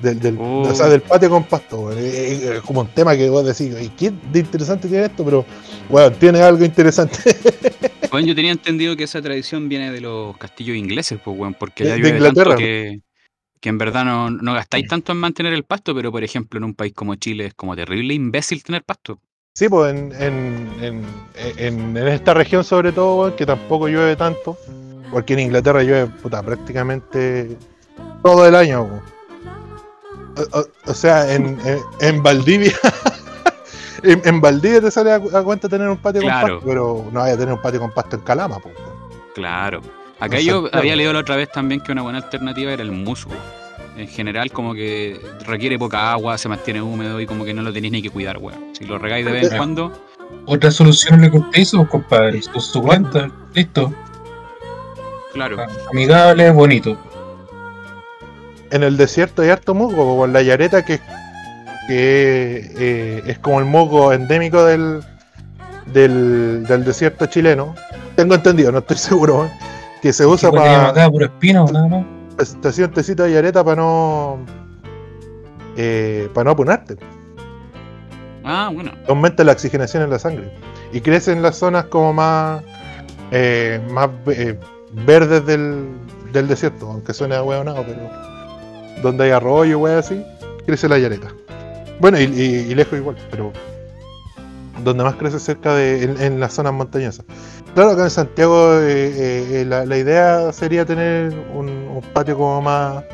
[0.02, 0.62] Del, del- Oh.
[0.62, 1.90] O sea, del patio con pasto.
[1.92, 5.24] Es, es- es como un tema que vos decís, "¿Y ¿qué de interesante tiene esto?
[5.24, 5.44] Pero,
[5.88, 7.18] weón, tiene algo interesante.
[8.10, 11.84] Bueno, yo tenía entendido que esa tradición viene de los castillos ingleses, pues, weón, porque
[11.84, 13.00] de llueve tanto que,
[13.60, 16.64] que en verdad no, no gastáis tanto en mantener el pasto, pero por ejemplo en
[16.64, 19.20] un país como Chile es como terrible imbécil tener pasto.
[19.54, 20.68] Sí, pues en, en,
[21.56, 24.58] en, en- esta región sobre todo, que tampoco llueve tanto,
[25.12, 27.56] porque en Inglaterra llueve puta, prácticamente
[28.24, 29.02] todo el año.
[30.36, 32.72] O, o- o sea, en, en, en Valdivia,
[34.02, 36.46] en, en Valdivia te sale a, a cuenta tener un patio Claro.
[36.46, 38.58] con pasto, pero no vaya a tener un patio con pasto en Calama.
[38.58, 38.74] pues.
[39.34, 39.80] Claro.
[40.18, 43.32] Acá yo había leído la otra vez también que una buena alternativa era el musgo.
[43.96, 47.72] En general, como que requiere poca agua, se mantiene húmedo y como que no lo
[47.72, 48.72] tenéis ni que cuidar, weón.
[48.78, 49.92] Si lo regáis de vez en cuando,
[50.46, 52.40] Otra solución le compré eso, compadre.
[52.42, 53.92] Su, su cuenta, listo.
[55.32, 55.56] claro.
[55.90, 56.96] Amigable, bonito.
[58.70, 60.98] En el desierto hay harto musgo, con la yareta que,
[61.88, 65.02] que eh, es como el musgo endémico del,
[65.92, 67.74] del, del desierto chileno.
[68.16, 69.48] Tengo entendido, no estoy seguro,
[70.02, 71.10] que se usa ¿Qué weá tenemos para acá?
[71.10, 72.56] Puro espino, nada más.
[72.60, 74.38] te hacía un tecito de yareta para no
[75.76, 76.96] eh, para no apunarte.
[78.44, 78.92] Ah, bueno.
[79.08, 80.52] Aumenta la oxigenación en la sangre
[80.92, 82.62] y crece en las zonas como más
[83.30, 84.58] eh, más eh,
[85.06, 85.88] verdes del,
[86.32, 88.29] del desierto, aunque suene a hueonado, pero
[89.02, 90.24] donde hay arroyo, wea así,
[90.66, 91.28] crece la yareta.
[92.00, 93.52] Bueno, y, y- y lejos igual, pero
[94.82, 97.24] donde más crece cerca de en, en las zonas montañosas.
[97.74, 102.36] Claro, acá en Santiago eh, eh, eh, la, la idea sería tener un, un patio
[102.36, 103.04] como más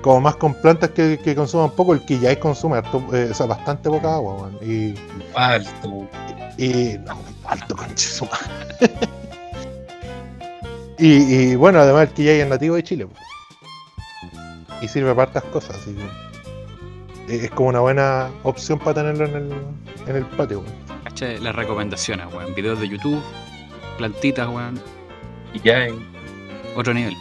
[0.00, 3.46] como más con plantas que, que consuman poco, el ya consume harto, eh, o sea,
[3.46, 4.58] bastante poca agua, weón.
[4.62, 4.94] y
[5.34, 6.08] Alto.
[6.58, 6.96] y.
[7.06, 8.90] No, alto conche su madre.
[10.98, 11.12] y,
[11.52, 13.06] y bueno, además el quillay es nativo de Chile.
[13.06, 13.14] po.
[14.82, 17.44] Y sirve para hartas cosas, así que.
[17.44, 19.52] Es como una buena opción para tenerlo en el,
[20.08, 20.60] en el patio.
[20.60, 20.72] weón.
[21.04, 22.54] Cacha las recomendaciones, weón.
[22.54, 23.22] Videos de YouTube,
[23.96, 24.80] plantitas, weón.
[25.54, 25.94] Y ya, y-
[26.76, 27.14] Otro nivel.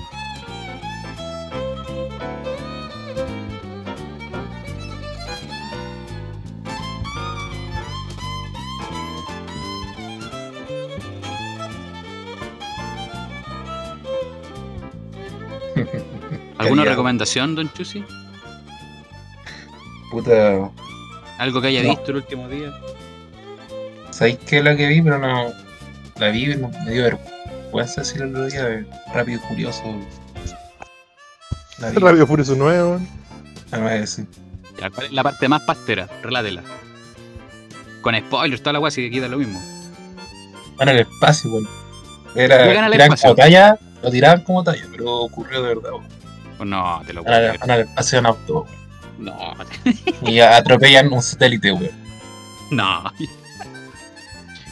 [16.62, 18.04] ¿Alguna recomendación, Don Chusi?
[20.12, 20.70] puta.
[21.38, 21.90] ¿Algo que haya No.
[21.90, 22.72] visto el último día?
[24.12, 25.02] ¿Sabéis qué es la que vi?
[25.02, 25.52] Pero no.
[26.18, 30.06] La vi y no- me dio vergüenza decir el otro día de Rápido y vi.
[32.00, 33.08] Rápido Furioso 9, weón.
[33.72, 34.28] Nada más decir.
[34.80, 36.62] Ya, ¿cuál es la parte más pastera, relátela.
[38.02, 39.62] Con spoilers, toda la weá, si queda lo mismo.
[40.76, 41.68] Van al espacio, weón.
[42.36, 46.21] Era, como talla, lo tiraban como talla, pero ocurrió de verdad, weón.
[46.62, 47.80] Pues no, te lo puedo creer.
[47.80, 48.68] espacio en auto.
[49.18, 49.56] No,
[50.22, 51.90] Y atropellan un satélite, weón.
[52.70, 53.12] no.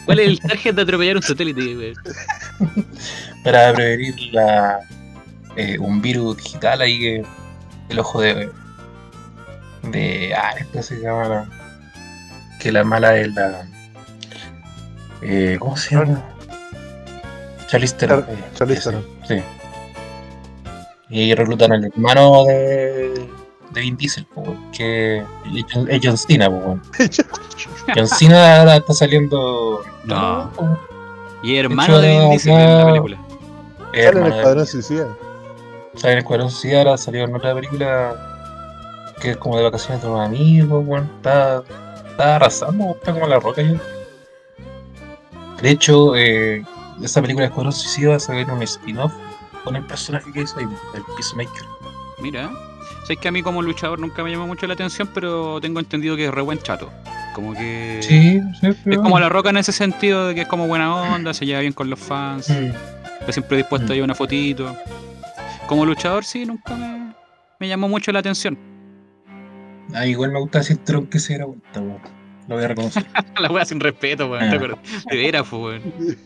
[0.05, 1.95] ¿Cuál es el target de atropellar un satélite, weón?
[3.43, 4.81] Para prevenir la,
[5.55, 7.25] eh, un virus digital ahí que
[7.89, 8.51] el ojo de.
[9.81, 10.35] de.
[10.35, 11.49] Ah, esto se llama la.
[12.59, 13.67] Que la mala es la.
[15.23, 16.23] Eh, ¿Cómo se llama?
[17.65, 18.27] Charlize Theron.
[19.27, 19.41] Sí.
[21.09, 23.27] Y reclutan al hermano de,
[23.71, 26.79] de Vin Diesel, po, que es John- Cena, po.
[27.95, 29.81] John Cena ahora está saliendo.
[30.05, 30.51] No.
[31.41, 33.17] Y hermano hecho, de Vin Diesel en la película.
[33.91, 35.07] Sale en el Escuadrón Suicida.
[35.95, 38.15] Sale en el Escuadrón Suicida, ahora salió en otra película
[39.19, 41.09] que es como de vacaciones de unos amigos, weón.
[41.17, 41.63] Está,
[42.07, 43.75] está arrasando, está como la roca yo.
[45.61, 46.63] De hecho, eh,
[47.03, 49.11] esa película de Escuadrón Suicida va a salir un spin-off
[49.63, 50.65] con el personaje que hizo ahí,
[50.95, 51.63] el Peacemaker.
[52.21, 52.49] Mira,
[53.03, 56.15] sabes que a mí como luchador nunca me llamó mucho la atención, pero tengo entendido
[56.15, 56.91] que es re buen chato.
[57.33, 57.99] Como que.
[58.01, 61.33] Sí, sí, Es como la roca en ese sentido de que es como buena onda,
[61.33, 62.71] se lleva bien con los fans, Mm.
[63.21, 63.93] está siempre dispuesto a Mm.
[63.93, 64.75] llevar una fotito.
[65.67, 67.13] Como luchador, sí, nunca me,
[67.59, 68.57] me llamó mucho la atención.
[69.93, 71.99] Ah, igual me gusta decir Tron que se era vuelta, weón.
[72.47, 73.05] Lo voy a reconocer.
[73.39, 74.43] La wea sin respeto, weón.
[74.43, 74.49] Ah.
[74.49, 74.79] ¿te acuerdas?
[75.09, 76.17] De veras, pues, weón.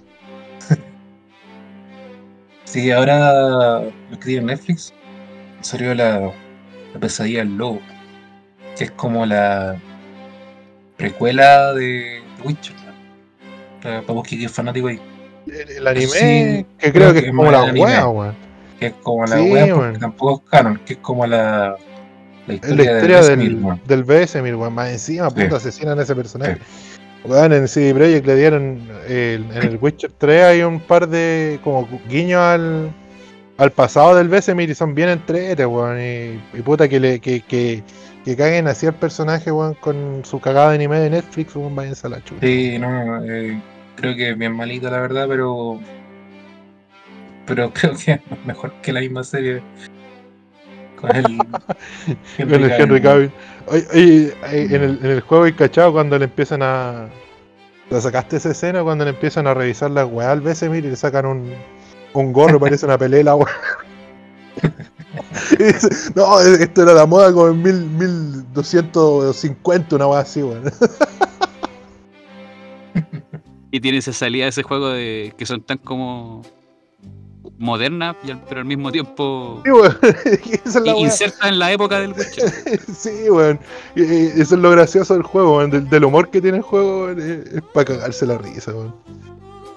[2.74, 4.91] Sí, ahora lo que tiene Netflix
[5.62, 6.20] salió la,
[6.94, 7.80] la pesadilla del lobo,
[8.76, 9.76] que es como la
[10.98, 12.76] precuela de The Witcher.
[13.82, 15.00] Para para vos que es fanático ahí,
[15.45, 18.36] El, el anime, Sí, que creo creo que que es como la wea, weón.
[18.80, 21.76] que es como la Sí, wea, porque tampoco es canon, que es como la,
[22.48, 24.74] historia, la historia de del, del Vesemir, weón.
[24.74, 25.36] Más encima, Sí.
[25.44, 26.58] puta, asesinan a ese personaje.
[27.26, 28.88] Weón, en CD Projekt le dieron.
[29.08, 31.60] eh, en el Witcher 3 hay un par de.
[31.64, 32.91] como guiños al.
[33.58, 36.00] al pasado del Vesemir y son bien entretes, weón.
[36.00, 37.20] Y, y puta que le.
[37.20, 37.84] que, que,
[38.26, 42.10] que caguen así al personaje, con su cagada de anime de Netflix, weón, váyanse a
[42.12, 42.41] la chucha.
[42.41, 43.62] Sí, no, eh,
[43.95, 45.80] creo que es bien malita la verdad, pero
[47.45, 49.62] pero creo que es mejor que la misma serie
[51.04, 51.38] con el
[52.38, 53.32] Con el Henry Cavill.
[53.68, 57.08] Oye, oye, eh, en, el, en el juego hay cachado cuando le empiezan a.
[57.90, 60.96] ¿La sacaste esa escena cuando le empiezan a revisar las weas al Vesemir y le
[60.96, 61.52] sacan un,
[62.14, 63.50] un gorro, parece una pelela, weón.
[65.52, 70.64] Y dice, no, esto era la moda como en mil, 1250, una wea así, weón.
[73.72, 76.44] Y tiene esa salida de ese juego de que son tan como
[77.60, 79.98] al- pero al mismo tiempo Sí, weón.
[80.66, 81.00] Esa es la i- wea.
[81.02, 82.80] insertas en la época del Witcher.
[82.96, 83.60] Sí, weón.
[83.96, 85.72] Eso es lo gracioso del juego, weón.
[85.72, 88.96] Del, del humor que tiene el juego, weón, es, es para cagarse la risa, weón.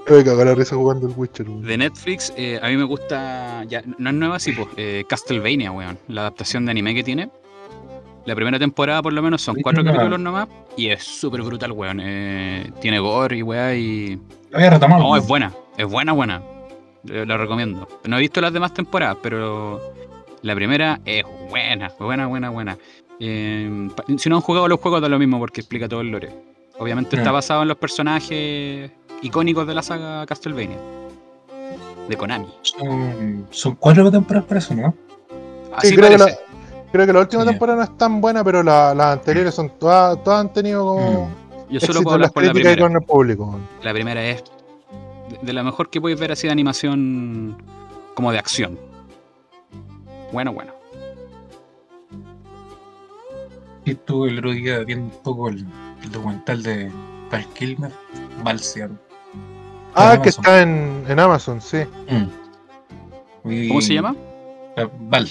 [0.08, 1.62] Me cago la risa jugando el Witcher, weón.
[1.62, 5.72] De Netflix, eh, a mí me gusta, ya, no es nueva, sí, pues, eh, Castlevania,
[5.72, 7.28] weón, la adaptación de anime que tiene.
[8.24, 9.92] La primera temporada, por lo menos, son cuatro no.
[9.92, 12.00] capítulos nomás, y es súper brutal, weón.
[12.02, 14.16] eh, tiene gore y weá, y...
[14.50, 14.98] Lo voy a retomar.
[15.00, 16.40] No, es buena, es buena, buena.
[17.08, 17.86] Eh, La recomiendo.
[18.04, 19.80] No he visto las demás temporadas, pero
[20.42, 22.78] la primera es buena, buena, buena, buena.
[23.20, 26.10] Eh, pa- si no han jugado los juegos, da lo mismo porque explica todo el
[26.10, 26.30] lore.
[26.78, 27.34] Obviamente está Mm.
[27.34, 28.90] basado en los personajes
[29.22, 30.76] icónicos de la saga Castlevania.
[32.08, 32.46] De Konami.
[32.62, 34.94] Son, son cuatro temporadas para eso, ¿no?
[35.74, 36.26] Así creo, que la,
[36.92, 37.48] creo que la última Sí.
[37.48, 41.30] temporada no es tan buena, pero la- las anteriores son todas, todas han tenido como
[41.68, 42.80] Yo solo puedo hablar por la primera.
[42.80, 43.44] con el público.
[43.46, 43.66] weón.
[43.82, 44.44] La primera es
[45.42, 47.56] de- la mejor que puedes ver así de animación
[48.14, 48.78] como de acción.
[50.32, 50.72] Bueno, bueno.
[53.84, 55.64] Y estuve el otro día viendo un poco el,
[56.02, 56.90] el documental de
[57.30, 57.92] Val Kilmer,
[58.42, 58.96] Val se llama.
[59.94, 60.44] Ah, en que Amazon.
[60.44, 61.78] está en, en Amazon, sí.
[62.10, 63.50] Mm.
[63.50, 64.14] Y- ¿Cómo se llama?
[64.76, 65.30] eh, Val.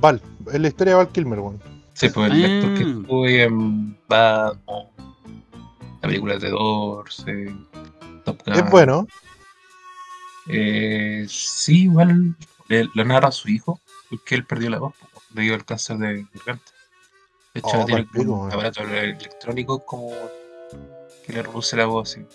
[0.00, 1.60] Val, es la historia de Val Kilmer, weón.
[1.92, 2.46] Sí, pues el Ah.
[2.56, 4.86] actor que estuvo ahí en Batman,
[6.00, 7.54] la película de Doors, eh,
[8.24, 8.54] Top Gun.
[8.54, 9.06] Es bueno.
[10.48, 12.36] Eh, sí, igual
[12.68, 14.94] le, lo narra a su hijo, porque él perdió la voz
[15.30, 16.72] debido al cáncer de garganta.
[17.54, 20.10] De hecho, Oh, tiene como un aparato electrónico como
[21.26, 22.10] que le reduce la voz.
[22.12, 22.26] así.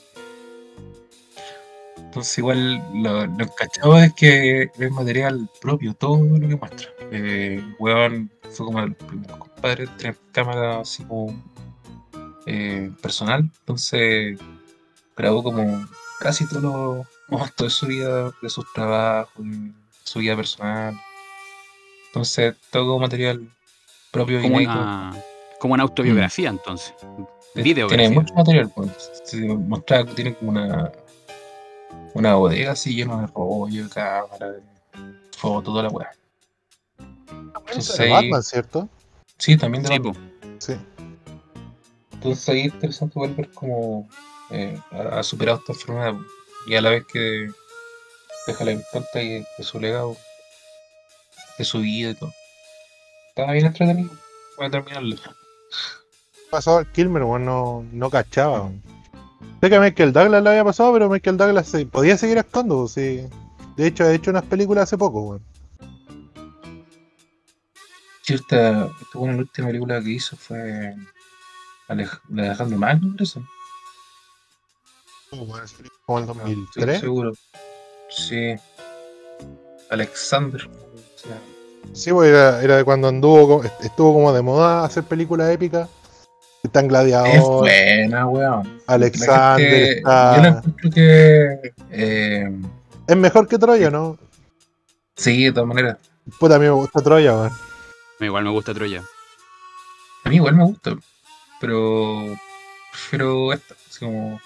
[1.97, 6.89] Entonces, igual lo, lo encachado es que es material propio, todo lo que muestra.
[7.11, 11.33] Eh, weón fue como el primer compadre en tener cámara así como
[12.45, 14.39] eh, personal, entonces
[15.15, 15.85] grabó como
[16.19, 19.71] casi todos los momentos de su vida, de sus trabajos, de
[20.03, 20.99] su vida personal.
[22.07, 23.47] Entonces, todo como material
[24.11, 24.79] propio y Como inédito.
[24.79, 25.15] una,
[25.59, 26.93] como una autobiografía, entonces.
[27.55, 28.07] Eh, Videografía.
[28.07, 28.91] Tiene mucho material, pues.
[29.25, 30.91] Se mostraba que tiene como una,
[32.13, 34.61] una bodega así llena de rollo, de cámara, de
[35.35, 36.11] foto, toda la weá.
[36.97, 38.89] De ahí- Batman, ¿cierto?
[39.37, 40.31] Sí, también de Sí, Batman.
[40.59, 40.73] Sí.
[42.13, 44.07] Entonces ahí es interesante igual ver cómo
[44.49, 46.19] eh, ha superado esta enfermedad po,
[46.67, 47.49] y a la vez que
[48.45, 50.15] deja la impronta y de su legado,
[51.57, 52.33] de su vida y todo.
[53.29, 54.11] Estaba bien entretenido.
[54.57, 55.15] Voy a terminarlo.
[56.49, 58.61] Pasado al Kilmer, weón, no, no cachaba.
[58.61, 58.81] weón.
[59.61, 62.79] Sé que a Michael Douglas le había pasado, pero Michael Douglas se- podía seguir actuando,
[62.81, 63.27] pues, sí.
[63.75, 65.43] De hecho, ha hecho unas películas hace poco, weón.
[68.21, 70.93] Sí, esta, esta bueno, la última película que hizo fue
[71.87, 73.41] Alej- Alejandro Magno, por eso.
[75.29, 76.99] Como el Estoy 2003.
[76.99, 77.33] seguro.
[78.09, 78.55] Sí.
[79.89, 80.61] Alexander.
[81.15, 81.37] sea,
[81.93, 85.87] Sí, pues era, era de cuando anduvo, estuvo como de moda hacer películas épicas.
[86.63, 88.81] Está en Es Gladiador, buena, weón.
[88.87, 91.73] Alexander, gente- está- Yo la encuentro que.
[91.91, 92.51] eh,
[93.07, 94.17] Es mejor que Troya, ¿no?
[95.15, 95.97] sí, de todas maneras.
[96.39, 97.51] Puta, a mí me gusta Troya, weón.
[98.19, 99.01] Igual me gusta Troya.
[100.25, 100.97] A mí igual me gusta.
[101.61, 102.35] Pero.
[102.91, 103.75] Prefiero esta.
[103.89, 104.41] Así como.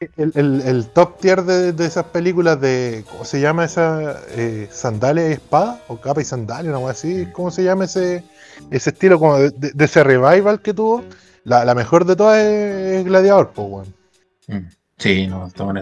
[0.00, 3.04] El, el- el top tier de, de esas películas de.
[3.10, 4.20] ¿Cómo se llama esa?
[4.30, 5.80] Eh, ¿Sandalia y espada?
[5.88, 6.70] ¿O capa y sandalia?
[6.70, 7.26] Una cosa así.
[7.32, 8.22] ¿Cómo se llama ese,
[8.70, 11.02] ese estilo como de, de- de ese revival que tuvo?
[11.42, 13.94] La, la mejor de todas es, es Gladiador, pues, weón.
[14.46, 14.68] mm,
[14.98, 15.72] Sí, no, No,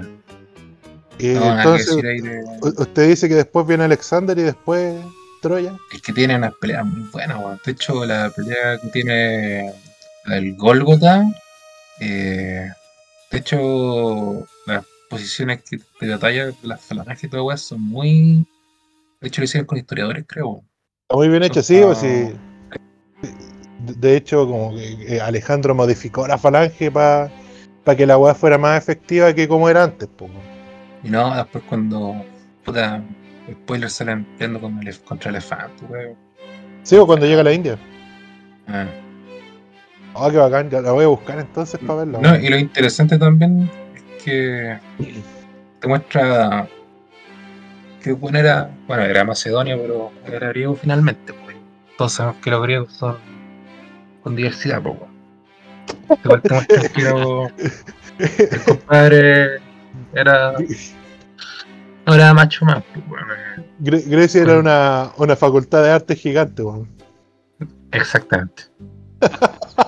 [1.40, 2.44] nada que entonces, de-
[2.82, 4.94] usted dice que después viene Alexander y después
[5.42, 5.74] Troya.
[5.92, 7.60] Es que tiene unas peleas muy buenas, weón.
[7.66, 9.74] De hecho, la pelea que tiene
[10.26, 11.22] el Golgotha,
[12.00, 12.70] eh,
[13.36, 18.46] de hecho, las posiciones que, de batalla, las falanges y todo, son muy.
[19.20, 20.62] De hecho, lo hicieron con historiadores, creo.
[21.02, 21.86] Está muy bien hecho, sí, Ah.
[21.86, 22.32] pues sí.
[24.00, 27.30] De- hecho, como que Alejandro modificó la falange para
[27.96, 30.08] que la weá fuera más efectiva que como era antes.
[31.04, 32.24] Y no, después cuando.
[32.64, 33.02] Puta.
[33.48, 36.16] Spoilers salen peleando con elef- contra elefantes, weón.
[36.82, 37.78] Sí, o cuando llega a la India.
[38.66, 38.86] Ah.
[40.18, 42.18] Oh, qué bacán, ya la voy a buscar entonces para verla.
[42.20, 44.78] No, y lo interesante también es que
[45.80, 46.68] te muestra
[48.02, 51.56] que bueno era, bueno, era Macedonia, pero era griego finalmente, pues.
[51.98, 53.16] Todos sabemos que los griegos son
[54.22, 54.96] con diversidad, pues.
[54.98, 55.16] weón.
[56.24, 56.88] Igual te muestra
[58.18, 59.60] que el compadre
[60.14, 60.54] era
[62.06, 63.26] no era macho más, pues, weón.
[63.80, 66.88] Gre- Grecia era una, una facultad de arte gigante, weón.
[67.92, 68.64] Exactamente.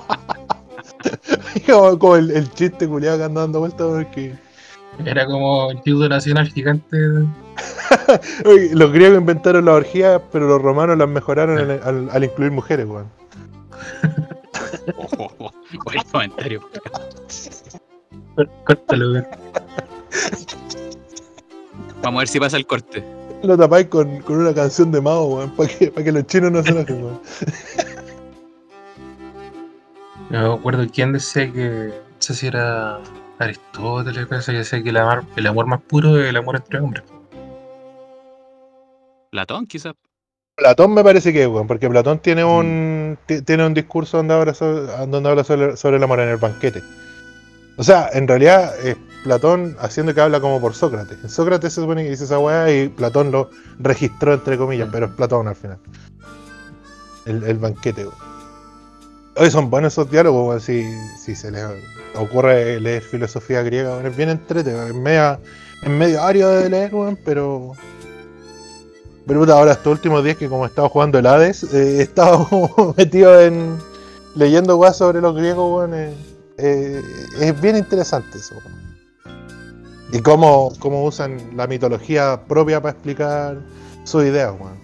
[1.67, 4.35] como, como el, el chiste culiado que anda dando vueltas porque
[5.05, 6.97] Era como el judo nacional gigante.
[8.73, 12.87] los griegos inventaron la orgía, pero los romanos las mejoraron al, al- al incluir mujeres,
[12.87, 13.07] weón.
[14.97, 15.51] Oh,
[15.85, 16.61] buen comentario.
[18.65, 19.27] Córtalo, weón.
[22.03, 23.05] Vamos a ver si pasa el corte.
[23.43, 26.51] Lo tapáis con, con una canción de Mao, weón, para que, pa' que los chinos
[26.53, 27.21] no se enojen, weón.
[30.31, 31.89] No me acuerdo quién decía que.
[31.89, 32.99] No sé si era
[33.39, 36.81] Aristóteles, parece que decía que el amor, el amor más puro es el amor entre
[36.81, 37.05] hombres.
[39.31, 39.95] Platón, quizás.
[40.57, 44.35] Platón me parece que es, weón, porque Platón tiene un ti- tiene un discurso donde
[44.35, 46.83] habla sobre, donde habla sobre, sobre el amor en el banquete.
[47.77, 51.17] O sea, en realidad es Platón haciendo que habla como por Sócrates.
[51.23, 54.93] En Sócrates se supone que dice esa weá y Platón lo registró entre comillas, Mm.
[54.93, 55.79] pero es Platón al final.
[57.25, 58.38] El, el banquete, weón.
[59.41, 60.85] Hoy son buenos esos diálogos, weón, si,
[61.17, 61.65] si se les
[62.17, 65.39] ocurre leer filosofía griega, weón, es bien entretenido, es media,
[65.81, 67.73] es medio ario de leer, weón, pero
[69.29, 72.03] pero puta, ahora estos últimos días que como he estado jugando el Hades, eh, he
[72.03, 73.77] estado como metido en
[74.35, 75.95] leyendo weas sobre los griegos, weón.
[75.95, 76.15] eh,
[76.57, 77.03] eh,
[77.39, 78.57] es bien interesante eso.
[78.57, 78.99] weón.
[80.13, 83.59] Y cómo, cómo usan la mitología propia para explicar
[84.03, 84.79] sus ideas, weón.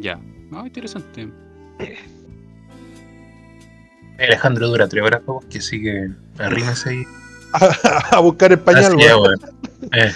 [0.00, 0.18] Ya.
[0.50, 1.30] No, interesante.
[4.18, 6.10] Alejandro dura tres horas, pues, que sigue.
[6.38, 7.04] Arrímese ahí.
[8.10, 9.22] a buscar español, Así es, weón.
[9.22, 9.40] weón.
[9.92, 10.12] Eh.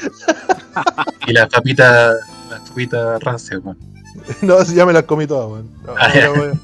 [1.26, 2.16] Y las papitas.
[2.50, 3.78] Las papitas rancias, weón.
[4.42, 5.70] No, si ya me las comí todas, weón.
[5.84, 6.26] No, Ah, ya.
[6.26, 6.60] no, weón.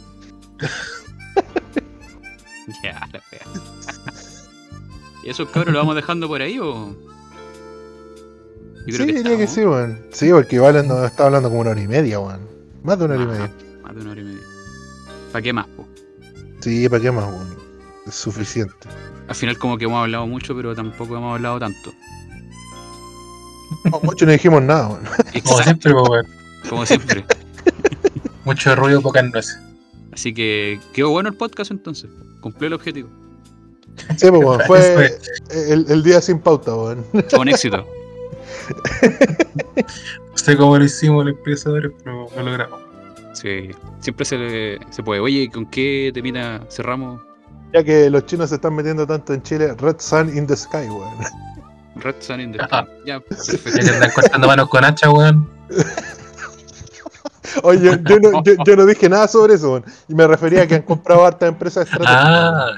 [2.82, 3.20] Ya, la.
[5.24, 6.96] ¿Y esos cabros lo vamos dejando por ahí o.?
[8.86, 10.00] Yo Sí, diría que sí, weón.
[10.10, 12.40] Sí, porque igual no, estaba hablando como una hora y media, weón.
[12.82, 13.50] Más de una hora y media.
[13.82, 14.40] Más de una hora y media.
[15.32, 15.81] ¿Para qué más, po?
[16.62, 17.56] Sí, ¿para qué más, weón?
[18.06, 18.88] Es suficiente.
[19.26, 21.92] Al final, como que hemos hablado mucho, pero tampoco hemos hablado tanto.
[23.90, 25.04] No, mucho no dijimos nada, weón.
[25.44, 26.26] Como siempre, pues, weón.
[26.68, 27.24] como siempre.
[28.44, 29.58] Mucho ruido, pocas nueces.
[30.12, 32.10] Así que quedó bueno el podcast entonces.
[32.40, 33.08] Cumplió el objetivo.
[34.16, 35.18] Sí, pues, weón, fue
[35.50, 37.04] el, el día sin pauta, weón.
[37.28, 37.86] Fue un éxito.
[40.32, 42.80] No sé cómo lo hicimos los empresarios, pero lo logramos.
[43.32, 45.20] Sí, siempre se, le- se puede.
[45.20, 47.20] Oye, ¿con qué temita cerramos?
[47.72, 50.88] Ya que los chinos se están metiendo tanto en Chile, Red Sun in the Sky,
[50.88, 51.14] weón.
[51.96, 52.82] Red Sun in the Ajá.
[52.84, 52.90] Sky.
[53.06, 53.80] Ya, Ya perfecto.
[53.80, 55.48] que andan cortando manos con hacha, weón.
[57.64, 59.84] Oye, yo, yo no, yo- yo no dije nada sobre eso, weón.
[60.08, 62.24] Y me refería a que han comprado hartas empresas estratégicas.
[62.24, 62.70] Ah,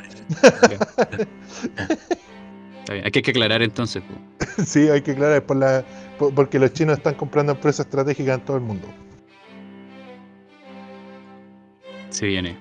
[2.81, 3.07] Está bien.
[3.07, 4.03] Aquí hay que aclarar entonces.
[4.09, 4.67] weón.
[4.67, 5.85] Sí, hay que aclarar, por la,
[6.19, 8.87] por- porque los chinos están comprando empresas estratégicas en todo el mundo.
[12.15, 12.57] Se viene.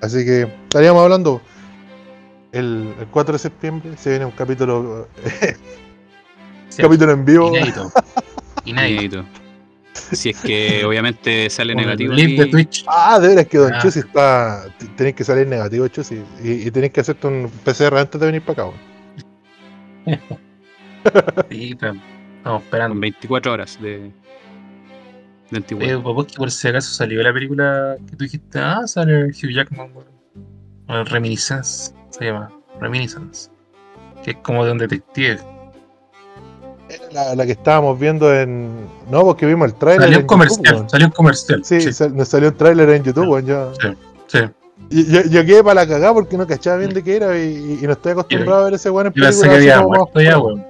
[0.00, 1.42] Así que estaríamos hablando.
[2.52, 5.08] El, el 4 de septiembre se viene un capítulo
[6.70, 7.48] Sí, capítulo en vivo.
[7.56, 7.92] Inédito.
[8.64, 9.24] Inédito.
[9.92, 12.14] Si es que obviamente sale negativo.
[12.14, 12.84] link de Twitch.
[12.88, 13.78] Ah, de veras que Don Ah.
[13.80, 14.64] Chusi está.
[14.78, 16.22] t- Tenéis que salir negativo, Chusi.
[16.42, 18.76] Y, y tenéis que hacerte un PCR antes de venir para acá.
[21.50, 21.94] Sí, pero
[22.38, 22.94] estamos esperando.
[22.94, 24.10] Con 24 horas de,
[25.54, 25.98] de antigüedad.
[25.98, 29.90] Eh, que por si acaso salió la película que tú dijiste, ah, sale Hugh Jackman.
[30.86, 33.50] Bueno, Reminiscence se llama, Reminiscence.
[34.22, 35.38] Que es como de un detective.
[37.12, 38.86] La, la que estábamos viendo en.
[39.10, 40.02] No, porque vimos el trailer.
[40.02, 41.64] Salió en un comercial, YouTube, salió un comercial.
[41.64, 41.92] Sí, Sí, sí.
[41.94, 43.72] sal- nos salió un trailer en YouTube, weón, yo,
[44.28, 44.38] sí.
[44.90, 47.78] y- yo, yo quedé para la cagada porque no cachaba bien de qué era y,
[47.80, 50.20] y no estoy acostumbrado a ver ese weón en Yo pensé películas que había muerto
[50.20, 50.58] ya, oscuras.
[50.58, 50.66] weón.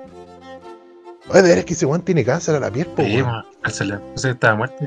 [1.30, 3.44] Oye, de veras que ese weón tiene cáncer a la piel, po, Sí, weón.
[3.64, 3.98] Cáncela.
[3.98, 4.84] Pensé que estaba muerto.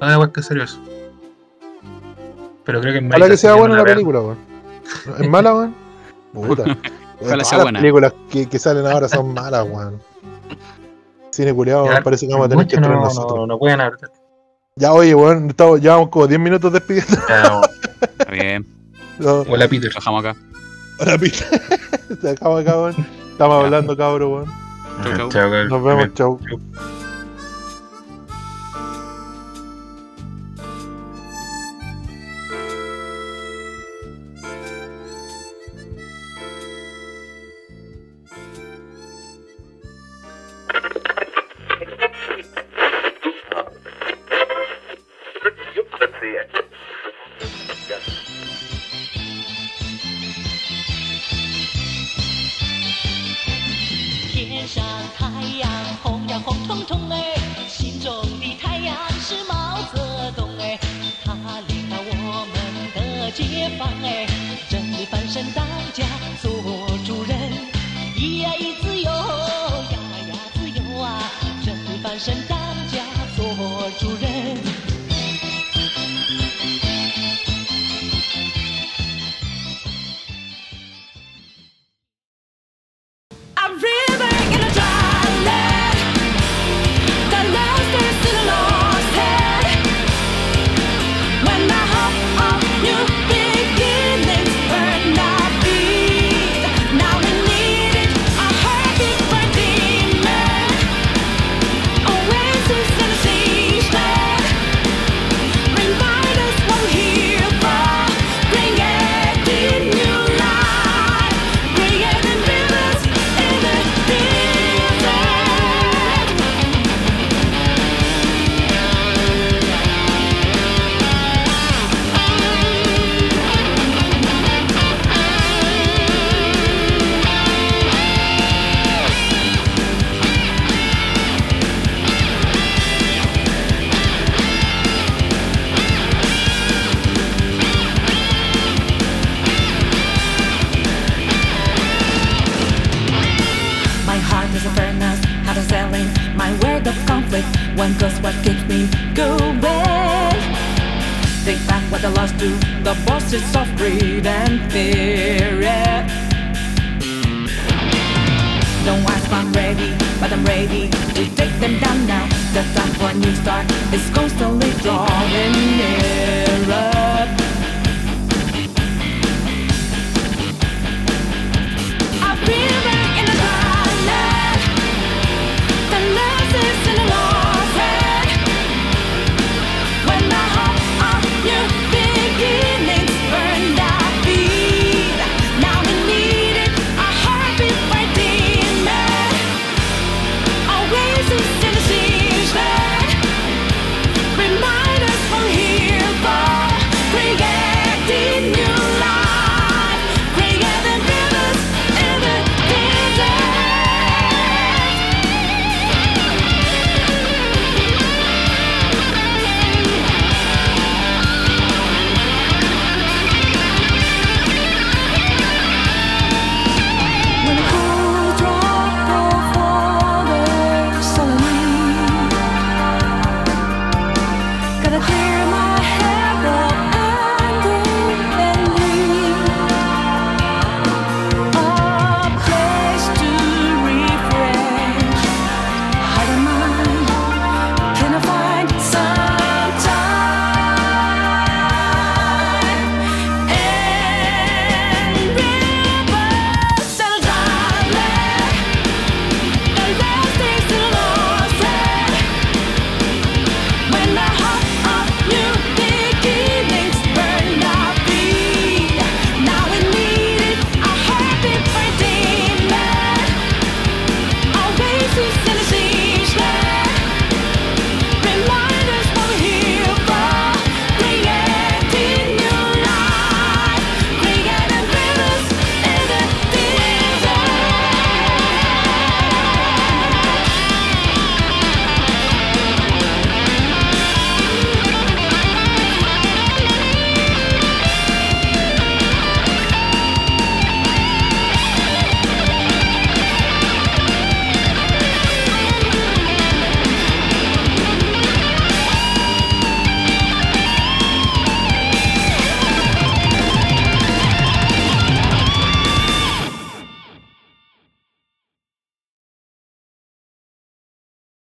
[0.00, 0.78] No da igual que serio eso.
[2.64, 4.38] Pero creo que en Ojalá que sea buena la película, weón.
[5.18, 5.74] ¿Es mala, weón?
[6.34, 6.64] Puta.
[7.20, 7.72] Ojalá sea buena.
[7.72, 10.00] Las películas que, que salen ahora son malas, weón.
[11.30, 13.38] Cine culiado, parece que vamos a tener que entrar no, nosotros.
[13.38, 14.10] no, no pueden apretar.
[14.76, 17.16] Ya, oye, weón, estamos, llevamos como 10 minutos despidiendo.
[17.26, 17.64] Ya, weón.
[18.18, 18.66] Está bien.
[19.18, 19.90] No, Hola, Peter.
[19.90, 20.40] Trabajamos acá.
[20.98, 21.44] ahora pita.
[22.20, 23.06] Se acaba acá, weón.
[23.32, 25.16] Estamos hablando, cabrón, weón.
[25.16, 25.68] Chau, chau.
[25.68, 26.38] Nos vemos, chau.
[26.48, 26.99] 天